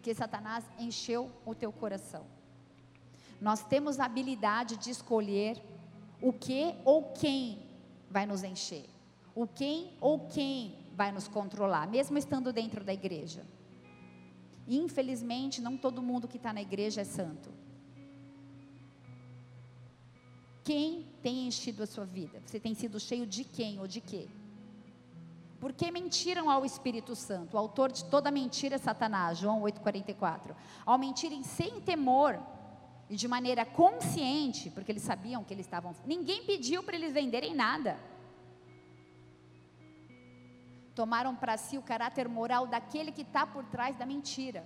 porque 0.03 0.15
Satanás 0.15 0.65
encheu 0.81 1.31
o 1.47 1.55
teu 1.55 1.71
coração. 1.71 2.27
Nós 3.41 3.63
temos 3.63 4.01
a 4.01 4.07
habilidade 4.07 4.77
de 4.77 4.91
escolher 4.91 5.63
o 6.21 6.33
que 6.33 6.75
ou 6.85 7.13
quem 7.13 7.62
vai 8.13 8.27
nos 8.27 8.45
encher, 8.45 8.85
o 9.35 9.47
quem 9.47 9.97
ou 10.01 10.29
quem 10.29 10.77
vai 10.95 11.11
nos 11.11 11.27
controlar, 11.27 11.89
mesmo 11.89 12.19
estando 12.19 12.53
dentro 12.53 12.85
da 12.85 12.93
igreja. 12.93 13.45
Infelizmente, 14.69 15.61
não 15.61 15.77
todo 15.77 16.03
mundo 16.03 16.29
que 16.29 16.37
está 16.37 16.53
na 16.53 16.63
igreja 16.63 17.01
é 17.01 17.05
santo. 17.05 17.51
Quem 20.63 21.09
tem 21.23 21.49
enchido 21.49 21.83
a 21.83 21.87
sua 21.87 22.05
vida? 22.05 22.41
Você 22.47 22.61
tem 22.61 22.75
sido 22.75 23.01
cheio 23.01 23.27
de 23.27 23.43
quem 23.43 23.81
ou 23.81 23.89
de 23.89 24.01
quê? 24.01 24.29
Porque 25.59 25.91
mentiram 25.91 26.51
ao 26.51 26.65
Espírito 26.65 27.17
Santo. 27.17 27.55
O 27.55 27.59
autor 27.59 27.91
de 27.91 28.05
toda 28.05 28.31
mentira 28.31 28.77
é 28.77 28.79
Satanás, 28.79 29.39
João 29.39 29.63
8,44. 29.63 30.55
Ao 30.85 30.99
mentirem 30.99 31.43
sem 31.43 31.81
temor 31.81 32.41
e 33.13 33.17
de 33.23 33.29
maneira 33.29 33.65
consciente, 33.67 34.71
porque 34.71 34.91
eles 34.91 35.03
sabiam 35.03 35.45
que 35.45 35.53
eles 35.53 35.67
estavam. 35.67 35.95
Ninguém 36.07 36.47
pediu 36.47 36.83
para 36.83 36.97
eles 36.97 37.13
venderem 37.13 37.55
nada. 37.55 38.01
Tomaram 40.95 41.37
para 41.37 41.59
si 41.59 41.77
o 41.77 41.83
caráter 41.83 42.27
moral 42.27 42.67
daquele 42.67 43.13
que 43.13 43.21
está 43.21 43.47
por 43.47 43.67
trás 43.67 43.95
da 43.99 44.07
mentira. 44.07 44.65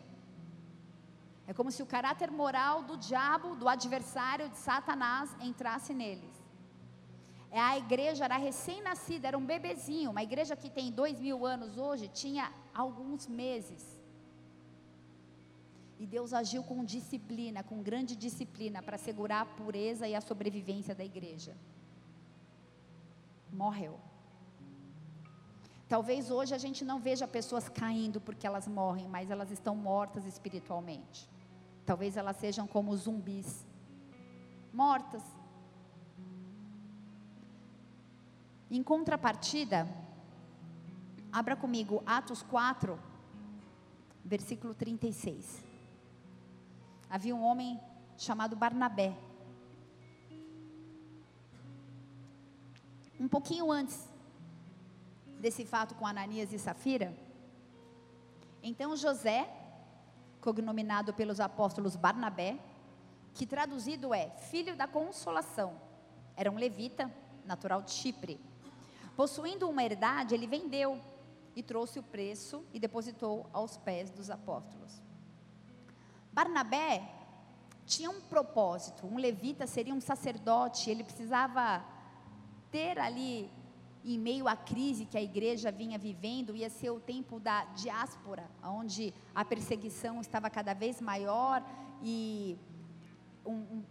É 1.45 1.53
como 1.53 1.73
se 1.73 1.83
o 1.83 1.87
caráter 1.87 2.31
moral 2.31 2.85
do 2.85 2.97
diabo, 2.97 3.57
do 3.57 3.69
adversário 3.69 4.49
de 4.49 4.59
Satanás, 4.59 5.37
entrasse 5.41 5.93
neles. 5.93 6.37
É, 7.51 7.61
a 7.61 7.77
igreja 7.77 8.27
era 8.27 8.37
recém-nascida, 8.37 9.27
era 9.27 9.37
um 9.37 9.45
bebezinho. 9.45 10.13
Uma 10.13 10.23
igreja 10.23 10.55
que 10.55 10.71
tem 10.71 10.93
dois 10.93 11.19
mil 11.19 11.45
anos 11.45 11.77
hoje 11.77 12.07
tinha 12.07 12.53
alguns 12.73 13.27
meses. 13.27 13.96
E 15.99 16.07
Deus 16.07 16.33
agiu 16.33 16.63
com 16.63 16.85
disciplina, 16.85 17.63
com 17.63 17.83
grande 17.83 18.15
disciplina, 18.15 18.83
para 18.83 18.99
segurar 18.99 19.41
a 19.43 19.47
pureza 19.47 20.07
e 20.07 20.15
a 20.15 20.21
sobrevivência 20.21 20.95
da 20.95 21.05
igreja. 21.05 21.57
Morreu. 23.53 23.99
Talvez 25.89 26.31
hoje 26.31 26.55
a 26.55 26.59
gente 26.59 26.85
não 26.85 26.99
veja 27.01 27.27
pessoas 27.27 27.69
caindo 27.69 28.21
porque 28.21 28.47
elas 28.47 28.67
morrem, 28.67 29.09
mas 29.09 29.31
elas 29.31 29.51
estão 29.51 29.75
mortas 29.75 30.27
espiritualmente. 30.27 31.29
Talvez 31.85 32.17
elas 32.17 32.37
sejam 32.37 32.67
como 32.67 32.97
zumbis 32.97 33.65
mortas, 34.73 35.23
Em 38.69 38.83
contrapartida, 38.83 39.89
abra 41.31 41.55
comigo 41.55 42.03
Atos 42.05 42.43
4, 42.43 42.99
versículo 44.25 44.75
36. 44.75 45.65
Havia 47.09 47.35
um 47.35 47.43
homem 47.43 47.81
chamado 48.17 48.57
Barnabé. 48.57 49.17
Um 53.19 53.29
pouquinho 53.29 53.71
antes 53.71 54.09
desse 55.41 55.65
fato 55.65 55.95
com 55.95 56.07
Ananias 56.07 56.53
e 56.53 56.59
Safira, 56.59 57.17
então 58.63 58.97
José, 58.97 59.49
cognominado 60.41 61.15
pelos 61.15 61.41
apóstolos 61.41 61.97
Barnabé, 61.97 62.59
que 63.35 63.47
traduzido 63.47 64.13
é 64.13 64.31
filho 64.31 64.77
da 64.77 64.87
consolação, 64.87 65.81
era 66.37 66.51
um 66.51 66.57
levita, 66.57 67.11
natural 67.45 67.81
de 67.83 67.93
Chipre 67.93 68.41
Possuindo 69.17 69.67
uma 69.67 69.83
herdade, 69.83 70.35
ele 70.35 70.47
vendeu 70.47 71.01
e 71.57 71.63
trouxe 71.63 71.99
o 71.99 72.03
preço 72.03 72.63
e 72.75 72.79
depositou 72.79 73.49
aos 73.51 73.79
pés 73.79 74.11
dos 74.11 74.29
apóstolos. 74.29 75.03
Barnabé 76.37 76.95
tinha 77.87 78.11
um 78.11 78.21
propósito, 78.21 79.07
um 79.07 79.17
levita 79.17 79.67
seria 79.67 79.95
um 79.95 80.03
sacerdote, 80.03 80.91
ele 80.91 81.03
precisava 81.03 81.83
ter 82.71 82.99
ali, 82.99 83.51
em 84.05 84.19
meio 84.19 84.47
à 84.47 84.55
crise 84.55 85.07
que 85.07 85.17
a 85.17 85.23
igreja 85.23 85.71
vinha 85.73 85.99
vivendo, 85.99 86.55
ia 86.55 86.69
ser 86.69 86.91
o 86.91 87.01
tempo 87.01 87.41
da 87.41 87.65
diáspora, 87.83 88.45
onde 88.63 89.15
a 89.35 89.45
perseguição 89.47 90.21
estava 90.21 90.51
cada 90.51 90.75
vez 90.75 91.01
maior 91.01 91.65
e 92.03 92.59
um, 93.47 93.55
um 93.75 93.85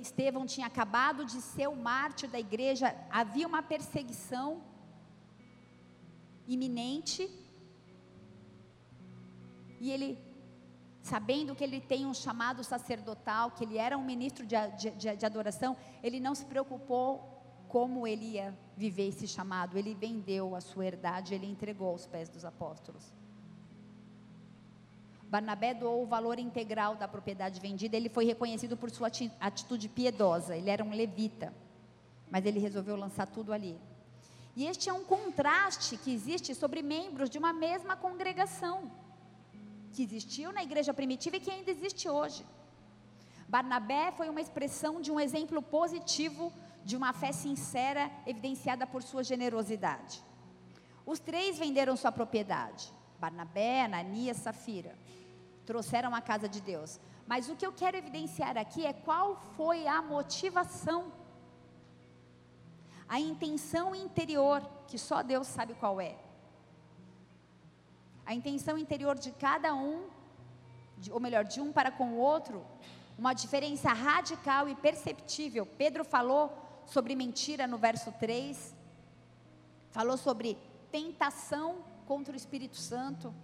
Estevão 0.00 0.46
tinha 0.46 0.66
acabado 0.66 1.26
de 1.26 1.42
ser 1.42 1.68
o 1.68 1.76
mártir 1.76 2.30
da 2.30 2.40
igreja, 2.40 2.96
havia 3.10 3.46
uma 3.46 3.62
perseguição 3.62 4.62
iminente. 6.46 7.28
E 9.78 9.90
ele, 9.90 10.18
sabendo 11.02 11.54
que 11.54 11.64
ele 11.64 11.80
tem 11.80 12.06
um 12.06 12.14
chamado 12.14 12.62
sacerdotal, 12.64 13.50
que 13.50 13.64
ele 13.64 13.78
era 13.78 13.96
um 13.96 14.04
ministro 14.04 14.44
de, 14.44 14.56
de, 14.76 15.16
de 15.16 15.26
adoração, 15.26 15.76
ele 16.02 16.20
não 16.20 16.34
se 16.34 16.44
preocupou 16.44 17.38
como 17.68 18.06
ele 18.06 18.32
ia 18.32 18.56
viver 18.76 19.08
esse 19.08 19.26
chamado. 19.26 19.78
Ele 19.78 19.94
vendeu 19.94 20.54
a 20.54 20.60
sua 20.60 20.86
herdade, 20.86 21.34
ele 21.34 21.46
entregou 21.46 21.88
aos 21.88 22.06
pés 22.06 22.28
dos 22.28 22.44
apóstolos. 22.44 23.12
Barnabé 25.28 25.74
doou 25.74 26.02
o 26.02 26.06
valor 26.06 26.38
integral 26.38 26.96
da 26.96 27.06
propriedade 27.06 27.60
vendida, 27.60 27.96
ele 27.96 28.08
foi 28.08 28.24
reconhecido 28.24 28.78
por 28.78 28.90
sua 28.90 29.10
atitude 29.38 29.88
piedosa, 29.88 30.56
ele 30.56 30.70
era 30.70 30.82
um 30.82 30.90
levita, 30.90 31.52
mas 32.30 32.46
ele 32.46 32.58
resolveu 32.58 32.96
lançar 32.96 33.26
tudo 33.26 33.52
ali. 33.52 33.78
E 34.56 34.66
este 34.66 34.88
é 34.88 34.92
um 34.92 35.04
contraste 35.04 35.98
que 35.98 36.12
existe 36.12 36.54
sobre 36.54 36.82
membros 36.82 37.28
de 37.28 37.38
uma 37.38 37.52
mesma 37.52 37.94
congregação, 37.94 38.90
que 39.92 40.02
existiu 40.02 40.52
na 40.52 40.62
igreja 40.62 40.92
primitiva 40.94 41.36
e 41.36 41.40
que 41.40 41.50
ainda 41.50 41.70
existe 41.70 42.08
hoje. 42.08 42.44
Barnabé 43.48 44.12
foi 44.12 44.28
uma 44.28 44.40
expressão 44.40 45.00
de 45.00 45.10
um 45.10 45.18
exemplo 45.18 45.62
positivo 45.62 46.52
de 46.84 46.96
uma 46.96 47.12
fé 47.12 47.32
sincera 47.32 48.10
evidenciada 48.26 48.86
por 48.86 49.02
sua 49.02 49.22
generosidade. 49.24 50.22
Os 51.04 51.18
três 51.18 51.58
venderam 51.58 51.96
sua 51.96 52.12
propriedade. 52.12 52.92
Barnabé, 53.18 53.84
Ananias, 53.84 54.36
Safira. 54.36 54.94
Trouxeram 55.64 56.14
a 56.14 56.20
casa 56.20 56.48
de 56.48 56.60
Deus. 56.60 57.00
Mas 57.26 57.48
o 57.48 57.56
que 57.56 57.66
eu 57.66 57.72
quero 57.72 57.96
evidenciar 57.96 58.56
aqui 58.56 58.86
é 58.86 58.92
qual 58.92 59.36
foi 59.56 59.86
a 59.86 60.00
motivação, 60.00 61.12
a 63.08 63.18
intenção 63.18 63.94
interior, 63.94 64.62
que 64.86 64.98
só 64.98 65.22
Deus 65.22 65.46
sabe 65.46 65.74
qual 65.74 66.00
é. 66.00 66.16
A 68.28 68.34
intenção 68.34 68.76
interior 68.76 69.16
de 69.18 69.30
cada 69.32 69.74
um, 69.74 70.06
de, 70.98 71.10
ou 71.10 71.18
melhor, 71.18 71.44
de 71.44 71.62
um 71.62 71.72
para 71.72 71.90
com 71.90 72.08
o 72.12 72.18
outro, 72.18 72.62
uma 73.16 73.32
diferença 73.32 73.90
radical 73.90 74.68
e 74.68 74.74
perceptível. 74.74 75.64
Pedro 75.64 76.04
falou 76.04 76.52
sobre 76.84 77.16
mentira 77.16 77.66
no 77.66 77.78
verso 77.78 78.12
3, 78.12 78.76
falou 79.90 80.18
sobre 80.18 80.58
tentação 80.92 81.82
contra 82.04 82.34
o 82.34 82.36
Espírito 82.36 82.76
Santo. 82.76 83.34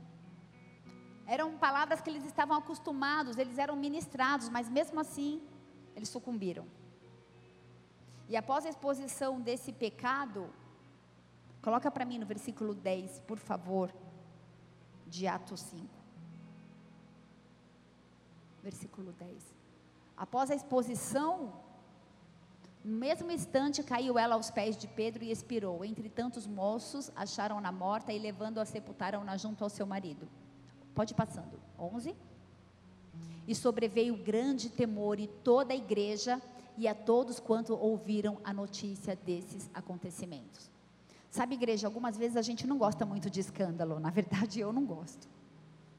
Eram 1.27 1.57
palavras 1.57 2.03
que 2.03 2.11
eles 2.11 2.27
estavam 2.27 2.55
acostumados, 2.55 3.39
eles 3.39 3.57
eram 3.57 3.77
ministrados, 3.77 4.51
mas 4.51 4.69
mesmo 4.69 5.01
assim, 5.01 5.41
eles 5.97 6.11
sucumbiram. 6.11 6.67
E 8.29 8.37
após 8.37 8.67
a 8.67 8.69
exposição 8.69 9.41
desse 9.41 9.73
pecado, 9.73 10.51
coloca 11.63 11.91
para 11.91 12.05
mim 12.05 12.19
no 12.19 12.27
versículo 12.27 12.75
10, 12.75 13.21
por 13.21 13.39
favor, 13.39 13.91
de 15.15 15.29
Atos 15.29 15.61
5. 15.61 15.87
Versículo 18.63 19.13
10. 19.13 19.55
Após 20.17 20.51
a 20.51 20.55
exposição, 20.55 21.53
no 22.85 22.97
mesmo 22.99 23.31
instante 23.31 23.83
caiu 23.83 24.19
ela 24.19 24.35
aos 24.35 24.51
pés 24.51 24.77
de 24.77 24.89
Pedro 24.89 25.23
e 25.23 25.31
expirou. 25.31 25.85
Entre 25.85 26.09
tantos 26.09 26.47
moços, 26.47 27.13
acharam-na 27.15 27.71
morta 27.71 28.13
e 28.13 28.19
levando-a 28.19 28.65
sepultaram-na 28.65 29.37
junto 29.37 29.63
ao 29.63 29.71
seu 29.71 29.87
marido. 29.87 30.29
Pode 30.95 31.13
ir 31.13 31.17
passando. 31.17 31.61
11. 31.79 32.15
E 33.47 33.55
sobreveio 33.55 34.17
grande 34.17 34.69
temor 34.69 35.21
e 35.21 35.29
toda 35.29 35.73
a 35.73 35.77
igreja 35.77 36.43
e 36.77 36.89
a 36.89 36.95
todos 36.95 37.39
quanto 37.39 37.75
ouviram 37.75 38.39
a 38.43 38.53
notícia 38.53 39.15
desses 39.15 39.71
acontecimentos. 39.73 40.74
Sabe, 41.35 41.57
igreja, 41.57 41.89
algumas 41.89 42.17
vezes 42.17 42.37
a 42.37 42.43
gente 42.43 42.65
não 42.65 42.79
gosta 42.79 43.05
muito 43.05 43.29
de 43.29 43.41
escândalo. 43.41 43.99
Na 43.99 44.09
verdade, 44.09 44.61
eu 44.61 44.73
não 44.73 44.85
gosto. 44.87 45.29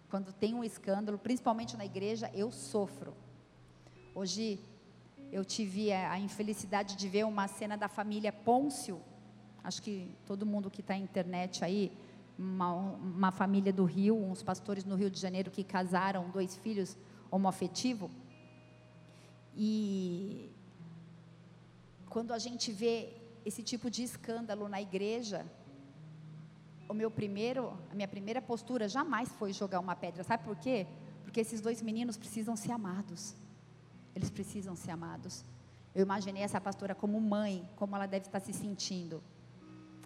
Quando 0.10 0.32
tem 0.32 0.54
um 0.54 0.64
escândalo, 0.64 1.18
principalmente 1.18 1.76
na 1.76 1.86
igreja, 1.86 2.32
eu 2.34 2.50
sofro. 2.52 3.14
Hoje 4.16 4.62
eu 5.34 5.44
tive 5.44 5.92
a, 5.92 6.18
infelicidade 6.18 6.96
de 6.96 7.10
ver 7.10 7.26
uma 7.26 7.50
cena 7.50 7.76
da 7.76 7.90
família 7.90 8.32
Pôncio. 8.32 9.02
Acho 9.62 9.82
que 9.82 10.10
todo 10.26 10.46
mundo 10.46 10.72
que 10.72 10.80
está 10.80 10.94
na 10.94 11.02
internet 11.02 11.66
aí, 11.66 11.92
uma, 12.40 12.72
uma 12.72 13.32
família 13.34 13.74
do 13.74 13.84
Rio, 13.84 14.16
uns 14.16 14.42
pastores 14.42 14.86
no 14.86 14.96
Rio 14.96 15.12
de 15.12 15.20
Janeiro 15.20 15.52
que 15.52 15.66
casaram 15.66 16.30
dois 16.30 16.56
filhos 16.56 16.96
homoafetivo. 17.30 18.10
E 19.54 20.50
quando 22.08 22.32
a 22.32 22.40
gente 22.40 22.72
vê 22.72 23.25
esse 23.46 23.62
tipo 23.62 23.90
de 23.90 24.04
escândalo 24.04 24.68
na 24.68 24.82
igreja, 24.82 25.46
o 26.90 26.94
meu 26.94 27.12
primeiro, 27.12 27.78
a 27.92 27.96
minha 27.96 28.08
primeira 28.08 28.42
postura 28.42 28.90
jamais 28.90 29.30
foi 29.30 29.54
jogar 29.54 29.80
uma 29.80 29.96
pedra. 29.96 30.24
Sabe 30.24 30.44
por 30.44 30.56
quê? 30.56 30.88
Porque 31.24 31.40
esses 31.40 31.62
dois 31.62 31.82
meninos 31.82 32.18
precisam 32.18 32.56
ser 32.56 32.72
amados. 32.72 33.36
Eles 34.16 34.30
precisam 34.30 34.76
ser 34.76 34.92
amados. 34.92 35.46
Eu 35.94 36.04
imaginei 36.04 36.44
essa 36.44 36.60
pastora 36.60 36.96
como 36.96 37.20
mãe, 37.22 37.68
como 37.76 37.96
ela 37.96 38.06
deve 38.06 38.26
estar 38.26 38.40
se 38.40 38.52
sentindo. 38.52 39.22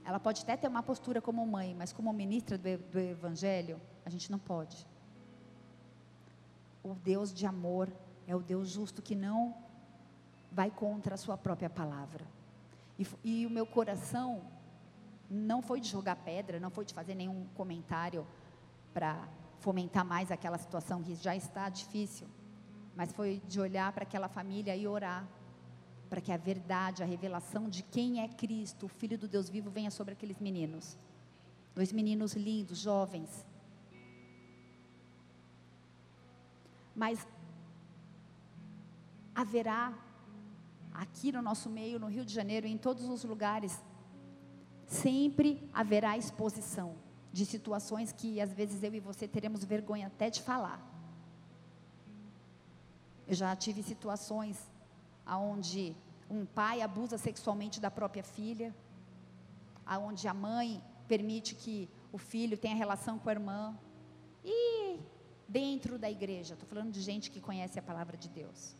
Ela 0.05 0.19
pode 0.19 0.41
até 0.41 0.57
ter 0.57 0.67
uma 0.67 0.83
postura 0.83 1.21
como 1.21 1.45
mãe, 1.45 1.75
mas 1.75 1.93
como 1.93 2.11
ministra 2.11 2.57
do, 2.57 2.77
do 2.77 2.99
Evangelho, 2.99 3.79
a 4.05 4.09
gente 4.09 4.31
não 4.31 4.39
pode. 4.39 4.85
O 6.83 6.93
Deus 6.95 7.33
de 7.33 7.45
amor 7.45 7.91
é 8.27 8.35
o 8.35 8.41
Deus 8.41 8.69
justo 8.69 9.01
que 9.01 9.15
não 9.15 9.55
vai 10.51 10.71
contra 10.71 11.15
a 11.15 11.17
sua 11.17 11.37
própria 11.37 11.69
palavra. 11.69 12.25
E, 12.99 13.07
e 13.23 13.45
o 13.45 13.49
meu 13.49 13.65
coração 13.65 14.43
não 15.29 15.61
foi 15.61 15.79
de 15.79 15.87
jogar 15.87 16.17
pedra, 16.17 16.59
não 16.59 16.69
foi 16.69 16.85
de 16.85 16.93
fazer 16.93 17.15
nenhum 17.15 17.47
comentário 17.55 18.27
para 18.93 19.27
fomentar 19.59 20.05
mais 20.05 20.31
aquela 20.31 20.57
situação 20.57 21.01
que 21.01 21.15
já 21.15 21.35
está 21.35 21.69
difícil 21.69 22.27
mas 22.99 23.13
foi 23.13 23.41
de 23.47 23.61
olhar 23.61 23.93
para 23.93 24.03
aquela 24.03 24.27
família 24.27 24.75
e 24.75 24.85
orar 24.85 25.25
para 26.09 26.19
que 26.19 26.33
a 26.33 26.35
verdade, 26.35 27.01
a 27.01 27.05
revelação 27.05 27.69
de 27.69 27.81
quem 27.81 28.21
é 28.21 28.27
Cristo, 28.27 28.87
o 28.87 28.89
Filho 28.89 29.17
do 29.17 29.25
Deus 29.25 29.47
vivo, 29.49 29.69
venha 29.69 29.89
sobre 29.89 30.11
aqueles 30.11 30.37
meninos. 30.37 30.97
Dois 31.73 31.93
meninos 31.93 32.33
lindos, 32.33 32.79
jovens. 32.79 33.45
Mas 36.93 37.25
haverá 39.33 39.97
aqui 41.03 41.31
no 41.31 41.41
nosso 41.41 41.69
meio, 41.69 41.97
no 41.97 42.07
Rio 42.07 42.25
de 42.25 42.33
Janeiro, 42.33 42.67
em 42.67 42.77
todos 42.77 43.07
os 43.07 43.23
lugares, 43.23 43.81
sempre 44.85 45.49
haverá 45.73 46.17
exposição 46.17 46.89
de 47.31 47.45
situações 47.45 48.11
que 48.11 48.41
às 48.41 48.51
vezes 48.51 48.83
eu 48.83 48.93
e 48.93 48.99
você 48.99 49.25
teremos 49.27 49.63
vergonha 49.63 50.07
até 50.07 50.29
de 50.29 50.41
falar. 50.41 50.79
Eu 53.25 53.33
já 53.33 53.55
tive 53.55 53.81
situações 53.81 54.57
onde 55.25 55.95
um 56.29 56.45
pai 56.45 56.81
abusa 56.81 57.17
sexualmente 57.17 57.79
da 57.79 57.89
própria 57.89 58.23
filha, 58.23 58.75
aonde 59.85 60.27
a 60.27 60.33
mãe 60.33 60.83
permite 61.07 61.55
que 61.55 61.89
o 62.11 62.17
filho 62.17 62.57
tenha 62.57 62.75
relação 62.75 63.17
com 63.17 63.29
a 63.29 63.31
irmã. 63.31 63.77
E 64.43 64.99
dentro 65.47 65.97
da 65.97 66.11
igreja, 66.11 66.55
estou 66.55 66.67
falando 66.67 66.91
de 66.91 67.01
gente 67.01 67.31
que 67.31 67.39
conhece 67.39 67.79
a 67.79 67.81
palavra 67.81 68.17
de 68.17 68.27
Deus. 68.27 68.75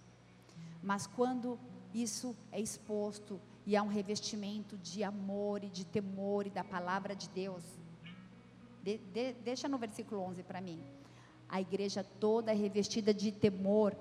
Mas 0.82 1.08
quando 1.08 1.58
isso 1.94 2.36
é 2.52 2.60
exposto 2.60 3.40
e 3.66 3.76
há 3.76 3.84
um 3.84 3.88
revestimento 3.88 4.78
de 4.78 5.04
amor 5.04 5.64
e 5.64 5.70
de 5.70 5.86
temor 5.86 6.48
e 6.48 6.50
da 6.50 6.64
palavra 6.64 7.16
de 7.16 7.30
Deus, 7.30 7.64
de, 8.84 8.98
de, 8.98 9.34
deixa 9.34 9.68
no 9.68 9.78
versículo 9.78 10.22
11 10.22 10.44
para 10.44 10.62
mim. 10.62 10.82
A 11.48 11.60
igreja 11.60 12.04
toda 12.20 12.52
é 12.52 12.56
revestida 12.56 13.14
de 13.14 13.32
temor 13.32 13.96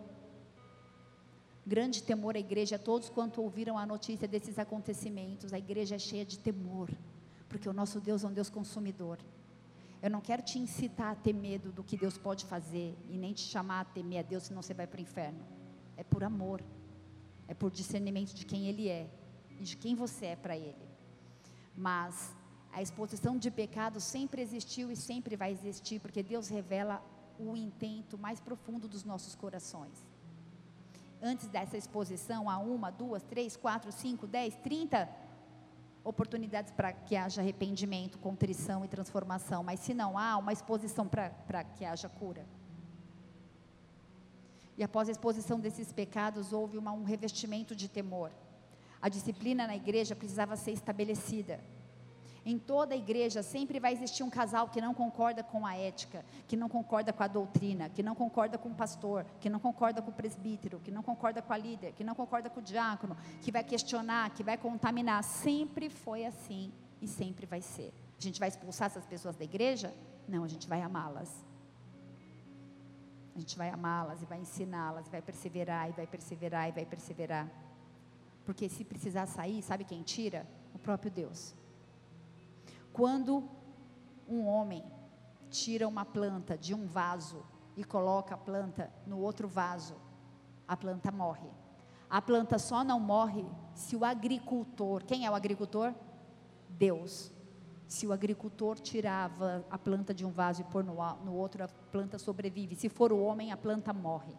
grande 1.69 2.03
temor 2.03 2.35
à 2.35 2.39
igreja, 2.39 2.79
todos 2.79 3.11
quanto 3.11 3.43
ouviram 3.43 3.77
a 3.77 3.85
notícia 3.85 4.27
desses 4.27 4.59
acontecimentos, 4.59 5.53
a 5.53 5.59
igreja 5.59 5.97
é 5.97 5.99
cheia 5.99 6.25
de 6.25 6.39
temor, 6.39 6.89
porque 7.47 7.69
o 7.69 7.75
nosso 7.75 8.01
Deus 8.01 8.25
é 8.25 8.27
um 8.27 8.33
Deus 8.33 8.49
consumidor. 8.49 9.19
Eu 10.01 10.11
não 10.11 10.23
quero 10.23 10.41
te 10.41 10.59
incitar 10.59 11.13
a 11.13 11.15
ter 11.15 11.35
medo 11.35 11.71
do 11.71 11.85
que 11.85 11.95
Deus 11.95 12.17
pode 12.17 12.47
fazer 12.47 12.97
e 13.11 13.19
nem 13.19 13.35
te 13.35 13.43
chamar 13.43 13.81
a 13.81 13.85
temer 13.85 14.21
a 14.21 14.23
Deus, 14.23 14.45
senão 14.45 14.63
você 14.63 14.73
vai 14.73 14.87
para 14.87 14.97
o 14.97 15.03
inferno. 15.03 15.41
É 15.95 16.03
por 16.03 16.25
amor, 16.25 16.63
é 17.49 17.55
por 17.55 17.73
discernimento 17.73 18.33
de 18.35 18.47
quem 18.47 18.67
Ele 18.67 18.89
é 18.89 19.11
e 19.59 19.65
de 19.65 19.77
quem 19.77 19.97
você 19.97 20.27
é 20.27 20.37
para 20.37 20.57
Ele. 20.57 20.87
Mas 21.77 22.33
a 22.73 22.81
exposição 22.81 23.37
de 23.37 23.51
pecado 23.51 23.99
sempre 23.99 24.41
existiu 24.41 24.93
e 24.93 24.97
sempre 24.97 25.35
vai 25.35 25.51
existir, 25.51 25.99
porque 25.99 26.23
Deus 26.23 26.49
revela 26.49 27.03
o 27.39 27.57
intento 27.57 28.17
mais 28.17 28.39
profundo 28.39 28.87
dos 28.87 29.03
nossos 29.03 29.35
corações 29.35 30.07
antes 31.23 31.49
dessa 31.49 31.77
exposição, 31.77 32.49
há 32.49 32.59
uma, 32.59 32.91
duas, 32.91 33.23
três, 33.23 33.57
quatro, 33.57 33.91
cinco, 33.93 34.27
dez, 34.27 34.55
trinta 34.57 35.09
oportunidades 36.05 36.73
para 36.73 36.93
que 36.93 37.17
haja 37.17 37.41
arrependimento, 37.43 38.19
contrição 38.19 38.85
e 38.85 38.89
transformação. 38.89 39.63
Mas 39.63 39.81
se 39.81 39.93
não 39.93 40.17
há, 40.17 40.37
uma 40.37 40.53
exposição 40.53 41.07
para 41.07 41.65
que 41.65 41.85
haja 41.85 42.09
cura. 42.09 42.47
E 44.79 44.85
após 44.85 45.09
a 45.09 45.13
exposição 45.13 45.59
desses 45.59 45.93
pecados, 45.93 46.53
houve 46.53 46.79
uma, 46.79 46.93
um 46.93 47.03
revestimento 47.03 47.75
de 47.75 47.89
temor. 47.89 48.31
A 49.03 49.09
disciplina 49.09 49.67
na 49.67 49.75
igreja 49.75 50.15
precisava 50.15 50.55
ser 50.55 50.71
estabelecida. 50.71 51.59
Em 52.47 52.57
toda 52.57 52.95
a 52.95 52.97
igreja 52.97 53.43
sempre 53.43 53.81
vai 53.81 53.93
existir 53.93 54.23
um 54.23 54.31
casal 54.31 54.69
que 54.69 54.81
não 54.81 54.95
concorda 54.95 55.43
com 55.43 55.67
a 55.67 55.77
ética, 55.77 56.25
que 56.47 56.57
não 56.57 56.69
concorda 56.69 57.13
com 57.13 57.23
a 57.25 57.27
doutrina, 57.27 57.89
que 57.89 58.05
não 58.05 58.15
concorda 58.15 58.57
com 58.57 58.69
o 58.69 58.75
pastor, 58.75 59.27
que 59.41 59.51
não 59.51 59.59
concorda 59.59 60.01
com 60.01 60.13
o 60.13 60.15
presbítero, 60.15 60.79
que 60.79 60.93
não 60.93 61.03
concorda 61.03 61.43
com 61.43 61.53
a 61.53 61.59
líder, 61.59 61.93
que 61.93 62.05
não 62.05 62.15
concorda 62.15 62.49
com 62.49 62.61
o 62.61 62.63
diácono, 62.63 63.17
que 63.43 63.51
vai 63.51 63.65
questionar, 63.65 64.31
que 64.31 64.45
vai 64.45 64.57
contaminar. 64.57 65.25
Sempre 65.25 65.91
foi 65.91 66.25
assim 66.25 66.73
e 67.03 67.09
sempre 67.09 67.47
vai 67.47 67.61
ser. 67.61 67.93
A 68.17 68.23
gente 68.23 68.39
vai 68.39 68.49
expulsar 68.49 68.87
essas 68.87 69.05
pessoas 69.05 69.35
da 69.35 69.45
igreja? 69.45 69.93
Não, 70.29 70.45
a 70.45 70.49
gente 70.49 70.69
vai 70.69 70.81
amá-las. 70.81 71.48
A 73.39 73.41
gente 73.41 73.57
vai 73.57 73.71
amá-las 73.71 74.21
e 74.21 74.27
vai 74.27 74.41
ensiná-las, 74.41 75.07
e 75.07 75.11
vai 75.11 75.23
perseverar, 75.23 75.89
e 75.89 75.93
vai 75.93 76.09
perseverar, 76.09 76.69
e 76.69 76.73
vai 76.73 76.85
perseverar. 76.85 77.49
Porque 78.45 78.69
se 78.69 78.85
precisar 78.85 79.27
sair, 79.27 79.63
sabe 79.63 79.85
quem 79.85 80.03
tira? 80.03 80.45
O 80.75 80.79
próprio 80.81 81.09
Deus. 81.09 81.55
Quando 82.93 83.49
um 84.29 84.45
homem 84.45 84.85
tira 85.51 85.87
uma 85.87 86.05
planta 86.05 86.59
de 86.59 86.75
um 86.75 86.89
vaso 86.89 87.47
e 87.77 87.85
coloca 87.85 88.35
a 88.35 88.39
planta 88.39 88.93
no 89.07 89.21
outro 89.21 89.47
vaso, 89.47 89.95
a 90.67 90.77
planta 90.77 91.13
morre. 91.13 91.49
A 92.11 92.21
planta 92.21 92.59
só 92.59 92.83
não 92.83 92.99
morre 92.99 93.47
se 93.73 93.95
o 93.95 94.05
agricultor, 94.05 95.05
quem 95.05 95.25
é 95.25 95.31
o 95.31 95.35
agricultor? 95.37 95.95
Deus. 96.71 97.33
Se 97.89 98.07
o 98.07 98.13
agricultor 98.13 98.79
tirava 98.79 99.65
a 99.71 99.79
planta 99.79 100.13
de 100.13 100.25
um 100.25 100.31
vaso 100.31 100.61
e 100.61 100.65
pôr 100.65 100.85
no, 100.85 100.95
no 101.25 101.35
outro, 101.35 101.65
a 101.65 101.69
planta 101.69 102.19
sobrevive. 102.19 102.77
Se 102.77 102.89
for 102.89 103.11
o 103.11 103.19
homem, 103.19 103.51
a 103.51 103.57
planta 103.57 103.93
morre. 103.95 104.37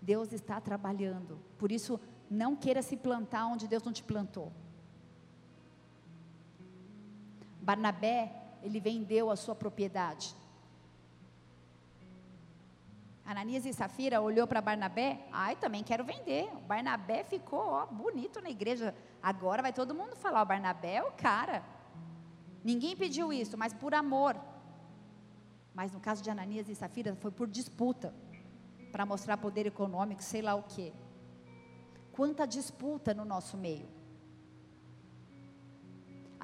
Deus 0.00 0.32
está 0.32 0.60
trabalhando. 0.60 1.40
Por 1.58 1.72
isso, 1.72 1.98
não 2.30 2.54
queira 2.54 2.82
se 2.82 2.96
plantar 2.96 3.46
onde 3.46 3.66
Deus 3.66 3.82
não 3.82 3.92
te 3.92 4.02
plantou. 4.02 4.52
Barnabé, 7.62 8.30
ele 8.62 8.78
vendeu 8.78 9.30
a 9.30 9.36
sua 9.36 9.54
propriedade. 9.54 10.34
Ananias 13.24 13.64
e 13.64 13.72
Safira 13.72 14.20
olhou 14.20 14.46
para 14.46 14.60
Barnabé, 14.60 15.26
ai, 15.32 15.56
também 15.56 15.82
quero 15.82 16.04
vender. 16.04 16.50
O 16.56 16.60
Barnabé 16.60 17.24
ficou, 17.24 17.60
ó, 17.60 17.86
bonito 17.86 18.40
na 18.40 18.50
igreja. 18.50 18.94
Agora 19.22 19.62
vai 19.62 19.72
todo 19.72 19.94
mundo 19.94 20.14
falar, 20.14 20.42
o 20.42 20.46
Barnabé 20.46 20.96
é 20.96 21.02
o 21.02 21.12
cara. 21.12 21.64
Ninguém 22.62 22.94
pediu 22.94 23.32
isso, 23.32 23.56
mas 23.56 23.72
por 23.72 23.94
amor. 23.94 24.36
Mas 25.72 25.92
no 25.92 26.00
caso 26.00 26.22
de 26.22 26.30
Ananias 26.30 26.68
e 26.68 26.74
Safira 26.74 27.16
foi 27.16 27.30
por 27.30 27.48
disputa, 27.48 28.14
para 28.92 29.06
mostrar 29.06 29.38
poder 29.38 29.66
econômico, 29.66 30.22
sei 30.22 30.42
lá 30.42 30.54
o 30.54 30.62
quê. 30.62 30.92
Quanta 32.12 32.46
disputa 32.46 33.14
no 33.14 33.24
nosso 33.24 33.56
meio. 33.56 33.88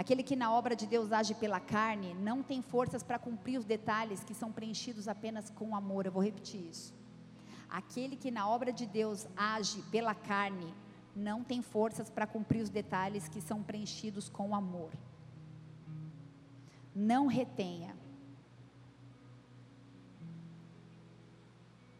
Aquele 0.00 0.22
que 0.22 0.34
na 0.34 0.50
obra 0.50 0.74
de 0.74 0.86
Deus 0.86 1.12
age 1.12 1.34
pela 1.34 1.60
carne 1.60 2.14
não 2.14 2.42
tem 2.42 2.62
forças 2.62 3.02
para 3.02 3.18
cumprir 3.18 3.58
os 3.58 3.66
detalhes 3.66 4.24
que 4.24 4.32
são 4.32 4.50
preenchidos 4.50 5.06
apenas 5.06 5.50
com 5.50 5.76
amor. 5.76 6.06
Eu 6.06 6.12
vou 6.12 6.22
repetir 6.22 6.58
isso. 6.58 6.94
Aquele 7.68 8.16
que 8.16 8.30
na 8.30 8.48
obra 8.48 8.72
de 8.72 8.86
Deus 8.86 9.26
age 9.36 9.82
pela 9.90 10.14
carne 10.14 10.72
não 11.14 11.44
tem 11.44 11.60
forças 11.60 12.08
para 12.08 12.26
cumprir 12.26 12.62
os 12.62 12.70
detalhes 12.70 13.28
que 13.28 13.42
são 13.42 13.62
preenchidos 13.62 14.30
com 14.30 14.54
amor. 14.54 14.90
Não 16.94 17.26
retenha. 17.26 17.94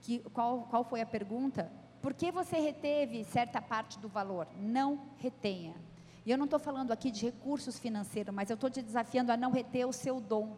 Que, 0.01 0.21
qual, 0.31 0.63
qual 0.71 0.85
foi 0.85 1.03
a 1.03 1.07
pergunta? 1.07 1.71
Por 2.01 2.15
que 2.15 2.33
você 2.33 2.59
reteve 2.59 3.25
certa 3.25 3.61
parte 3.61 3.99
do 3.99 4.09
valor? 4.09 4.49
Não 4.57 5.11
retenha. 5.19 5.90
E 6.25 6.31
eu 6.31 6.39
não 6.39 6.45
estou 6.45 6.59
falando 6.59 6.93
aqui 6.93 7.11
de 7.11 7.25
recursos 7.27 7.79
financeiros, 7.79 8.35
mas 8.35 8.51
eu 8.51 8.55
estou 8.55 8.71
te 8.71 8.83
desafiando 8.83 9.33
a 9.33 9.37
não 9.37 9.51
reter 9.51 9.87
o 9.87 9.93
seu 9.93 10.21
dom, 10.21 10.57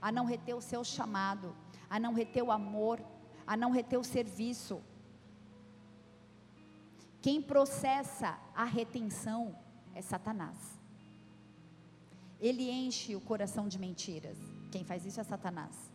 a 0.00 0.12
não 0.12 0.24
reter 0.24 0.56
o 0.56 0.60
seu 0.60 0.84
chamado, 0.84 1.54
a 1.90 1.98
não 1.98 2.12
reter 2.12 2.42
o 2.42 2.52
amor, 2.52 3.00
a 3.46 3.56
não 3.56 3.70
reter 3.70 3.98
o 3.98 4.04
serviço. 4.04 4.80
Quem 7.20 7.40
processa 7.40 8.38
a 8.54 8.64
retenção 8.64 9.56
é 9.94 10.02
Satanás. 10.02 10.58
Ele 12.40 12.70
enche 12.70 13.14
o 13.14 13.20
coração 13.20 13.68
de 13.68 13.78
mentiras. 13.78 14.36
Quem 14.70 14.84
faz 14.84 15.06
isso 15.06 15.20
é 15.20 15.22
Satanás. 15.22 15.92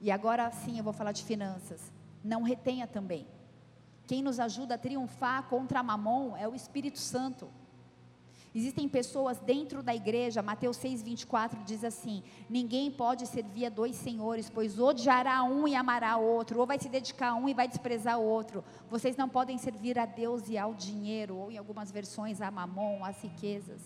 E 0.00 0.10
agora 0.10 0.50
sim 0.50 0.78
eu 0.78 0.84
vou 0.84 0.92
falar 0.92 1.12
de 1.12 1.24
finanças. 1.24 1.92
Não 2.22 2.42
retenha 2.42 2.86
também. 2.86 3.26
Quem 4.06 4.22
nos 4.22 4.38
ajuda 4.38 4.74
a 4.74 4.78
triunfar 4.78 5.44
contra 5.44 5.82
Mamon 5.82 6.36
é 6.36 6.46
o 6.46 6.54
Espírito 6.54 6.98
Santo. 6.98 7.48
Existem 8.54 8.88
pessoas 8.88 9.38
dentro 9.38 9.82
da 9.82 9.94
igreja, 9.94 10.42
Mateus 10.42 10.78
6,24 10.78 11.62
diz 11.64 11.84
assim: 11.84 12.22
Ninguém 12.48 12.90
pode 12.90 13.26
servir 13.26 13.66
a 13.66 13.68
dois 13.68 13.94
senhores, 13.94 14.48
pois 14.48 14.78
odiará 14.78 15.42
um 15.44 15.68
e 15.68 15.74
amará 15.74 16.16
outro, 16.16 16.58
ou 16.58 16.66
vai 16.66 16.78
se 16.78 16.88
dedicar 16.88 17.30
a 17.30 17.34
um 17.34 17.48
e 17.48 17.54
vai 17.54 17.68
desprezar 17.68 18.18
o 18.18 18.24
outro. 18.24 18.64
Vocês 18.90 19.16
não 19.16 19.28
podem 19.28 19.58
servir 19.58 19.98
a 19.98 20.06
Deus 20.06 20.48
e 20.48 20.56
ao 20.56 20.74
dinheiro, 20.74 21.36
ou 21.36 21.52
em 21.52 21.58
algumas 21.58 21.90
versões 21.90 22.40
a 22.40 22.50
mamon, 22.50 23.04
às 23.04 23.22
riquezas. 23.22 23.82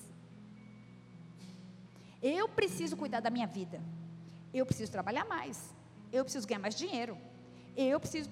Eu 2.23 2.49
preciso 2.49 2.97
cuidar 2.97 3.21
da 3.21 3.31
minha 3.31 3.49
vida. 3.49 3.83
Eu 4.55 4.65
preciso 4.65 4.93
trabalhar 4.93 5.25
mais. 5.25 5.75
Eu 6.13 6.23
preciso 6.23 6.47
ganhar 6.47 6.61
mais 6.61 6.77
dinheiro. 6.77 7.19
Eu 7.77 7.99
preciso. 7.99 8.31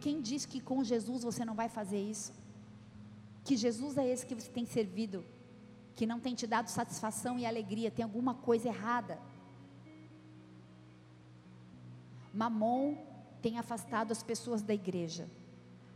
Quem 0.00 0.20
diz 0.20 0.44
que 0.44 0.60
com 0.60 0.82
Jesus 0.82 1.22
você 1.22 1.44
não 1.44 1.54
vai 1.54 1.68
fazer 1.68 2.00
isso? 2.00 2.32
Que 3.48 3.56
Jesus 3.56 3.96
é 3.96 4.06
esse 4.06 4.26
que 4.26 4.34
você 4.34 4.50
tem 4.50 4.66
servido, 4.66 5.24
que 5.96 6.04
não 6.04 6.20
tem 6.20 6.34
te 6.34 6.46
dado 6.46 6.68
satisfação 6.68 7.38
e 7.38 7.46
alegria, 7.46 7.90
tem 7.90 8.02
alguma 8.02 8.34
coisa 8.34 8.68
errada. 8.68 9.18
Mamon 12.30 12.94
tem 13.40 13.58
afastado 13.58 14.12
as 14.12 14.22
pessoas 14.22 14.60
da 14.60 14.74
igreja, 14.74 15.26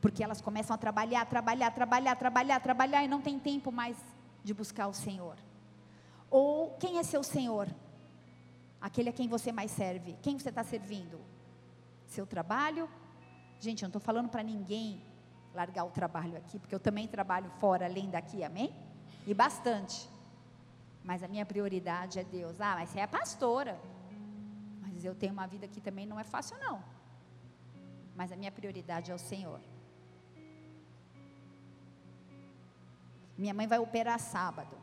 porque 0.00 0.24
elas 0.24 0.40
começam 0.40 0.74
a 0.74 0.78
trabalhar, 0.78 1.26
trabalhar, 1.26 1.70
trabalhar, 1.72 2.16
trabalhar, 2.16 2.60
trabalhar 2.60 3.04
e 3.04 3.08
não 3.08 3.20
tem 3.20 3.38
tempo 3.38 3.70
mais 3.70 3.98
de 4.42 4.54
buscar 4.54 4.88
o 4.88 4.94
Senhor. 4.94 5.36
Ou 6.30 6.70
quem 6.80 6.98
é 6.98 7.02
seu 7.02 7.22
Senhor? 7.22 7.68
Aquele 8.80 9.10
a 9.10 9.12
quem 9.12 9.28
você 9.28 9.52
mais 9.52 9.72
serve. 9.72 10.16
Quem 10.22 10.38
você 10.38 10.48
está 10.48 10.64
servindo? 10.64 11.20
Seu 12.06 12.26
trabalho? 12.26 12.88
Gente, 13.60 13.82
eu 13.82 13.88
não 13.88 13.90
estou 13.90 14.00
falando 14.00 14.30
para 14.30 14.42
ninguém 14.42 15.02
largar 15.54 15.84
o 15.84 15.90
trabalho 15.90 16.36
aqui, 16.36 16.58
porque 16.58 16.74
eu 16.74 16.80
também 16.80 17.06
trabalho 17.06 17.50
fora, 17.60 17.86
além 17.86 18.10
daqui, 18.10 18.42
amém? 18.42 18.74
E 19.26 19.34
bastante. 19.34 20.08
Mas 21.04 21.22
a 21.22 21.28
minha 21.28 21.44
prioridade 21.44 22.18
é 22.18 22.24
Deus. 22.24 22.60
Ah, 22.60 22.74
mas 22.74 22.90
você 22.90 23.00
é 23.00 23.06
pastora. 23.06 23.78
Mas 24.80 25.04
eu 25.04 25.14
tenho 25.14 25.32
uma 25.32 25.46
vida 25.46 25.66
que 25.66 25.80
também 25.80 26.06
não 26.06 26.18
é 26.18 26.24
fácil, 26.24 26.56
não. 26.58 26.82
Mas 28.14 28.30
a 28.30 28.36
minha 28.36 28.52
prioridade 28.52 29.10
é 29.10 29.14
o 29.14 29.18
Senhor. 29.18 29.60
Minha 33.36 33.54
mãe 33.54 33.66
vai 33.66 33.78
operar 33.78 34.18
sábado. 34.20 34.76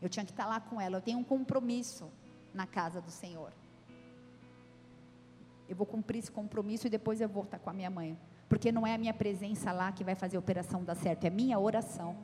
Eu 0.00 0.08
tinha 0.08 0.24
que 0.24 0.30
estar 0.30 0.46
lá 0.46 0.60
com 0.60 0.80
ela. 0.80 0.96
Eu 0.96 1.02
tenho 1.02 1.18
um 1.18 1.24
compromisso 1.24 2.10
na 2.54 2.66
casa 2.66 3.00
do 3.00 3.10
Senhor. 3.10 3.52
Eu 5.68 5.76
vou 5.76 5.86
cumprir 5.86 6.18
esse 6.18 6.30
compromisso 6.30 6.86
e 6.86 6.90
depois 6.90 7.20
eu 7.20 7.28
vou 7.28 7.44
estar 7.44 7.58
com 7.58 7.70
a 7.70 7.72
minha 7.72 7.90
mãe. 7.90 8.18
Porque 8.50 8.72
não 8.72 8.84
é 8.84 8.94
a 8.96 8.98
minha 8.98 9.14
presença 9.14 9.70
lá 9.70 9.92
que 9.92 10.02
vai 10.02 10.16
fazer 10.16 10.36
a 10.36 10.40
operação 10.40 10.82
dar 10.82 10.96
certo, 10.96 11.24
é 11.24 11.30
minha 11.30 11.56
oração. 11.56 12.16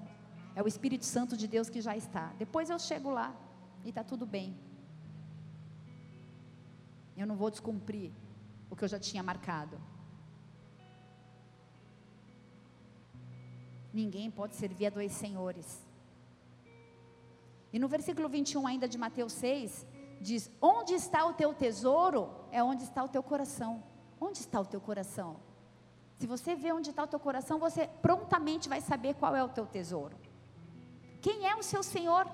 É 0.56 0.60
o 0.60 0.66
Espírito 0.66 1.04
Santo 1.04 1.36
de 1.36 1.46
Deus 1.46 1.70
que 1.70 1.80
já 1.80 1.96
está. 1.96 2.32
Depois 2.36 2.68
eu 2.68 2.80
chego 2.80 3.10
lá 3.10 3.32
e 3.84 3.90
está 3.90 4.02
tudo 4.02 4.26
bem. 4.26 4.58
Eu 7.16 7.28
não 7.28 7.36
vou 7.36 7.48
descumprir 7.48 8.10
o 8.68 8.74
que 8.74 8.82
eu 8.82 8.88
já 8.88 8.98
tinha 8.98 9.22
marcado. 9.22 9.80
Ninguém 13.94 14.28
pode 14.28 14.56
servir 14.56 14.86
a 14.86 14.90
dois 14.90 15.12
senhores. 15.12 15.86
E 17.72 17.78
no 17.78 17.86
versículo 17.86 18.28
21 18.28 18.66
ainda 18.66 18.88
de 18.88 18.98
Mateus 18.98 19.32
6, 19.34 19.86
diz: 20.20 20.50
Onde 20.60 20.92
está 20.94 21.24
o 21.24 21.34
teu 21.34 21.54
tesouro, 21.54 22.28
é 22.50 22.60
onde 22.64 22.82
está 22.82 23.04
o 23.04 23.08
teu 23.08 23.22
coração. 23.22 23.80
Onde 24.20 24.38
está 24.38 24.60
o 24.60 24.66
teu 24.66 24.80
coração? 24.80 25.45
Se 26.18 26.26
você 26.26 26.54
vê 26.54 26.72
onde 26.72 26.90
está 26.90 27.02
o 27.04 27.06
teu 27.06 27.20
coração, 27.20 27.58
você 27.58 27.88
prontamente 28.00 28.68
vai 28.68 28.80
saber 28.80 29.14
qual 29.14 29.36
é 29.36 29.44
o 29.44 29.48
teu 29.48 29.66
tesouro. 29.66 30.16
Quem 31.20 31.46
é 31.46 31.54
o 31.54 31.62
seu 31.62 31.82
Senhor? 31.82 32.26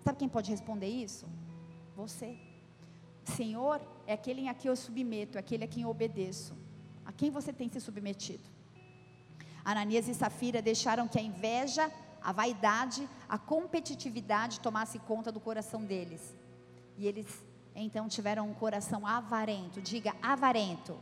Sabe 0.00 0.18
quem 0.18 0.28
pode 0.28 0.50
responder 0.50 0.88
isso? 0.88 1.26
Você. 1.94 2.38
Senhor 3.24 3.80
é 4.06 4.14
aquele 4.14 4.48
a 4.48 4.54
quem 4.54 4.68
eu 4.68 4.76
submeto, 4.76 5.38
é 5.38 5.40
aquele 5.40 5.64
a 5.64 5.68
quem 5.68 5.82
eu 5.82 5.90
obedeço. 5.90 6.56
A 7.04 7.12
quem 7.12 7.30
você 7.30 7.52
tem 7.52 7.68
se 7.68 7.80
submetido? 7.80 8.48
Ananias 9.64 10.08
e 10.08 10.14
Safira 10.14 10.60
deixaram 10.60 11.06
que 11.06 11.18
a 11.18 11.22
inveja, 11.22 11.92
a 12.22 12.32
vaidade, 12.32 13.08
a 13.28 13.38
competitividade 13.38 14.60
tomasse 14.60 14.98
conta 15.00 15.30
do 15.30 15.38
coração 15.38 15.84
deles. 15.84 16.34
E 16.96 17.06
eles 17.06 17.26
então 17.74 18.08
tiveram 18.08 18.48
um 18.48 18.54
coração 18.54 19.06
avarento. 19.06 19.80
Diga 19.80 20.14
avarento. 20.20 20.98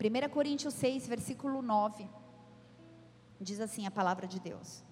1 0.00 0.28
Coríntios 0.30 0.74
6, 0.74 1.08
versículo 1.08 1.60
9, 1.60 2.08
diz 3.40 3.60
assim 3.60 3.84
a 3.84 3.90
palavra 3.90 4.28
de 4.28 4.38
Deus. 4.38 4.84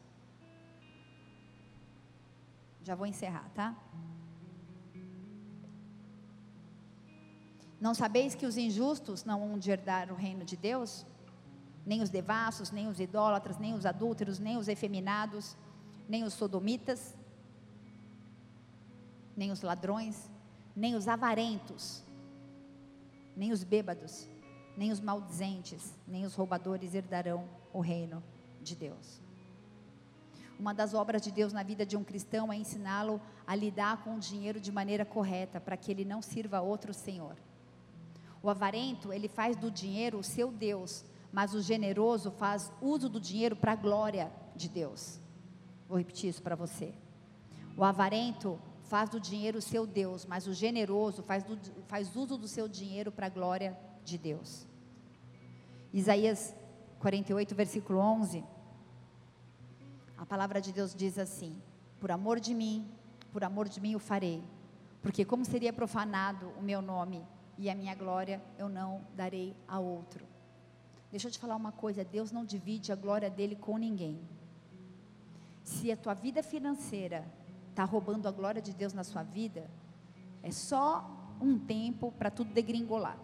Já 2.83 2.97
vou 2.97 3.07
encerrar, 3.07 3.49
tá? 3.55 3.77
Não 7.81 7.95
sabeis 7.95 8.35
que 8.35 8.47
os 8.47 8.57
injustos 8.57 9.25
não 9.25 9.39
vão 9.39 9.59
de 9.59 9.71
herdar 9.71 10.11
o 10.11 10.17
reino 10.17 10.45
de 10.45 10.57
Deus? 10.57 11.07
Nem 11.85 12.03
os 12.03 12.11
devassos, 12.11 12.73
nem 12.73 12.89
os 12.89 12.99
idólatras, 12.99 13.59
nem 13.59 13.75
os 13.75 13.87
adúlteros, 13.87 14.41
nem 14.41 14.57
os 14.57 14.67
efeminados, 14.67 15.57
nem 16.09 16.25
os 16.25 16.35
sodomitas, 16.35 17.17
nem 19.37 19.53
os 19.53 19.63
ladrões, 19.63 20.29
nem 20.75 20.97
os 20.97 21.07
avarentos, 21.07 22.05
nem 23.37 23.53
os 23.53 23.63
bêbados, 23.63 24.29
nem 24.77 24.93
os 24.93 25.01
maldizentes, 25.01 25.95
nem 26.07 26.25
os 26.25 26.35
roubadores 26.35 26.95
herdarão 26.95 27.49
o 27.73 27.81
reino 27.81 28.23
de 28.63 28.77
Deus. 28.77 29.21
Uma 30.59 30.73
das 30.73 30.95
obras 30.95 31.21
de 31.23 31.31
Deus 31.31 31.53
na 31.53 31.63
vida 31.63 31.85
de 31.85 31.97
um 31.97 32.05
cristão 32.05 32.53
é 32.53 32.57
ensiná-lo 32.57 33.21
a 33.47 33.55
lidar 33.55 34.03
com 34.03 34.17
o 34.17 34.19
dinheiro 34.19 34.61
de 34.61 34.73
maneira 34.73 35.05
correta, 35.05 35.61
para 35.61 35.77
que 35.77 35.91
ele 35.91 36.05
não 36.05 36.23
sirva 36.23 36.59
a 36.59 36.63
outro 36.63 36.95
senhor. 36.95 37.37
O 38.43 38.49
avarento, 38.49 39.13
ele 39.13 39.29
faz 39.29 39.57
do 39.57 39.71
dinheiro 39.71 40.19
o 40.19 40.25
seu 40.25 40.51
Deus, 40.51 41.05
mas 41.33 41.55
o 41.55 41.61
generoso 41.61 42.31
faz 42.31 42.73
uso 42.81 43.09
do 43.09 43.21
dinheiro 43.21 43.55
para 43.55 43.73
a 43.73 43.77
glória 43.77 44.33
de 44.55 44.69
Deus. 44.69 45.21
Vou 45.89 45.99
repetir 45.99 46.31
isso 46.31 46.43
para 46.43 46.57
você. 46.57 46.95
O 47.77 47.85
avarento 47.85 48.59
faz 48.85 49.11
do 49.11 49.21
dinheiro 49.21 49.59
o 49.59 49.63
seu 49.63 49.87
Deus, 49.87 50.25
mas 50.25 50.47
o 50.47 50.55
generoso 50.55 51.23
faz, 51.23 51.45
do, 51.45 51.59
faz 51.87 52.17
uso 52.17 52.39
do 52.39 52.49
seu 52.49 52.67
dinheiro 52.67 53.13
para 53.13 53.27
a 53.27 53.31
glória 53.31 53.77
de 54.07 54.17
Deus. 54.17 54.67
Isaías 55.93 56.55
48, 57.01 57.55
versículo 57.55 57.99
11. 57.99 58.45
A 60.17 60.25
palavra 60.25 60.61
de 60.61 60.73
Deus 60.73 60.95
diz 60.95 61.19
assim: 61.19 61.61
Por 62.01 62.11
amor 62.11 62.41
de 62.41 62.55
mim, 62.55 62.89
por 63.33 63.45
amor 63.45 63.69
de 63.69 63.81
mim 63.81 63.95
o 63.95 63.99
farei, 63.99 64.43
porque 65.03 65.25
como 65.25 65.45
seria 65.45 65.73
profanado 65.73 66.49
o 66.59 66.63
meu 66.63 66.81
nome 66.81 67.23
e 67.59 67.69
a 67.69 67.75
minha 67.75 67.95
glória 67.95 68.41
eu 68.59 68.69
não 68.69 69.03
darei 69.15 69.55
a 69.69 69.79
outro. 69.79 70.25
Deixa 71.11 71.29
eu 71.29 71.33
te 71.33 71.39
falar 71.39 71.57
uma 71.57 71.73
coisa: 71.73 72.05
Deus 72.05 72.33
não 72.33 72.45
divide 72.45 72.93
a 72.93 72.97
glória 72.97 73.29
dele 73.29 73.57
com 73.57 73.77
ninguém. 73.77 74.21
Se 75.63 75.91
a 75.91 75.97
tua 75.97 76.15
vida 76.15 76.43
financeira 76.43 77.27
está 77.71 77.85
roubando 77.85 78.27
a 78.29 78.31
glória 78.31 78.63
de 78.63 78.73
Deus 78.73 78.93
na 78.93 79.05
sua 79.05 79.23
vida, 79.23 79.69
é 80.43 80.51
só 80.51 81.11
um 81.41 81.59
tempo 81.59 82.13
para 82.13 82.31
tudo 82.31 82.53
degringolar. 82.53 83.19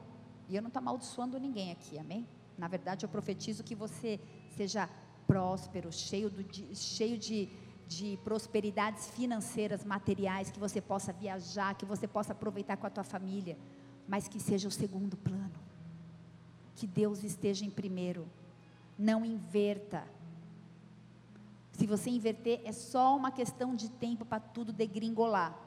E 0.53 0.57
eu 0.57 0.61
não 0.61 0.69
estou 0.69 0.81
amaldiçoando 0.81 1.41
ninguém 1.41 1.73
aqui, 1.73 1.99
amém? 1.99 2.29
Na 2.59 2.69
verdade, 2.69 3.07
eu 3.07 3.09
profetizo 3.09 3.65
que 3.65 3.75
você 3.75 4.21
seja 4.55 4.87
próspero, 5.27 5.91
cheio, 5.91 6.29
do, 6.29 6.45
cheio 6.77 7.17
de, 7.17 7.49
de 7.89 8.19
prosperidades 8.23 9.09
financeiras, 9.09 9.83
materiais, 9.83 10.51
que 10.51 10.61
você 10.61 10.79
possa 10.79 11.11
viajar, 11.11 11.75
que 11.75 11.87
você 11.87 12.07
possa 12.07 12.33
aproveitar 12.33 12.77
com 12.77 12.87
a 12.87 12.91
tua 12.91 13.03
família, 13.03 13.57
mas 14.07 14.29
que 14.29 14.39
seja 14.39 14.69
o 14.69 14.71
segundo 14.71 15.17
plano. 15.17 15.55
Que 16.77 16.87
Deus 16.87 17.25
esteja 17.25 17.65
em 17.65 17.71
primeiro. 17.71 18.29
Não 18.99 19.25
inverta. 19.25 20.07
Se 21.73 21.87
você 21.87 22.11
inverter, 22.11 22.61
é 22.63 22.73
só 22.73 23.17
uma 23.17 23.31
questão 23.31 23.75
de 23.75 23.89
tempo 23.89 24.27
para 24.27 24.39
tudo 24.39 24.71
degringolar. 24.71 25.59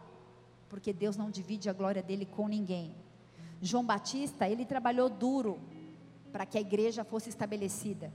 Porque 0.69 0.93
Deus 0.93 1.17
não 1.17 1.31
divide 1.31 1.71
a 1.71 1.73
glória 1.73 2.03
dele 2.03 2.27
com 2.27 2.47
ninguém. 2.47 2.93
João 3.66 3.84
Batista, 3.84 4.47
ele 4.47 4.66
trabalhou 4.66 5.09
duro 5.09 5.59
para 6.32 6.45
que 6.45 6.57
a 6.57 6.61
igreja 6.61 7.03
fosse 7.03 7.30
estabelecida, 7.30 8.13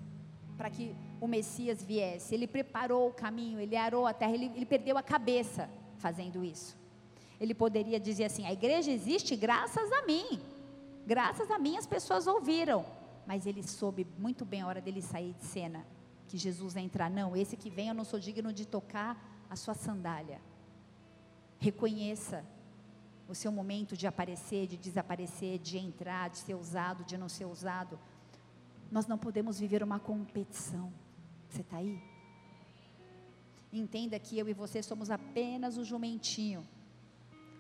para 0.57 0.71
que 0.71 0.95
o 1.21 1.27
Messias 1.27 1.83
viesse. 1.83 2.35
Ele 2.35 2.47
preparou 2.47 3.09
o 3.09 3.13
caminho, 3.13 3.59
ele 3.59 3.77
arou 3.77 4.07
a 4.07 4.13
terra, 4.13 4.33
ele, 4.33 4.53
ele 4.55 4.67
perdeu 4.67 4.97
a 4.97 5.03
cabeça 5.03 5.69
fazendo 5.99 6.45
isso. 6.45 6.79
Ele 7.41 7.55
poderia 7.55 7.99
dizer 7.99 8.25
assim: 8.25 8.47
a 8.47 8.53
igreja 8.53 8.91
existe 8.91 9.35
graças 9.35 9.91
a 9.91 10.03
mim, 10.07 10.41
graças 11.07 11.51
a 11.51 11.59
mim 11.59 11.77
as 11.77 11.87
pessoas 11.87 12.27
ouviram. 12.27 12.85
Mas 13.27 13.47
ele 13.47 13.63
soube 13.63 14.07
muito 14.19 14.45
bem 14.45 14.63
a 14.63 14.67
hora 14.67 14.81
dele 14.81 15.03
sair 15.03 15.35
de 15.35 15.45
cena 15.45 15.87
que 16.29 16.37
Jesus 16.39 16.77
entrar. 16.77 17.11
Não, 17.11 17.37
esse 17.37 17.57
que 17.57 17.71
vem 17.71 17.89
eu 17.89 17.95
não 17.95 18.05
sou 18.05 18.21
digno 18.21 18.53
de 18.53 18.67
tocar 18.67 19.45
a 19.49 19.57
sua 19.57 19.75
sandália. 19.75 20.41
Reconheça 21.59 22.45
o 23.31 23.35
seu 23.35 23.53
momento 23.53 23.97
de 23.97 24.07
aparecer, 24.07 24.67
de 24.67 24.77
desaparecer, 24.77 25.59
de 25.59 25.79
entrar, 25.79 26.31
de 26.31 26.39
ser 26.39 26.55
usado, 26.55 27.05
de 27.05 27.17
não 27.17 27.29
ser 27.29 27.45
usado. 27.45 27.99
Nós 28.91 29.07
não 29.07 29.17
podemos 29.17 29.61
viver 29.61 29.83
uma 29.83 30.01
competição. 30.01 30.93
Você 31.49 31.61
está 31.61 31.77
aí? 31.77 32.03
Entenda 33.73 34.19
que 34.19 34.37
eu 34.37 34.49
e 34.49 34.53
você 34.53 34.83
somos 34.83 35.11
apenas 35.11 35.79
o 35.79 35.85
jumentinho. 35.85 36.67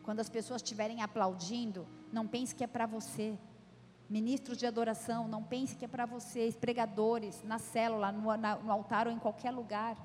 Quando 0.02 0.18
as 0.18 0.28
pessoas 0.28 0.60
estiverem 0.60 1.02
aplaudindo, 1.02 1.86
não 2.12 2.26
pense 2.26 2.52
que 2.54 2.64
é 2.64 2.66
para 2.66 2.86
você 2.86 3.38
ministros 4.08 4.58
de 4.58 4.66
adoração, 4.66 5.28
não 5.28 5.44
pense 5.44 5.76
que 5.76 5.84
é 5.84 5.88
para 5.88 6.04
vocês, 6.04 6.56
pregadores, 6.56 7.44
na 7.44 7.60
célula, 7.60 8.10
no, 8.10 8.36
na, 8.36 8.56
no 8.56 8.72
altar 8.72 9.06
ou 9.06 9.12
em 9.12 9.20
qualquer 9.20 9.52
lugar. 9.52 9.96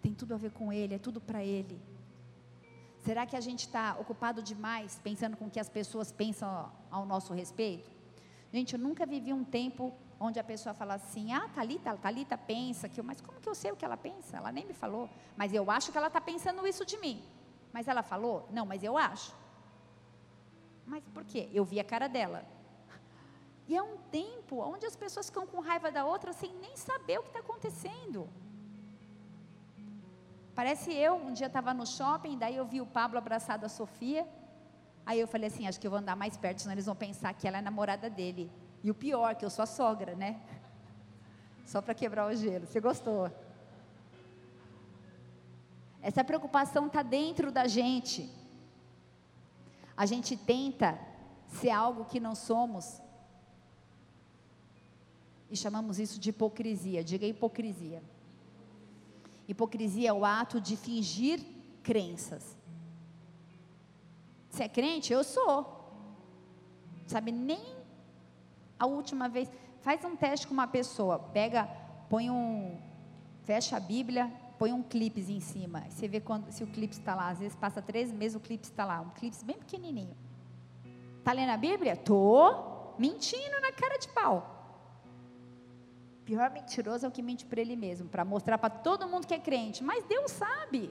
Tem 0.00 0.14
tudo 0.14 0.32
a 0.32 0.36
ver 0.36 0.52
com 0.52 0.72
Ele, 0.72 0.94
é 0.94 0.98
tudo 0.98 1.20
para 1.20 1.44
Ele. 1.44 1.80
Será 3.02 3.26
que 3.26 3.34
a 3.34 3.40
gente 3.40 3.66
está 3.66 3.96
ocupado 3.98 4.40
demais 4.40 5.00
pensando 5.02 5.36
com 5.36 5.46
o 5.46 5.50
que 5.50 5.58
as 5.58 5.68
pessoas 5.68 6.12
pensam 6.12 6.70
ao 6.88 7.04
nosso 7.04 7.34
respeito? 7.34 7.90
Gente, 8.52 8.74
eu 8.74 8.78
nunca 8.78 9.04
vivi 9.04 9.32
um 9.32 9.42
tempo 9.42 9.92
onde 10.20 10.38
a 10.38 10.44
pessoa 10.44 10.72
fala 10.72 10.94
assim, 10.94 11.32
ah, 11.32 11.48
Thalita, 11.52 11.96
Thalita 11.96 12.38
pensa 12.38 12.88
que 12.88 13.00
eu, 13.00 13.04
mas 13.04 13.20
como 13.20 13.40
que 13.40 13.48
eu 13.48 13.56
sei 13.56 13.72
o 13.72 13.76
que 13.76 13.84
ela 13.84 13.96
pensa? 13.96 14.36
Ela 14.36 14.52
nem 14.52 14.64
me 14.64 14.72
falou, 14.72 15.10
mas 15.36 15.52
eu 15.52 15.68
acho 15.68 15.90
que 15.90 15.98
ela 15.98 16.06
está 16.06 16.20
pensando 16.20 16.64
isso 16.64 16.86
de 16.86 16.96
mim. 16.98 17.20
Mas 17.72 17.88
ela 17.88 18.04
falou? 18.04 18.48
Não, 18.52 18.64
mas 18.64 18.84
eu 18.84 18.96
acho. 18.96 19.34
Mas 20.86 21.02
por 21.12 21.24
quê? 21.24 21.50
Eu 21.52 21.64
vi 21.64 21.80
a 21.80 21.84
cara 21.84 22.08
dela. 22.08 22.46
E 23.66 23.76
é 23.76 23.82
um 23.82 23.96
tempo 24.12 24.60
onde 24.60 24.86
as 24.86 24.94
pessoas 24.94 25.26
ficam 25.26 25.44
com 25.44 25.58
raiva 25.58 25.90
da 25.90 26.04
outra 26.04 26.32
sem 26.32 26.52
nem 26.54 26.76
saber 26.76 27.18
o 27.18 27.22
que 27.22 27.30
está 27.30 27.40
acontecendo. 27.40 28.28
Parece 30.54 30.92
eu, 30.92 31.14
um 31.14 31.32
dia 31.32 31.46
estava 31.46 31.72
no 31.72 31.86
shopping, 31.86 32.36
daí 32.36 32.56
eu 32.56 32.66
vi 32.66 32.80
o 32.80 32.86
Pablo 32.86 33.18
abraçado 33.18 33.64
a 33.64 33.68
Sofia. 33.68 34.26
Aí 35.04 35.18
eu 35.18 35.26
falei 35.26 35.48
assim, 35.48 35.66
acho 35.66 35.80
que 35.80 35.86
eu 35.86 35.90
vou 35.90 35.98
andar 35.98 36.14
mais 36.14 36.36
perto, 36.36 36.60
senão 36.60 36.74
eles 36.74 36.86
vão 36.86 36.94
pensar 36.94 37.32
que 37.34 37.48
ela 37.48 37.58
é 37.58 37.62
namorada 37.62 38.08
dele. 38.10 38.50
E 38.84 38.90
o 38.90 38.94
pior, 38.94 39.34
que 39.34 39.44
eu 39.44 39.50
sou 39.50 39.62
a 39.62 39.66
sogra, 39.66 40.14
né? 40.14 40.40
Só 41.64 41.80
para 41.80 41.94
quebrar 41.94 42.26
o 42.26 42.34
gelo. 42.34 42.66
Você 42.66 42.80
gostou? 42.80 43.30
Essa 46.02 46.22
preocupação 46.24 46.86
está 46.86 47.02
dentro 47.02 47.50
da 47.50 47.66
gente. 47.66 48.28
A 49.96 50.04
gente 50.04 50.36
tenta 50.36 50.98
ser 51.46 51.70
algo 51.70 52.04
que 52.04 52.18
não 52.18 52.34
somos. 52.34 53.00
E 55.50 55.56
chamamos 55.56 55.98
isso 55.98 56.18
de 56.18 56.30
hipocrisia. 56.30 57.04
Diga 57.04 57.24
hipocrisia. 57.26 58.02
Hipocrisia 59.48 60.10
é 60.10 60.12
o 60.12 60.24
ato 60.24 60.60
de 60.60 60.76
fingir 60.76 61.40
crenças. 61.82 62.56
Você 64.48 64.64
é 64.64 64.68
crente? 64.68 65.12
Eu 65.12 65.24
sou. 65.24 65.80
Sabe, 67.06 67.32
nem 67.32 67.62
a 68.78 68.86
última 68.86 69.28
vez. 69.28 69.50
Faz 69.80 70.04
um 70.04 70.14
teste 70.14 70.46
com 70.46 70.54
uma 70.54 70.66
pessoa. 70.66 71.18
Pega, 71.18 71.68
põe 72.08 72.30
um. 72.30 72.78
Fecha 73.44 73.76
a 73.76 73.80
Bíblia, 73.80 74.32
põe 74.58 74.72
um 74.72 74.82
clipe 74.82 75.20
em 75.20 75.40
cima. 75.40 75.84
Você 75.90 76.06
vê 76.06 76.20
quando, 76.20 76.50
se 76.52 76.62
o 76.62 76.66
clipe 76.66 76.94
está 76.94 77.14
lá. 77.14 77.28
Às 77.28 77.40
vezes 77.40 77.56
passa 77.56 77.82
três 77.82 78.12
meses, 78.12 78.36
o 78.36 78.40
clipe 78.40 78.64
está 78.64 78.84
lá. 78.84 79.00
Um 79.00 79.10
clipe 79.10 79.36
bem 79.44 79.56
pequenininho. 79.56 80.16
Está 81.18 81.32
lendo 81.32 81.50
a 81.50 81.56
Bíblia? 81.56 81.96
Tô 81.96 82.94
mentindo 82.98 83.60
na 83.60 83.72
cara 83.72 83.98
de 83.98 84.08
pau. 84.08 84.61
Pior 86.32 86.48
mentiroso 86.48 87.04
é 87.04 87.08
o 87.10 87.12
que 87.12 87.20
mente 87.20 87.44
para 87.44 87.60
ele 87.60 87.76
mesmo, 87.76 88.08
para 88.08 88.24
mostrar 88.24 88.56
para 88.56 88.70
todo 88.70 89.06
mundo 89.06 89.26
que 89.26 89.34
é 89.34 89.38
crente. 89.38 89.84
Mas 89.84 90.02
Deus 90.04 90.30
sabe. 90.30 90.90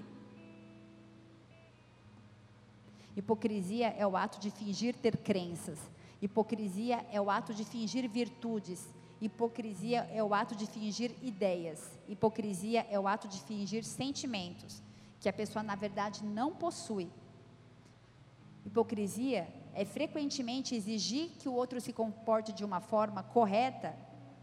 Hipocrisia 3.18 3.88
é 3.88 4.06
o 4.06 4.16
ato 4.16 4.40
de 4.40 4.52
fingir 4.52 4.94
ter 4.96 5.18
crenças. 5.18 5.80
Hipocrisia 6.22 7.04
é 7.12 7.20
o 7.20 7.28
ato 7.28 7.56
de 7.56 7.66
fingir 7.66 8.08
virtudes. 8.08 8.88
Hipocrisia 9.20 10.08
é 10.14 10.22
o 10.24 10.32
ato 10.32 10.56
de 10.56 10.68
fingir 10.68 11.12
ideias. 11.24 11.90
Hipocrisia 12.08 12.86
é 12.88 13.00
o 13.00 13.08
ato 13.08 13.28
de 13.28 13.40
fingir 13.42 13.84
sentimentos 13.84 14.84
que 15.20 15.28
a 15.28 15.34
pessoa 15.34 15.64
na 15.64 15.74
verdade 15.74 16.24
não 16.24 16.54
possui. 16.54 17.10
Hipocrisia 18.64 19.48
é 19.74 19.86
frequentemente 19.86 20.76
exigir 20.76 21.32
que 21.40 21.50
o 21.50 21.54
outro 21.54 21.82
se 21.82 21.92
comporte 21.92 22.54
de 22.54 22.64
uma 22.64 22.80
forma 22.80 23.24
correta, 23.24 23.98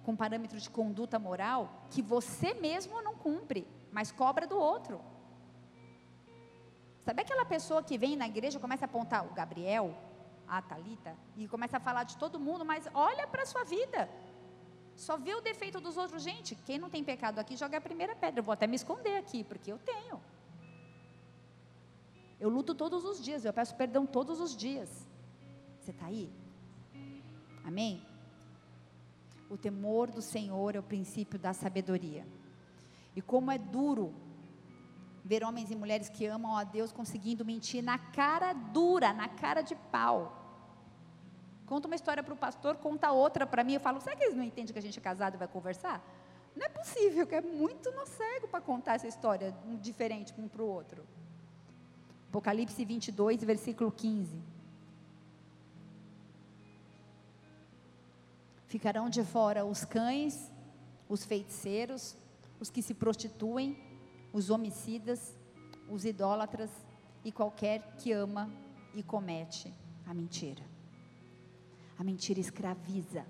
com 0.08 0.16
parâmetros 0.16 0.62
de 0.62 0.70
conduta 0.70 1.18
moral, 1.18 1.70
que 1.90 2.00
você 2.00 2.54
mesmo 2.54 3.02
não 3.02 3.14
cumpre, 3.14 3.68
mas 3.92 4.10
cobra 4.10 4.46
do 4.46 4.58
outro. 4.58 5.02
Sabe 7.00 7.20
aquela 7.20 7.44
pessoa 7.44 7.82
que 7.82 7.98
vem 7.98 8.16
na 8.16 8.26
igreja 8.26 8.58
começa 8.58 8.86
a 8.86 8.88
apontar 8.88 9.26
o 9.26 9.34
Gabriel, 9.34 9.94
a 10.46 10.62
Talita, 10.62 11.14
e 11.36 11.46
começa 11.46 11.76
a 11.76 11.80
falar 11.80 12.04
de 12.04 12.16
todo 12.16 12.40
mundo, 12.40 12.64
mas 12.64 12.88
olha 12.94 13.26
para 13.26 13.42
a 13.42 13.44
sua 13.44 13.64
vida. 13.64 14.08
Só 14.96 15.18
vê 15.18 15.34
o 15.34 15.42
defeito 15.42 15.78
dos 15.78 15.98
outros. 15.98 16.22
Gente, 16.22 16.54
quem 16.54 16.78
não 16.78 16.88
tem 16.88 17.04
pecado 17.04 17.38
aqui, 17.38 17.54
joga 17.54 17.76
a 17.76 17.80
primeira 17.88 18.16
pedra. 18.16 18.40
Eu 18.40 18.44
vou 18.44 18.54
até 18.54 18.66
me 18.66 18.76
esconder 18.76 19.18
aqui, 19.18 19.44
porque 19.44 19.70
eu 19.70 19.78
tenho. 19.78 20.18
Eu 22.40 22.48
luto 22.48 22.74
todos 22.74 23.04
os 23.04 23.22
dias, 23.22 23.44
eu 23.44 23.52
peço 23.52 23.76
perdão 23.76 24.06
todos 24.06 24.40
os 24.40 24.56
dias. 24.56 25.06
Você 25.78 25.90
está 25.90 26.06
aí? 26.06 26.32
Amém? 27.62 28.07
O 29.50 29.56
temor 29.56 30.10
do 30.10 30.20
Senhor 30.20 30.76
é 30.76 30.78
o 30.78 30.82
princípio 30.82 31.38
da 31.38 31.52
sabedoria. 31.52 32.26
E 33.16 33.22
como 33.22 33.50
é 33.50 33.58
duro 33.58 34.14
ver 35.24 35.44
homens 35.44 35.70
e 35.70 35.76
mulheres 35.76 36.08
que 36.08 36.26
amam 36.26 36.56
a 36.56 36.64
Deus 36.64 36.92
conseguindo 36.92 37.44
mentir 37.44 37.82
na 37.82 37.98
cara 37.98 38.52
dura, 38.52 39.12
na 39.12 39.28
cara 39.28 39.60
de 39.60 39.74
pau. 39.74 40.34
Conta 41.66 41.86
uma 41.86 41.94
história 41.94 42.22
para 42.22 42.32
o 42.32 42.36
pastor, 42.36 42.76
conta 42.76 43.12
outra 43.12 43.46
para 43.46 43.62
mim. 43.62 43.74
Eu 43.74 43.80
falo, 43.80 44.00
será 44.00 44.16
que 44.16 44.24
eles 44.24 44.36
não 44.36 44.42
entendem 44.42 44.72
que 44.72 44.78
a 44.78 44.82
gente 44.82 44.98
é 44.98 45.02
casado 45.02 45.34
e 45.34 45.36
vai 45.36 45.48
conversar? 45.48 46.02
Não 46.56 46.64
é 46.64 46.68
possível, 46.68 47.26
que 47.26 47.34
é 47.34 47.42
muito 47.42 47.90
no 47.92 48.06
cego 48.06 48.48
para 48.48 48.60
contar 48.60 48.94
essa 48.94 49.06
história 49.06 49.54
diferente 49.80 50.32
um 50.38 50.48
para 50.48 50.62
o 50.62 50.66
outro. 50.66 51.04
Apocalipse 52.30 52.84
22, 52.84 53.44
versículo 53.44 53.92
15. 53.92 54.57
Ficarão 58.68 59.08
de 59.08 59.24
fora 59.24 59.64
os 59.64 59.84
cães, 59.84 60.52
os 61.08 61.24
feiticeiros, 61.24 62.16
os 62.60 62.68
que 62.68 62.82
se 62.82 62.92
prostituem, 62.92 63.76
os 64.30 64.50
homicidas, 64.50 65.34
os 65.88 66.04
idólatras 66.04 66.70
e 67.24 67.32
qualquer 67.32 67.96
que 67.96 68.12
ama 68.12 68.50
e 68.94 69.02
comete 69.02 69.72
a 70.06 70.12
mentira. 70.12 70.62
A 71.98 72.04
mentira 72.04 72.40
escraviza. 72.40 73.24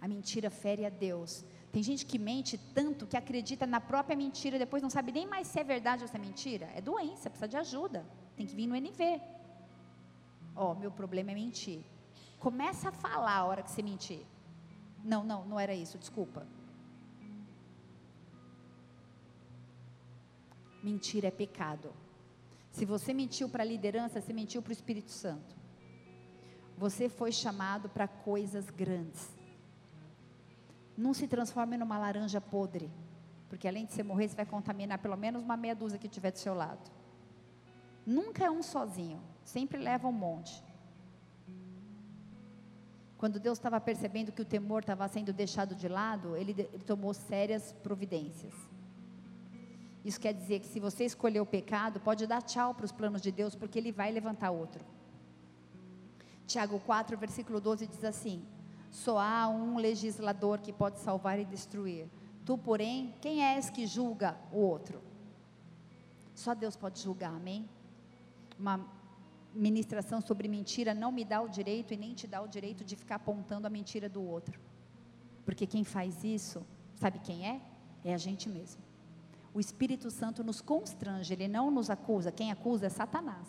A 0.00 0.08
mentira 0.08 0.48
fere 0.48 0.86
a 0.86 0.90
Deus. 0.90 1.44
Tem 1.70 1.82
gente 1.82 2.06
que 2.06 2.18
mente 2.18 2.56
tanto 2.74 3.06
que 3.06 3.18
acredita 3.18 3.66
na 3.66 3.80
própria 3.80 4.16
mentira, 4.16 4.58
depois 4.58 4.82
não 4.82 4.90
sabe 4.90 5.12
nem 5.12 5.26
mais 5.26 5.46
se 5.46 5.60
é 5.60 5.64
verdade 5.64 6.02
ou 6.02 6.08
se 6.08 6.16
é 6.16 6.18
mentira. 6.18 6.70
É 6.74 6.80
doença, 6.80 7.28
precisa 7.28 7.48
de 7.48 7.56
ajuda. 7.58 8.04
Tem 8.34 8.46
que 8.46 8.56
vir 8.56 8.66
no 8.66 8.74
NV. 8.74 9.20
Ó, 10.56 10.72
oh, 10.72 10.74
meu 10.74 10.90
problema 10.90 11.32
é 11.32 11.34
mentir. 11.34 11.82
Começa 12.42 12.88
a 12.88 12.92
falar 12.92 13.36
a 13.36 13.44
hora 13.44 13.62
que 13.62 13.70
você 13.70 13.82
mentir. 13.82 14.26
Não, 15.04 15.22
não, 15.22 15.44
não 15.44 15.60
era 15.60 15.72
isso, 15.72 15.96
desculpa. 15.96 16.44
Mentira 20.82 21.28
é 21.28 21.30
pecado. 21.30 21.92
Se 22.72 22.84
você 22.84 23.14
mentiu 23.14 23.48
para 23.48 23.62
a 23.62 23.66
liderança, 23.66 24.20
você 24.20 24.32
mentiu 24.32 24.60
para 24.60 24.70
o 24.70 24.72
Espírito 24.72 25.12
Santo. 25.12 25.54
Você 26.76 27.08
foi 27.08 27.30
chamado 27.30 27.88
para 27.88 28.08
coisas 28.08 28.68
grandes. 28.70 29.30
Não 30.98 31.14
se 31.14 31.28
transforme 31.28 31.76
numa 31.76 31.96
laranja 31.96 32.40
podre, 32.40 32.90
porque 33.48 33.68
além 33.68 33.86
de 33.86 33.92
você 33.92 34.02
morrer, 34.02 34.26
você 34.26 34.34
vai 34.34 34.46
contaminar 34.46 34.98
pelo 34.98 35.16
menos 35.16 35.44
uma 35.44 35.56
meia 35.56 35.76
dúzia 35.76 35.96
que 35.96 36.08
tiver 36.08 36.32
do 36.32 36.40
seu 36.40 36.54
lado. 36.54 36.90
Nunca 38.04 38.44
é 38.44 38.50
um 38.50 38.64
sozinho, 38.64 39.22
sempre 39.44 39.78
leva 39.78 40.08
um 40.08 40.12
monte. 40.12 40.71
Quando 43.22 43.38
Deus 43.38 43.56
estava 43.56 43.80
percebendo 43.80 44.32
que 44.32 44.42
o 44.42 44.44
temor 44.44 44.80
estava 44.80 45.06
sendo 45.06 45.32
deixado 45.32 45.76
de 45.76 45.86
lado, 45.86 46.34
ele, 46.34 46.50
ele 46.72 46.82
tomou 46.84 47.14
sérias 47.14 47.72
providências. 47.80 48.52
Isso 50.04 50.18
quer 50.18 50.34
dizer 50.34 50.58
que 50.58 50.66
se 50.66 50.80
você 50.80 51.04
escolher 51.04 51.38
o 51.40 51.46
pecado, 51.46 52.00
pode 52.00 52.26
dar 52.26 52.42
tchau 52.42 52.74
para 52.74 52.84
os 52.84 52.90
planos 52.90 53.22
de 53.22 53.30
Deus, 53.30 53.54
porque 53.54 53.78
Ele 53.78 53.92
vai 53.92 54.10
levantar 54.10 54.50
outro. 54.50 54.84
Tiago 56.48 56.80
4, 56.80 57.16
versículo 57.16 57.60
12 57.60 57.86
diz 57.86 58.02
assim: 58.02 58.44
Só 58.90 59.20
há 59.20 59.48
um 59.48 59.76
legislador 59.76 60.58
que 60.58 60.72
pode 60.72 60.98
salvar 60.98 61.38
e 61.38 61.44
destruir. 61.44 62.08
Tu, 62.44 62.58
porém, 62.58 63.14
quem 63.20 63.44
és 63.44 63.70
que 63.70 63.86
julga 63.86 64.36
o 64.50 64.58
outro? 64.58 65.00
Só 66.34 66.56
Deus 66.56 66.74
pode 66.74 67.00
julgar, 67.00 67.36
amém? 67.36 67.68
Uma 68.58 68.84
ministração 69.54 70.20
sobre 70.20 70.48
mentira 70.48 70.94
não 70.94 71.12
me 71.12 71.24
dá 71.24 71.40
o 71.40 71.48
direito 71.48 71.92
e 71.92 71.96
nem 71.96 72.14
te 72.14 72.26
dá 72.26 72.40
o 72.40 72.48
direito 72.48 72.84
de 72.84 72.96
ficar 72.96 73.16
apontando 73.16 73.66
a 73.66 73.70
mentira 73.70 74.08
do 74.08 74.22
outro. 74.22 74.58
Porque 75.44 75.66
quem 75.66 75.84
faz 75.84 76.24
isso, 76.24 76.64
sabe 76.96 77.18
quem 77.18 77.48
é? 77.48 77.60
É 78.04 78.14
a 78.14 78.18
gente 78.18 78.48
mesmo. 78.48 78.82
O 79.54 79.60
Espírito 79.60 80.10
Santo 80.10 80.42
nos 80.42 80.60
constrange, 80.60 81.32
ele 81.32 81.46
não 81.46 81.70
nos 81.70 81.90
acusa. 81.90 82.32
Quem 82.32 82.50
acusa 82.50 82.86
é 82.86 82.88
Satanás. 82.88 83.46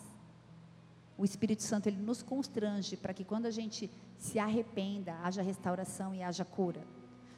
O 1.16 1.24
Espírito 1.24 1.62
Santo 1.62 1.86
ele 1.86 1.96
nos 1.96 2.22
constrange 2.22 2.96
para 2.96 3.14
que 3.14 3.24
quando 3.24 3.46
a 3.46 3.50
gente 3.50 3.90
se 4.18 4.38
arrependa, 4.38 5.14
haja 5.22 5.42
restauração 5.42 6.14
e 6.14 6.22
haja 6.22 6.44
cura. 6.44 6.84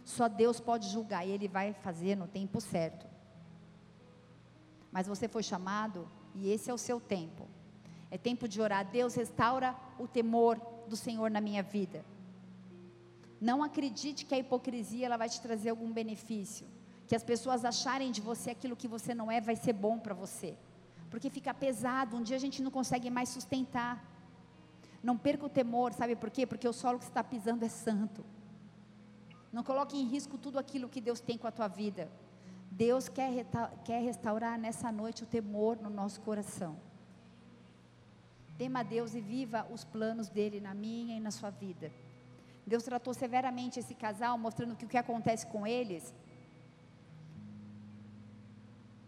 Só 0.05 0.29
Deus 0.29 0.59
pode 0.59 0.89
julgar 0.89 1.27
e 1.27 1.31
ele 1.31 1.47
vai 1.47 1.75
fazer 1.75 2.17
no 2.17 2.27
tempo 2.27 2.61
certo. 2.61 3.07
Mas 4.91 5.07
você 5.07 5.29
foi 5.29 5.43
chamado 5.43 6.09
e 6.35 6.51
esse 6.51 6.71
é 6.71 6.75
o 6.75 6.79
seu 6.79 6.99
tempo. 6.99 7.47
É 8.11 8.19
tempo 8.19 8.47
de 8.49 8.61
orar. 8.61 8.85
Deus 8.85 9.15
restaura 9.15 9.75
o 9.99 10.07
temor 10.07 10.61
do 10.89 10.97
Senhor 10.97 11.31
na 11.31 11.41
minha 11.41 11.63
vida. 11.63 12.05
Não 13.41 13.63
acredite 13.63 14.25
que 14.25 14.35
a 14.35 14.39
hipocrisia 14.39 15.07
ela 15.07 15.17
vai 15.17 15.29
te 15.29 15.41
trazer 15.41 15.71
algum 15.71 15.93
benefício 15.93 16.67
que 17.07 17.15
as 17.15 17.23
pessoas 17.23 17.65
acharem 17.65 18.11
de 18.11 18.21
você 18.21 18.51
aquilo 18.51 18.77
que 18.77 18.89
você 18.89 19.15
não 19.15 19.31
é, 19.31 19.41
vai 19.41 19.55
ser 19.55 19.73
bom 19.73 19.99
para 19.99 20.15
você. 20.15 20.57
Porque 21.09 21.31
fica 21.31 21.55
pesado, 21.55 22.17
um 22.17 22.23
dia 22.23 22.37
a 22.37 22.41
gente 22.41 22.61
não 22.61 22.71
consegue 22.71 23.09
mais 23.11 23.29
sustentar. 23.29 24.05
Não 25.03 25.17
perca 25.17 25.47
o 25.47 25.49
temor, 25.49 25.93
sabe 25.93 26.17
por 26.17 26.31
quê? 26.31 26.45
Porque 26.47 26.67
o 26.67 26.73
solo 26.73 26.99
que 26.99 27.05
você 27.05 27.11
está 27.11 27.23
pisando 27.23 27.65
é 27.65 27.69
santo. 27.69 28.25
Não 29.53 29.63
coloque 29.63 29.97
em 29.97 30.05
risco 30.05 30.37
tudo 30.37 30.59
aquilo 30.59 30.89
que 30.89 31.01
Deus 31.01 31.21
tem 31.21 31.39
com 31.39 31.47
a 31.47 31.53
tua 31.53 31.69
vida. 31.69 32.11
Deus 32.71 33.09
quer, 33.09 33.47
quer 33.85 34.03
restaurar 34.03 34.59
nessa 34.59 34.91
noite 34.91 35.23
o 35.23 35.27
temor 35.27 35.79
no 35.81 35.89
nosso 35.89 36.21
coração. 36.21 36.77
Tema 38.59 38.81
a 38.81 38.83
Deus 38.83 39.15
e 39.15 39.21
viva 39.21 39.67
os 39.71 39.85
planos 39.85 40.29
dele 40.29 40.61
na 40.61 40.75
minha 40.75 41.15
e 41.17 41.21
na 41.21 41.31
sua 41.31 41.51
vida. 41.51 41.93
Deus 42.67 42.83
tratou 42.83 43.13
severamente 43.15 43.79
esse 43.79 43.95
casal, 43.95 44.37
mostrando 44.37 44.77
que 44.77 44.87
o 44.87 44.89
que 44.89 44.97
acontece 44.97 45.47
com 45.47 45.67
eles 45.67 46.15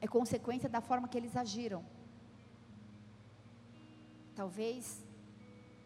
é 0.01 0.07
consequência 0.07 0.69
da 0.69 0.81
forma 0.81 1.09
que 1.09 1.19
eles 1.19 1.37
agiram. 1.37 1.83
Talvez 4.35 5.05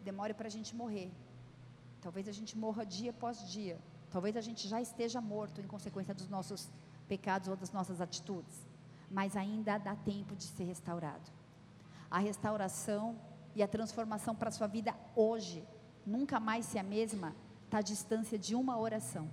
demore 0.03 0.33
para 0.33 0.47
a 0.47 0.51
gente 0.51 0.75
morrer. 0.75 1.09
Talvez 2.01 2.27
a 2.27 2.31
gente 2.31 2.57
morra 2.57 2.85
dia 2.85 3.11
após 3.11 3.49
dia. 3.49 3.79
Talvez 4.11 4.35
a 4.37 4.41
gente 4.41 4.67
já 4.67 4.79
esteja 4.79 5.19
morto 5.19 5.61
em 5.61 5.67
consequência 5.67 6.13
dos 6.13 6.27
nossos 6.27 6.69
pecados 7.07 7.47
ou 7.47 7.55
das 7.55 7.71
nossas 7.71 7.99
atitudes. 8.01 8.67
Mas 9.09 9.35
ainda 9.35 9.77
dá 9.77 9.95
tempo 9.95 10.35
de 10.35 10.43
ser 10.43 10.65
restaurado. 10.65 11.31
A 12.11 12.19
restauração 12.19 13.17
e 13.55 13.61
a 13.61 13.67
transformação 13.67 14.35
para 14.35 14.49
a 14.49 14.51
sua 14.51 14.67
vida 14.67 14.95
hoje, 15.15 15.63
nunca 16.05 16.39
mais 16.39 16.65
ser 16.65 16.79
a 16.79 16.83
mesma, 16.83 17.35
está 17.65 17.79
à 17.79 17.81
distância 17.81 18.37
de 18.37 18.55
uma 18.55 18.77
oração. 18.77 19.29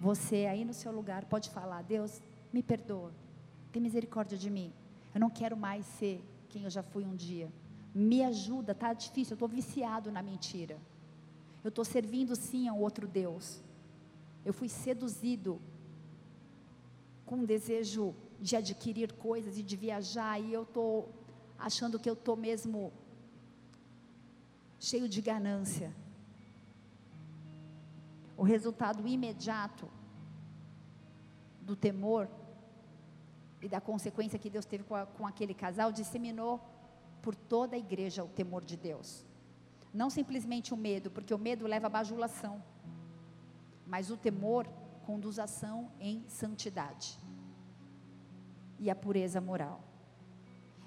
Você 0.00 0.46
aí 0.46 0.64
no 0.64 0.74
seu 0.74 0.92
lugar 0.92 1.24
pode 1.24 1.50
falar: 1.50 1.82
Deus, 1.82 2.20
me 2.52 2.62
perdoa 2.62 3.12
tem 3.74 3.82
misericórdia 3.82 4.38
de 4.38 4.48
mim. 4.48 4.72
Eu 5.12 5.20
não 5.20 5.28
quero 5.28 5.56
mais 5.56 5.84
ser 5.84 6.22
quem 6.48 6.62
eu 6.62 6.70
já 6.70 6.82
fui 6.82 7.04
um 7.04 7.16
dia. 7.16 7.52
Me 7.92 8.22
ajuda, 8.22 8.72
tá 8.72 8.92
difícil, 8.92 9.32
eu 9.32 9.34
estou 9.34 9.48
viciado 9.48 10.12
na 10.12 10.22
mentira. 10.22 10.78
Eu 11.64 11.70
estou 11.70 11.84
servindo 11.84 12.36
sim 12.36 12.68
a 12.68 12.72
um 12.72 12.80
outro 12.80 13.08
Deus. 13.08 13.60
Eu 14.44 14.52
fui 14.52 14.68
seduzido 14.68 15.60
com 17.26 17.36
um 17.38 17.44
desejo 17.44 18.14
de 18.40 18.54
adquirir 18.54 19.12
coisas 19.14 19.58
e 19.58 19.62
de 19.62 19.76
viajar, 19.76 20.38
e 20.38 20.52
eu 20.52 20.62
estou 20.62 21.08
achando 21.58 21.98
que 21.98 22.08
eu 22.08 22.14
estou 22.14 22.36
mesmo 22.36 22.92
cheio 24.84 25.08
de 25.08 25.20
ganância. 25.20 25.90
O 28.36 28.42
resultado 28.42 29.06
imediato 29.08 29.88
do 31.62 31.74
temor 31.74 32.28
e 33.62 33.68
da 33.68 33.80
consequência 33.80 34.38
que 34.38 34.50
Deus 34.50 34.66
teve 34.66 34.84
com, 34.84 34.94
a, 34.94 35.06
com 35.06 35.26
aquele 35.26 35.54
casal, 35.54 35.90
disseminou 35.90 36.60
por 37.22 37.34
toda 37.34 37.74
a 37.76 37.78
igreja 37.78 38.22
o 38.22 38.28
temor 38.28 38.62
de 38.62 38.76
Deus. 38.76 39.24
Não 39.92 40.10
simplesmente 40.10 40.74
o 40.74 40.76
medo, 40.76 41.10
porque 41.10 41.32
o 41.32 41.38
medo 41.38 41.66
leva 41.66 41.86
à 41.86 41.90
bajulação, 41.90 42.62
mas 43.86 44.10
o 44.10 44.16
temor 44.16 44.68
conduz 45.06 45.38
a 45.38 45.44
ação 45.44 45.90
em 45.98 46.22
santidade 46.28 47.18
e 48.78 48.90
a 48.90 48.94
pureza 48.94 49.40
moral. 49.40 49.80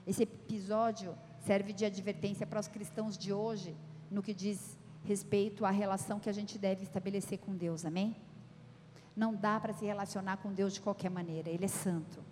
Esse 0.05 0.23
episódio 0.23 1.17
serve 1.39 1.73
de 1.73 1.85
advertência 1.85 2.45
para 2.45 2.59
os 2.59 2.67
cristãos 2.67 3.17
de 3.17 3.33
hoje, 3.33 3.75
no 4.09 4.21
que 4.21 4.33
diz 4.33 4.77
respeito 5.03 5.65
à 5.65 5.69
relação 5.69 6.19
que 6.19 6.29
a 6.29 6.33
gente 6.33 6.57
deve 6.57 6.83
estabelecer 6.83 7.39
com 7.39 7.55
Deus, 7.55 7.85
amém? 7.85 8.15
Não 9.15 9.33
dá 9.33 9.59
para 9.59 9.73
se 9.73 9.85
relacionar 9.85 10.37
com 10.37 10.53
Deus 10.53 10.73
de 10.73 10.81
qualquer 10.81 11.09
maneira, 11.09 11.49
Ele 11.49 11.65
é 11.65 11.69
santo. 11.69 12.23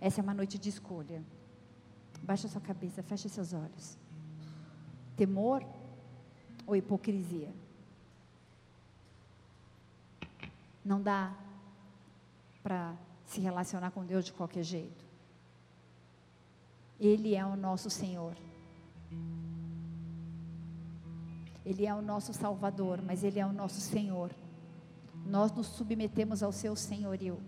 Essa 0.00 0.20
é 0.20 0.22
uma 0.22 0.34
noite 0.34 0.58
de 0.58 0.68
escolha. 0.68 1.22
Baixa 2.22 2.48
sua 2.48 2.60
cabeça, 2.60 3.02
feche 3.02 3.28
seus 3.28 3.52
olhos. 3.52 3.96
Temor 5.16 5.64
ou 6.66 6.76
hipocrisia? 6.76 7.52
Não 10.84 11.00
dá 11.00 11.34
para 12.62 12.94
se 13.24 13.40
relacionar 13.40 13.90
com 13.90 14.04
Deus 14.04 14.24
de 14.24 14.32
qualquer 14.32 14.62
jeito. 14.62 15.04
Ele 16.98 17.34
é 17.34 17.44
o 17.44 17.56
nosso 17.56 17.88
Senhor. 17.88 18.36
Ele 21.68 21.84
é 21.84 21.94
o 21.94 22.00
nosso 22.00 22.32
Salvador, 22.32 23.00
mas 23.02 23.22
Ele 23.22 23.38
é 23.38 23.46
o 23.46 23.52
nosso 23.52 23.80
Senhor. 23.80 24.30
Nós 25.26 25.52
nos 25.52 25.66
submetemos 25.66 26.42
ao 26.42 26.52
seu 26.52 26.74
senhorio 26.74 27.38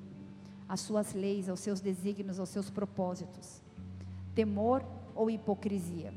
às 0.71 0.81
suas 0.83 1.15
leis, 1.15 1.49
aos 1.49 1.59
seus 1.59 1.81
desígnios, 1.81 2.39
aos 2.39 2.49
seus 2.49 2.71
propósitos. 2.71 3.61
Temor 4.37 4.85
ou 5.17 5.29
hipocrisia? 5.29 6.15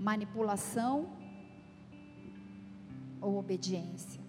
Manipulação 0.00 1.08
ou 3.20 3.38
obediência? 3.38 4.20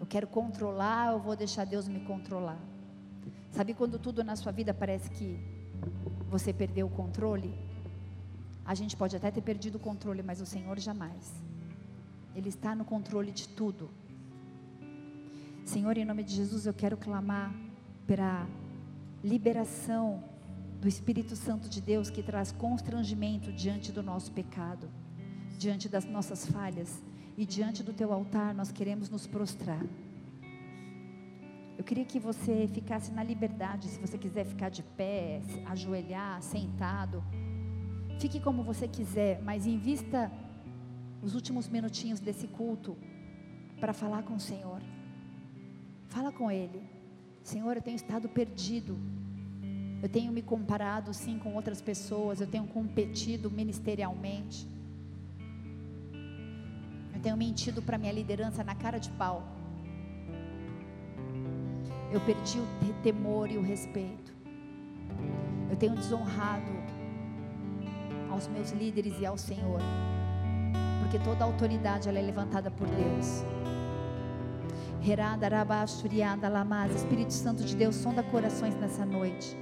Eu 0.00 0.06
quero 0.06 0.26
controlar, 0.28 1.12
eu 1.12 1.18
vou 1.18 1.36
deixar 1.36 1.66
Deus 1.66 1.86
me 1.86 2.00
controlar. 2.06 2.58
Sabe 3.50 3.74
quando 3.74 3.98
tudo 3.98 4.24
na 4.24 4.36
sua 4.36 4.52
vida 4.52 4.72
parece 4.72 5.10
que 5.10 5.38
você 6.30 6.54
perdeu 6.54 6.86
o 6.86 6.90
controle? 6.90 7.52
A 8.64 8.74
gente 8.74 8.96
pode 8.96 9.16
até 9.16 9.30
ter 9.30 9.40
perdido 9.40 9.76
o 9.76 9.80
controle, 9.80 10.22
mas 10.22 10.40
o 10.40 10.46
Senhor 10.46 10.78
jamais. 10.78 11.32
Ele 12.34 12.48
está 12.48 12.74
no 12.74 12.84
controle 12.84 13.32
de 13.32 13.48
tudo. 13.48 13.90
Senhor, 15.64 15.96
em 15.96 16.04
nome 16.04 16.22
de 16.22 16.34
Jesus, 16.34 16.66
eu 16.66 16.74
quero 16.74 16.96
clamar 16.96 17.54
pela 18.06 18.46
liberação 19.22 20.22
do 20.80 20.88
Espírito 20.88 21.36
Santo 21.36 21.68
de 21.68 21.80
Deus 21.80 22.08
que 22.10 22.22
traz 22.22 22.52
constrangimento 22.52 23.52
diante 23.52 23.92
do 23.92 24.02
nosso 24.02 24.32
pecado, 24.32 24.88
diante 25.58 25.88
das 25.88 26.04
nossas 26.04 26.46
falhas 26.46 27.02
e 27.36 27.44
diante 27.44 27.82
do 27.82 27.92
teu 27.92 28.12
altar 28.12 28.54
nós 28.54 28.72
queremos 28.72 29.08
nos 29.08 29.26
prostrar. 29.26 29.84
Eu 31.76 31.84
queria 31.84 32.04
que 32.04 32.18
você 32.18 32.68
ficasse 32.72 33.10
na 33.10 33.22
liberdade, 33.22 33.88
se 33.88 33.98
você 33.98 34.18
quiser 34.18 34.44
ficar 34.44 34.68
de 34.68 34.82
pé, 34.82 35.40
ajoelhar, 35.66 36.42
sentado. 36.42 37.22
Fique 38.20 38.38
como 38.38 38.62
você 38.62 38.86
quiser, 38.86 39.40
mas 39.42 39.66
invista 39.66 40.30
os 41.22 41.34
últimos 41.34 41.66
minutinhos 41.68 42.20
desse 42.20 42.46
culto 42.46 42.94
para 43.80 43.94
falar 43.94 44.22
com 44.24 44.34
o 44.34 44.40
Senhor. 44.40 44.82
Fala 46.08 46.30
com 46.30 46.50
Ele. 46.50 46.82
Senhor, 47.42 47.74
eu 47.76 47.80
tenho 47.80 47.96
estado 47.96 48.28
perdido. 48.28 48.98
Eu 50.02 50.08
tenho 50.08 50.30
me 50.30 50.42
comparado 50.42 51.14
sim 51.14 51.38
com 51.38 51.54
outras 51.54 51.80
pessoas, 51.80 52.42
eu 52.42 52.46
tenho 52.46 52.66
competido 52.66 53.50
ministerialmente. 53.50 54.68
Eu 57.14 57.22
tenho 57.22 57.38
mentido 57.38 57.80
para 57.80 57.96
minha 57.96 58.12
liderança 58.12 58.62
na 58.62 58.74
cara 58.74 58.98
de 58.98 59.10
pau. 59.12 59.42
Eu 62.12 62.20
perdi 62.20 62.58
o 62.58 62.66
temor 63.02 63.50
e 63.50 63.56
o 63.56 63.62
respeito. 63.62 64.30
Eu 65.70 65.76
tenho 65.76 65.94
desonrado 65.94 66.89
aos 68.30 68.48
meus 68.48 68.70
líderes 68.70 69.20
e 69.20 69.26
ao 69.26 69.36
Senhor. 69.36 69.80
Porque 71.02 71.18
toda 71.18 71.44
autoridade 71.44 72.08
ela 72.08 72.18
é 72.18 72.22
levantada 72.22 72.70
por 72.70 72.86
Deus. 72.86 73.44
Espírito 76.94 77.32
Santo 77.32 77.64
de 77.64 77.74
Deus, 77.74 77.96
sonda 77.96 78.22
corações 78.22 78.74
nessa 78.76 79.04
noite. 79.04 79.56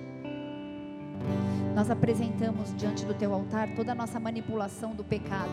Nós 1.75 1.91
apresentamos 1.91 2.75
diante 2.77 3.05
do 3.05 3.14
teu 3.14 3.33
altar 3.33 3.69
toda 3.77 3.93
a 3.93 3.95
nossa 3.95 4.19
manipulação 4.19 4.95
do 4.97 5.05
pecado, 5.05 5.53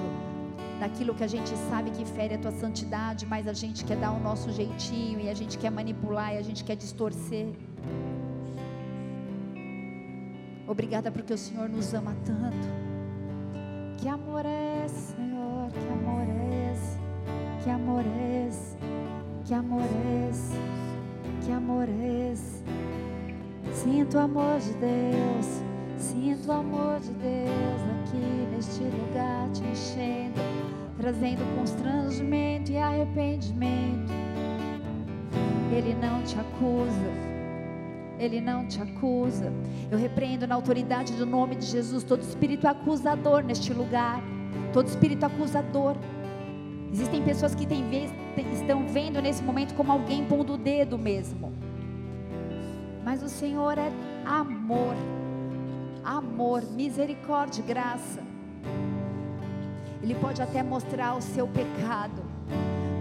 daquilo 0.79 1.13
que 1.13 1.23
a 1.23 1.27
gente 1.27 1.55
sabe 1.69 1.91
que 1.91 2.03
fere 2.03 2.33
a 2.33 2.39
tua 2.39 2.51
santidade, 2.51 3.27
mas 3.27 3.47
a 3.47 3.53
gente 3.53 3.85
quer 3.85 3.97
dar 3.97 4.11
o 4.11 4.19
nosso 4.19 4.51
jeitinho 4.51 5.19
e 5.19 5.29
a 5.29 5.35
gente 5.35 5.55
quer 5.57 5.69
manipular 5.69 6.33
e 6.33 6.37
a 6.39 6.41
gente 6.41 6.63
quer 6.63 6.75
distorcer. 6.75 7.47
Obrigada 10.67 11.11
porque 11.11 11.31
o 11.31 11.37
Senhor 11.37 11.69
nos 11.69 11.93
ama 11.93 12.15
tanto. 12.25 12.94
Que 13.97 14.09
amor 14.09 14.45
é 14.45 14.85
esse, 14.85 15.13
Senhor? 15.13 15.71
Que 15.71 15.93
amor 15.93 16.25
é 16.27 16.71
esse? 16.71 16.97
Que 17.63 17.69
amor 17.69 18.03
é 18.05 18.47
esse? 18.47 18.77
Que 19.45 19.53
amor 19.53 19.81
é 19.81 20.29
esse? 20.29 20.57
Que 21.43 21.51
amor 21.51 21.89
é 21.89 22.31
esse? 22.31 22.63
Sinto 23.73 24.17
o 24.17 24.19
amor 24.19 24.59
de 24.59 24.73
Deus. 24.73 25.61
Sinto 25.97 26.49
o 26.49 26.51
amor 26.51 26.99
de 26.99 27.11
Deus 27.13 27.81
aqui 28.01 28.47
neste 28.53 28.83
lugar 28.83 29.49
te 29.51 29.63
enchendo, 29.63 30.41
trazendo 30.97 31.57
constrangimento 31.57 32.71
e 32.71 32.77
arrependimento. 32.77 34.11
Ele 35.71 35.95
não 35.95 36.21
te 36.23 36.37
acusa. 36.39 37.34
Ele 38.19 38.39
não 38.39 38.65
te 38.67 38.81
acusa. 38.81 39.51
Eu 39.91 39.97
repreendo 39.97 40.47
na 40.47 40.55
autoridade 40.55 41.13
do 41.13 41.25
nome 41.25 41.55
de 41.55 41.65
Jesus 41.65 42.03
todo 42.03 42.21
espírito 42.21 42.67
acusador 42.67 43.43
neste 43.43 43.73
lugar. 43.73 44.21
Todo 44.71 44.87
espírito 44.87 45.25
acusador. 45.25 45.95
Existem 46.91 47.23
pessoas 47.23 47.53
que 47.53 47.65
têm, 47.65 47.83
estão 48.53 48.87
vendo 48.87 49.21
nesse 49.21 49.43
momento 49.43 49.73
como 49.75 49.91
alguém 49.91 50.25
pondo 50.25 50.53
o 50.53 50.57
dedo 50.57 50.97
mesmo. 50.97 51.51
Mas 53.03 53.21
o 53.21 53.29
Senhor 53.29 53.77
é 53.77 53.91
amor, 54.25 54.95
amor, 56.03 56.63
misericórdia, 56.71 57.63
graça. 57.63 58.23
Ele 60.01 60.15
pode 60.15 60.41
até 60.41 60.63
mostrar 60.63 61.15
o 61.15 61.21
seu 61.21 61.47
pecado, 61.47 62.23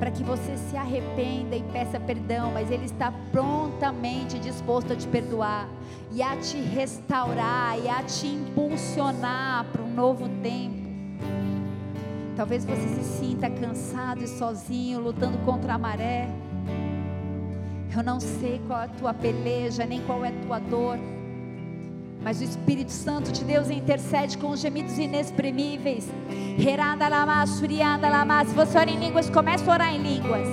para 0.05 0.11
que 0.11 0.23
você 0.23 0.59
se 0.59 0.77
arrependa 0.77 1.57
e 1.57 1.63
peça 1.73 1.99
perdão, 1.99 2.53
mas 2.53 2.71
Ele 2.71 2.85
está 2.85 3.11
prontamente 3.33 4.39
disposto 4.39 4.93
a 4.93 4.97
te 4.97 5.09
perdoar 5.09 5.67
e 6.13 6.23
a 6.23 6.37
te 6.37 6.59
restaurar 6.59 7.79
e 7.83 7.89
a 7.89 8.03
te 8.03 8.27
impulsionar 8.27 9.65
para 9.73 9.81
um 9.81 9.95
novo 9.95 10.29
tempo. 10.43 10.77
Talvez 12.37 12.67
você 12.67 12.87
se 12.87 13.03
sinta 13.03 13.49
cansado 13.49 14.23
e 14.23 14.29
sozinho, 14.29 15.01
lutando 15.01 15.39
contra 15.39 15.73
a 15.73 15.79
maré. 15.79 16.29
Eu 17.97 18.03
não 18.03 18.21
sei 18.21 18.61
qual 18.67 18.83
é 18.83 18.85
a 18.85 18.89
tua 18.89 19.15
peleja, 19.15 19.87
nem 19.87 20.03
qual 20.03 20.23
é 20.23 20.29
a 20.29 20.45
tua 20.47 20.59
dor. 20.59 20.99
Mas 22.25 22.41
o 22.41 22.45
Espírito 22.45 22.91
Santo 22.91 23.31
de 23.31 23.45
Deus 23.45 23.69
intercede 23.69 24.39
com 24.39 24.57
gemidos 24.57 24.97
inexprimíveis. 24.97 26.09
Se 28.47 28.55
você 28.55 28.79
ora 28.79 28.91
em 28.91 28.99
línguas, 28.99 29.29
comece 29.29 29.69
a 29.69 29.73
orar 29.75 29.95
em 29.95 29.99
línguas. 29.99 30.49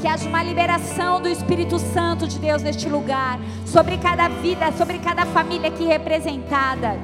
Que 0.00 0.08
haja 0.08 0.28
uma 0.28 0.42
liberação 0.42 1.22
do 1.22 1.28
Espírito 1.28 1.78
Santo 1.78 2.26
de 2.26 2.40
Deus 2.40 2.60
neste 2.60 2.88
lugar, 2.88 3.38
sobre 3.64 3.98
cada 3.98 4.26
vida, 4.26 4.72
sobre 4.72 4.98
cada 4.98 5.24
família 5.26 5.68
aqui 5.68 5.84
representada. 5.84 6.98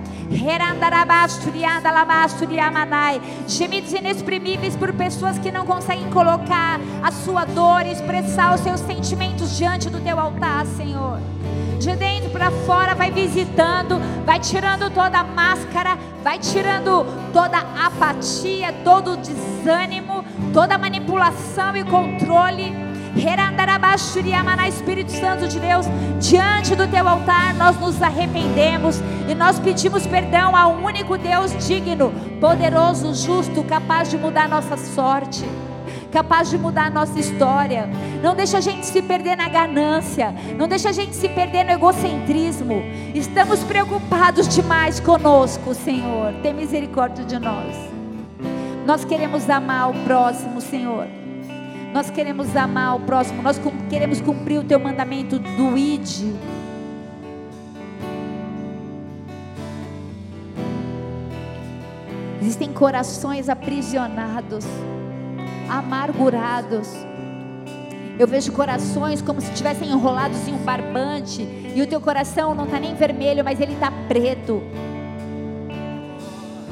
Gemidos 3.46 3.92
inexprimíveis 3.92 4.74
por 4.74 4.92
pessoas 4.94 5.38
que 5.38 5.52
não 5.52 5.64
conseguem 5.64 6.10
colocar 6.10 6.80
a 7.04 7.12
sua 7.12 7.44
dor 7.44 7.86
expressar 7.86 8.56
os 8.56 8.62
seus 8.62 8.80
sentimentos 8.80 9.56
diante 9.56 9.88
do 9.88 10.00
teu 10.00 10.18
altar, 10.18 10.66
Senhor 10.66 11.37
de 11.78 11.94
dentro 11.96 12.30
para 12.30 12.50
fora, 12.50 12.94
vai 12.94 13.10
visitando, 13.10 14.00
vai 14.26 14.40
tirando 14.40 14.90
toda 14.90 15.20
a 15.20 15.24
máscara, 15.24 15.96
vai 16.22 16.38
tirando 16.38 17.06
toda 17.32 17.56
a 17.58 17.86
apatia, 17.86 18.72
todo 18.84 19.12
o 19.12 19.16
desânimo, 19.16 20.24
toda 20.52 20.74
a 20.74 20.78
manipulação 20.78 21.76
e 21.76 21.84
controle. 21.84 22.88
Espírito 24.68 25.12
Santo 25.12 25.48
de 25.48 25.58
Deus, 25.58 25.86
diante 26.20 26.74
do 26.74 26.86
teu 26.86 27.06
altar 27.08 27.54
nós 27.54 27.78
nos 27.78 28.00
arrependemos 28.00 29.00
e 29.28 29.34
nós 29.34 29.58
pedimos 29.58 30.06
perdão 30.06 30.54
ao 30.54 30.72
único 30.72 31.18
Deus 31.18 31.52
digno, 31.66 32.12
poderoso, 32.40 33.14
justo, 33.14 33.62
capaz 33.64 34.10
de 34.10 34.16
mudar 34.16 34.48
nossa 34.48 34.76
sorte 34.76 35.44
capaz 36.12 36.50
de 36.50 36.58
mudar 36.58 36.86
a 36.86 36.90
nossa 36.90 37.18
história. 37.18 37.88
Não 38.22 38.34
deixa 38.34 38.58
a 38.58 38.60
gente 38.60 38.86
se 38.86 39.00
perder 39.02 39.36
na 39.36 39.48
ganância, 39.48 40.34
não 40.56 40.66
deixa 40.66 40.88
a 40.88 40.92
gente 40.92 41.14
se 41.14 41.28
perder 41.28 41.64
no 41.64 41.72
egocentrismo. 41.72 42.82
Estamos 43.14 43.62
preocupados 43.64 44.48
demais 44.48 45.00
conosco, 45.00 45.74
Senhor. 45.74 46.32
Tem 46.42 46.52
misericórdia 46.54 47.24
de 47.24 47.38
nós. 47.38 47.76
Nós 48.86 49.04
queremos 49.04 49.48
amar 49.50 49.90
o 49.90 49.94
próximo, 50.04 50.60
Senhor. 50.60 51.06
Nós 51.92 52.10
queremos 52.10 52.54
amar 52.54 52.96
o 52.96 53.00
próximo, 53.00 53.42
nós 53.42 53.58
queremos 53.88 54.20
cumprir 54.20 54.58
o 54.58 54.64
teu 54.64 54.78
mandamento 54.78 55.38
do 55.38 55.76
ID. 55.76 56.34
Existem 62.40 62.72
corações 62.72 63.48
aprisionados 63.48 64.64
amargurados. 65.68 66.88
Eu 68.18 68.26
vejo 68.26 68.50
corações 68.52 69.22
como 69.22 69.40
se 69.40 69.50
estivessem 69.50 69.90
enrolados 69.90 70.48
em 70.48 70.54
um 70.54 70.58
barbante 70.58 71.42
e 71.74 71.80
o 71.80 71.86
teu 71.86 72.00
coração 72.00 72.54
não 72.54 72.64
está 72.64 72.80
nem 72.80 72.94
vermelho, 72.94 73.44
mas 73.44 73.60
ele 73.60 73.74
está 73.74 73.90
preto. 74.08 74.62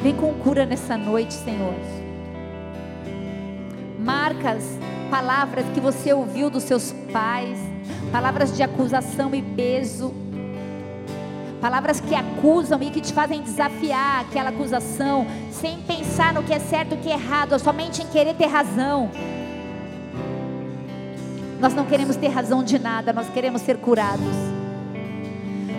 Vem 0.03 0.15
com 0.15 0.35
cura 0.35 0.67
nessa 0.67 0.97
noite, 0.97 1.35
Senhor. 1.35 1.75
Marcas, 3.99 4.65
palavras 5.11 5.65
que 5.73 5.81
você 5.81 6.13
ouviu 6.13 6.51
dos 6.51 6.65
seus 6.65 6.93
pais, 7.13 7.59
palavras 8.11 8.57
de 8.57 8.63
acusação 8.63 9.35
e 9.35 9.43
peso 9.43 10.13
palavras 11.67 11.99
que 11.99 12.15
acusam 12.15 12.81
e 12.81 12.91
que 12.91 13.01
te 13.01 13.13
fazem 13.13 13.43
desafiar 13.43 14.21
aquela 14.21 14.51
acusação, 14.51 15.27
sem 15.51 15.79
pensar 15.79 16.33
no 16.33 16.45
que 16.45 16.55
é 16.55 16.61
certo 16.61 16.93
e 16.93 16.95
o 16.95 17.01
que 17.01 17.09
é 17.09 17.15
errado, 17.15 17.59
somente 17.59 18.05
em 18.05 18.07
querer 18.07 18.35
ter 18.35 18.47
razão. 18.47 19.11
Nós 21.59 21.75
não 21.75 21.85
queremos 21.85 22.15
ter 22.15 22.29
razão 22.29 22.63
de 22.63 22.79
nada, 22.79 23.13
nós 23.13 23.29
queremos 23.31 23.63
ser 23.63 23.79
curados. 23.79 24.33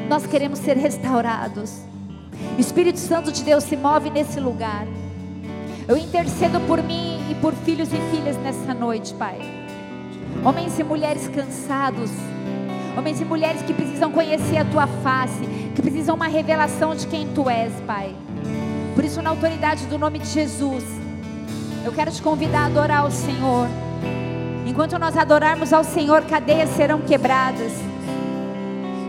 Nós 0.10 0.28
queremos 0.28 0.60
ser 0.60 0.76
restaurados. 0.76 1.84
Espírito 2.58 3.00
Santo 3.00 3.32
de 3.32 3.42
Deus 3.42 3.64
se 3.64 3.78
move 3.78 4.10
nesse 4.10 4.42
lugar. 4.42 4.86
Eu 5.88 5.96
intercedo 5.96 6.60
por 6.68 6.84
mim 6.84 7.32
e 7.32 7.36
por 7.36 7.54
filhos 7.54 7.94
e 7.94 7.98
filhas 8.12 8.36
nessa 8.36 8.74
noite, 8.74 9.14
Pai. 9.14 9.40
Homens 10.44 10.78
e 10.78 10.84
mulheres 10.84 11.30
cansados, 11.30 12.12
homens 12.98 13.22
e 13.22 13.26
mulheres 13.26 13.62
que 13.62 13.74
precisam 13.74 14.12
conhecer 14.12 14.58
a 14.58 14.66
tua 14.66 14.86
face, 14.86 15.57
que 15.78 15.82
precisam 15.84 16.16
uma 16.16 16.28
revelação 16.28 16.96
de 16.96 17.06
quem 17.06 17.28
tu 17.36 17.48
és, 17.48 17.72
Pai. 17.86 18.16
Por 18.96 19.06
isso, 19.06 19.22
na 19.22 19.30
autoridade 19.30 19.86
do 19.86 20.00
nome 20.00 20.18
de 20.18 20.28
Jesus, 20.28 20.84
eu 21.86 21.92
quero 21.92 22.10
te 22.12 22.20
convidar 22.20 22.62
a 22.62 22.66
adorar 22.66 23.06
o 23.06 23.12
Senhor. 23.12 23.68
Enquanto 24.66 24.98
nós 24.98 25.16
adorarmos 25.16 25.72
ao 25.72 25.84
Senhor, 25.84 26.24
cadeias 26.24 26.72
serão 26.72 27.02
quebradas, 27.02 27.74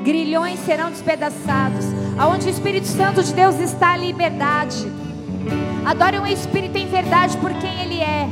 grilhões 0.04 0.60
serão 0.60 0.90
despedaçados. 0.90 1.86
Aonde 2.18 2.46
o 2.46 2.50
Espírito 2.50 2.86
Santo 2.86 3.22
de 3.22 3.32
Deus 3.32 3.58
está, 3.58 3.92
a 3.92 3.96
liberdade. 3.96 4.92
Adore 5.86 6.18
o 6.18 6.26
Espírito 6.26 6.76
em 6.76 6.86
verdade 6.86 7.34
por 7.38 7.54
quem 7.54 7.80
Ele 7.80 7.98
é, 7.98 8.28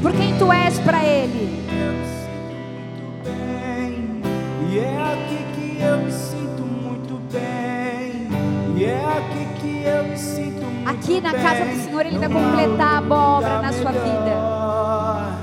por 0.00 0.12
quem 0.12 0.38
tu 0.38 0.52
és 0.52 0.78
para 0.78 1.02
Ele. 1.02 1.66
E 4.70 4.78
é 4.78 5.02
aqui 5.12 5.44
que 5.56 5.82
eu 5.82 5.98
me 5.98 6.12
sinto 6.12 6.25
Aqui 10.86 11.20
na 11.20 11.32
bem. 11.32 11.42
casa 11.42 11.64
do 11.64 11.84
Senhor, 11.84 12.06
Ele 12.06 12.18
vai 12.18 12.28
completar 12.28 13.02
a 13.02 13.14
obra 13.14 13.60
na 13.60 13.72
sua 13.72 13.92
melhor. 13.92 15.38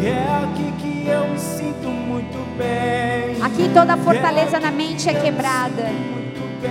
E 0.00 0.06
é 0.06 0.44
aqui 0.44 0.72
que 0.78 1.08
eu 1.08 1.28
me 1.28 1.38
sinto 1.38 1.88
muito 1.88 2.38
bem. 2.56 3.42
Aqui 3.42 3.68
toda 3.74 3.94
a 3.94 3.96
fortaleza 3.98 4.58
na 4.58 4.70
mente 4.70 5.08
é 5.08 5.14
quebrada. 5.14 5.82
Muito 5.82 6.62
bem. 6.62 6.70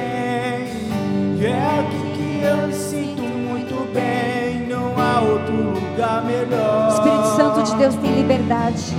É 1.46 1.80
aqui 1.80 2.14
que 2.16 2.42
eu 2.44 2.68
me 2.68 2.74
sinto 2.74 3.22
muito 3.22 3.94
bem. 3.94 4.68
Não 4.68 4.98
há 4.98 5.22
outro 5.22 5.54
lugar 5.54 6.24
melhor. 6.26 6.88
O 6.90 6.94
Espírito 6.96 7.36
Santo 7.36 7.64
de 7.64 7.76
Deus 7.78 7.96
tem 7.96 8.16
liberdade. 8.16 8.96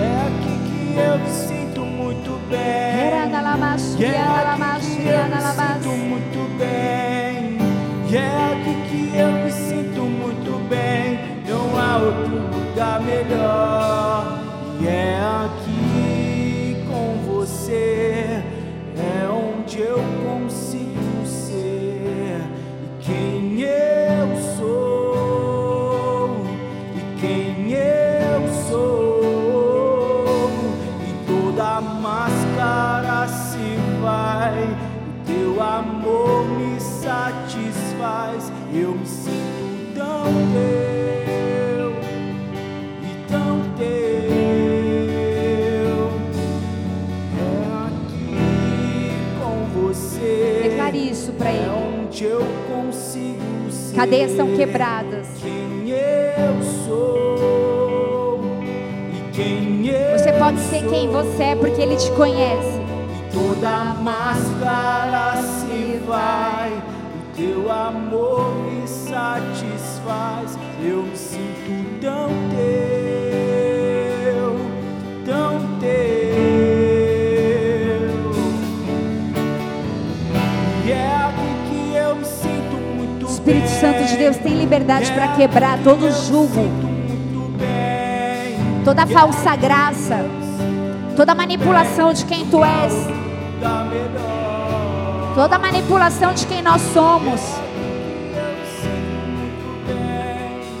É 0.00 0.26
aqui 0.26 0.58
que 0.66 0.98
eu 0.98 1.18
me 1.18 1.30
sinto 1.30 1.80
muito 1.82 2.40
bem. 2.48 2.58
É 2.58 3.22
aqui 4.80 4.96
que 4.96 5.06
eu 5.08 5.24
me 5.24 5.32
sinto 5.80 5.90
muito 5.90 6.41
bem. 6.58 7.58
E 8.10 8.16
é 8.16 8.52
aqui 8.52 8.74
que 8.88 9.18
eu 9.18 9.32
me 9.32 9.50
sinto 9.50 10.02
muito 10.02 10.68
bem. 10.68 11.18
Não 11.48 11.78
há 11.78 11.98
outro 11.98 12.36
lugar 12.54 13.00
melhor. 13.00 14.38
E 14.80 14.86
é 14.86 15.20
aqui 15.44 16.76
com 16.88 17.16
você. 17.26 18.42
É 18.96 19.28
onde 19.28 19.80
eu 19.80 19.98
consigo 20.24 20.51
Cadeias 54.02 54.32
são 54.32 54.56
quebradas. 54.56 55.28
Quem 55.40 55.90
eu 55.90 56.60
sou 56.84 58.40
e 59.12 59.30
quem 59.32 59.86
eu 59.86 60.18
Você 60.18 60.32
pode 60.32 60.58
ser 60.58 60.84
quem 60.88 61.08
você 61.08 61.44
é 61.44 61.54
porque 61.54 61.80
Ele 61.80 61.94
te 61.94 62.10
conhece. 62.10 62.80
e 62.80 63.32
toda 63.32 63.94
máscara 64.02 65.40
se 65.40 66.00
vai. 66.04 66.72
O 66.72 67.36
teu 67.36 67.70
amor 67.70 68.52
me 68.64 68.88
satisfaz. 68.88 70.58
Eu 70.82 71.04
me 71.04 71.16
sinto 71.16 72.00
tão 72.00 72.28
teu, 72.56 74.56
tão 75.24 75.78
teu. 75.78 76.21
Santo 83.82 84.04
de 84.04 84.16
Deus 84.16 84.36
tem 84.36 84.56
liberdade 84.56 85.10
para 85.10 85.26
quebrar 85.26 85.76
todo 85.82 86.08
julgo, 86.28 86.70
toda 88.84 89.04
falsa 89.08 89.56
graça, 89.56 90.24
toda 91.16 91.34
manipulação 91.34 92.12
de 92.12 92.24
quem 92.24 92.46
tu 92.46 92.64
és, 92.64 92.94
toda 95.34 95.58
manipulação 95.58 96.32
de 96.32 96.46
quem 96.46 96.62
nós 96.62 96.80
somos. 96.94 97.40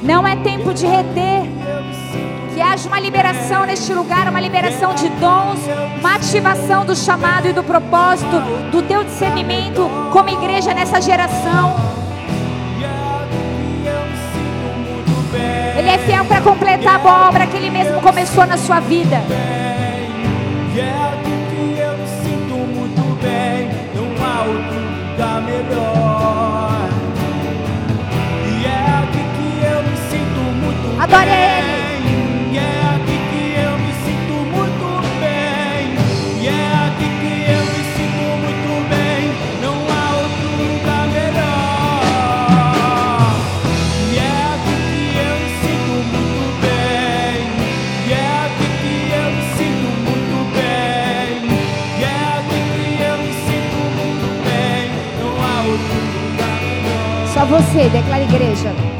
Não 0.00 0.24
é 0.24 0.36
tempo 0.36 0.72
de 0.72 0.86
reter. 0.86 1.42
Que 2.54 2.60
haja 2.60 2.86
uma 2.86 3.00
liberação 3.00 3.66
neste 3.66 3.92
lugar, 3.92 4.28
uma 4.28 4.40
liberação 4.40 4.94
de 4.94 5.08
dons, 5.08 5.58
uma 5.98 6.14
ativação 6.14 6.84
do 6.84 6.94
chamado 6.94 7.48
e 7.48 7.52
do 7.52 7.64
propósito, 7.64 8.40
do 8.70 8.80
teu 8.82 9.02
discernimento 9.02 9.90
como 10.12 10.28
igreja 10.28 10.72
nessa 10.72 11.00
geração. 11.00 12.01
Para 16.82 16.98
completar 16.98 17.24
a 17.24 17.28
obra 17.28 17.46
que 17.46 17.56
ele 17.56 17.70
mesmo 17.70 18.00
começou 18.00 18.46
na 18.46 18.56
sua 18.58 18.80
vida. 18.80 19.22
E 20.74 20.80
é 20.80 20.90
aqui 21.12 21.30
que 21.50 21.80
eu 21.80 21.96
me 21.96 22.06
sinto 22.08 22.54
muito 22.54 23.02
bem. 23.22 23.70
Não 23.94 24.24
há 24.24 24.42
outro 24.42 24.80
lugar 25.10 25.42
melhor. 25.42 26.88
E 28.48 28.66
é 28.66 28.68
aqui 29.02 29.22
que 29.36 29.64
eu 29.64 29.82
me 29.82 29.96
sinto 30.10 30.40
muito 30.40 31.02
Adore 31.02 31.26
bem. 31.26 31.58
Ele. 31.58 31.81
Você, 57.52 57.86
declara 57.90 58.22
igreja. 58.22 58.91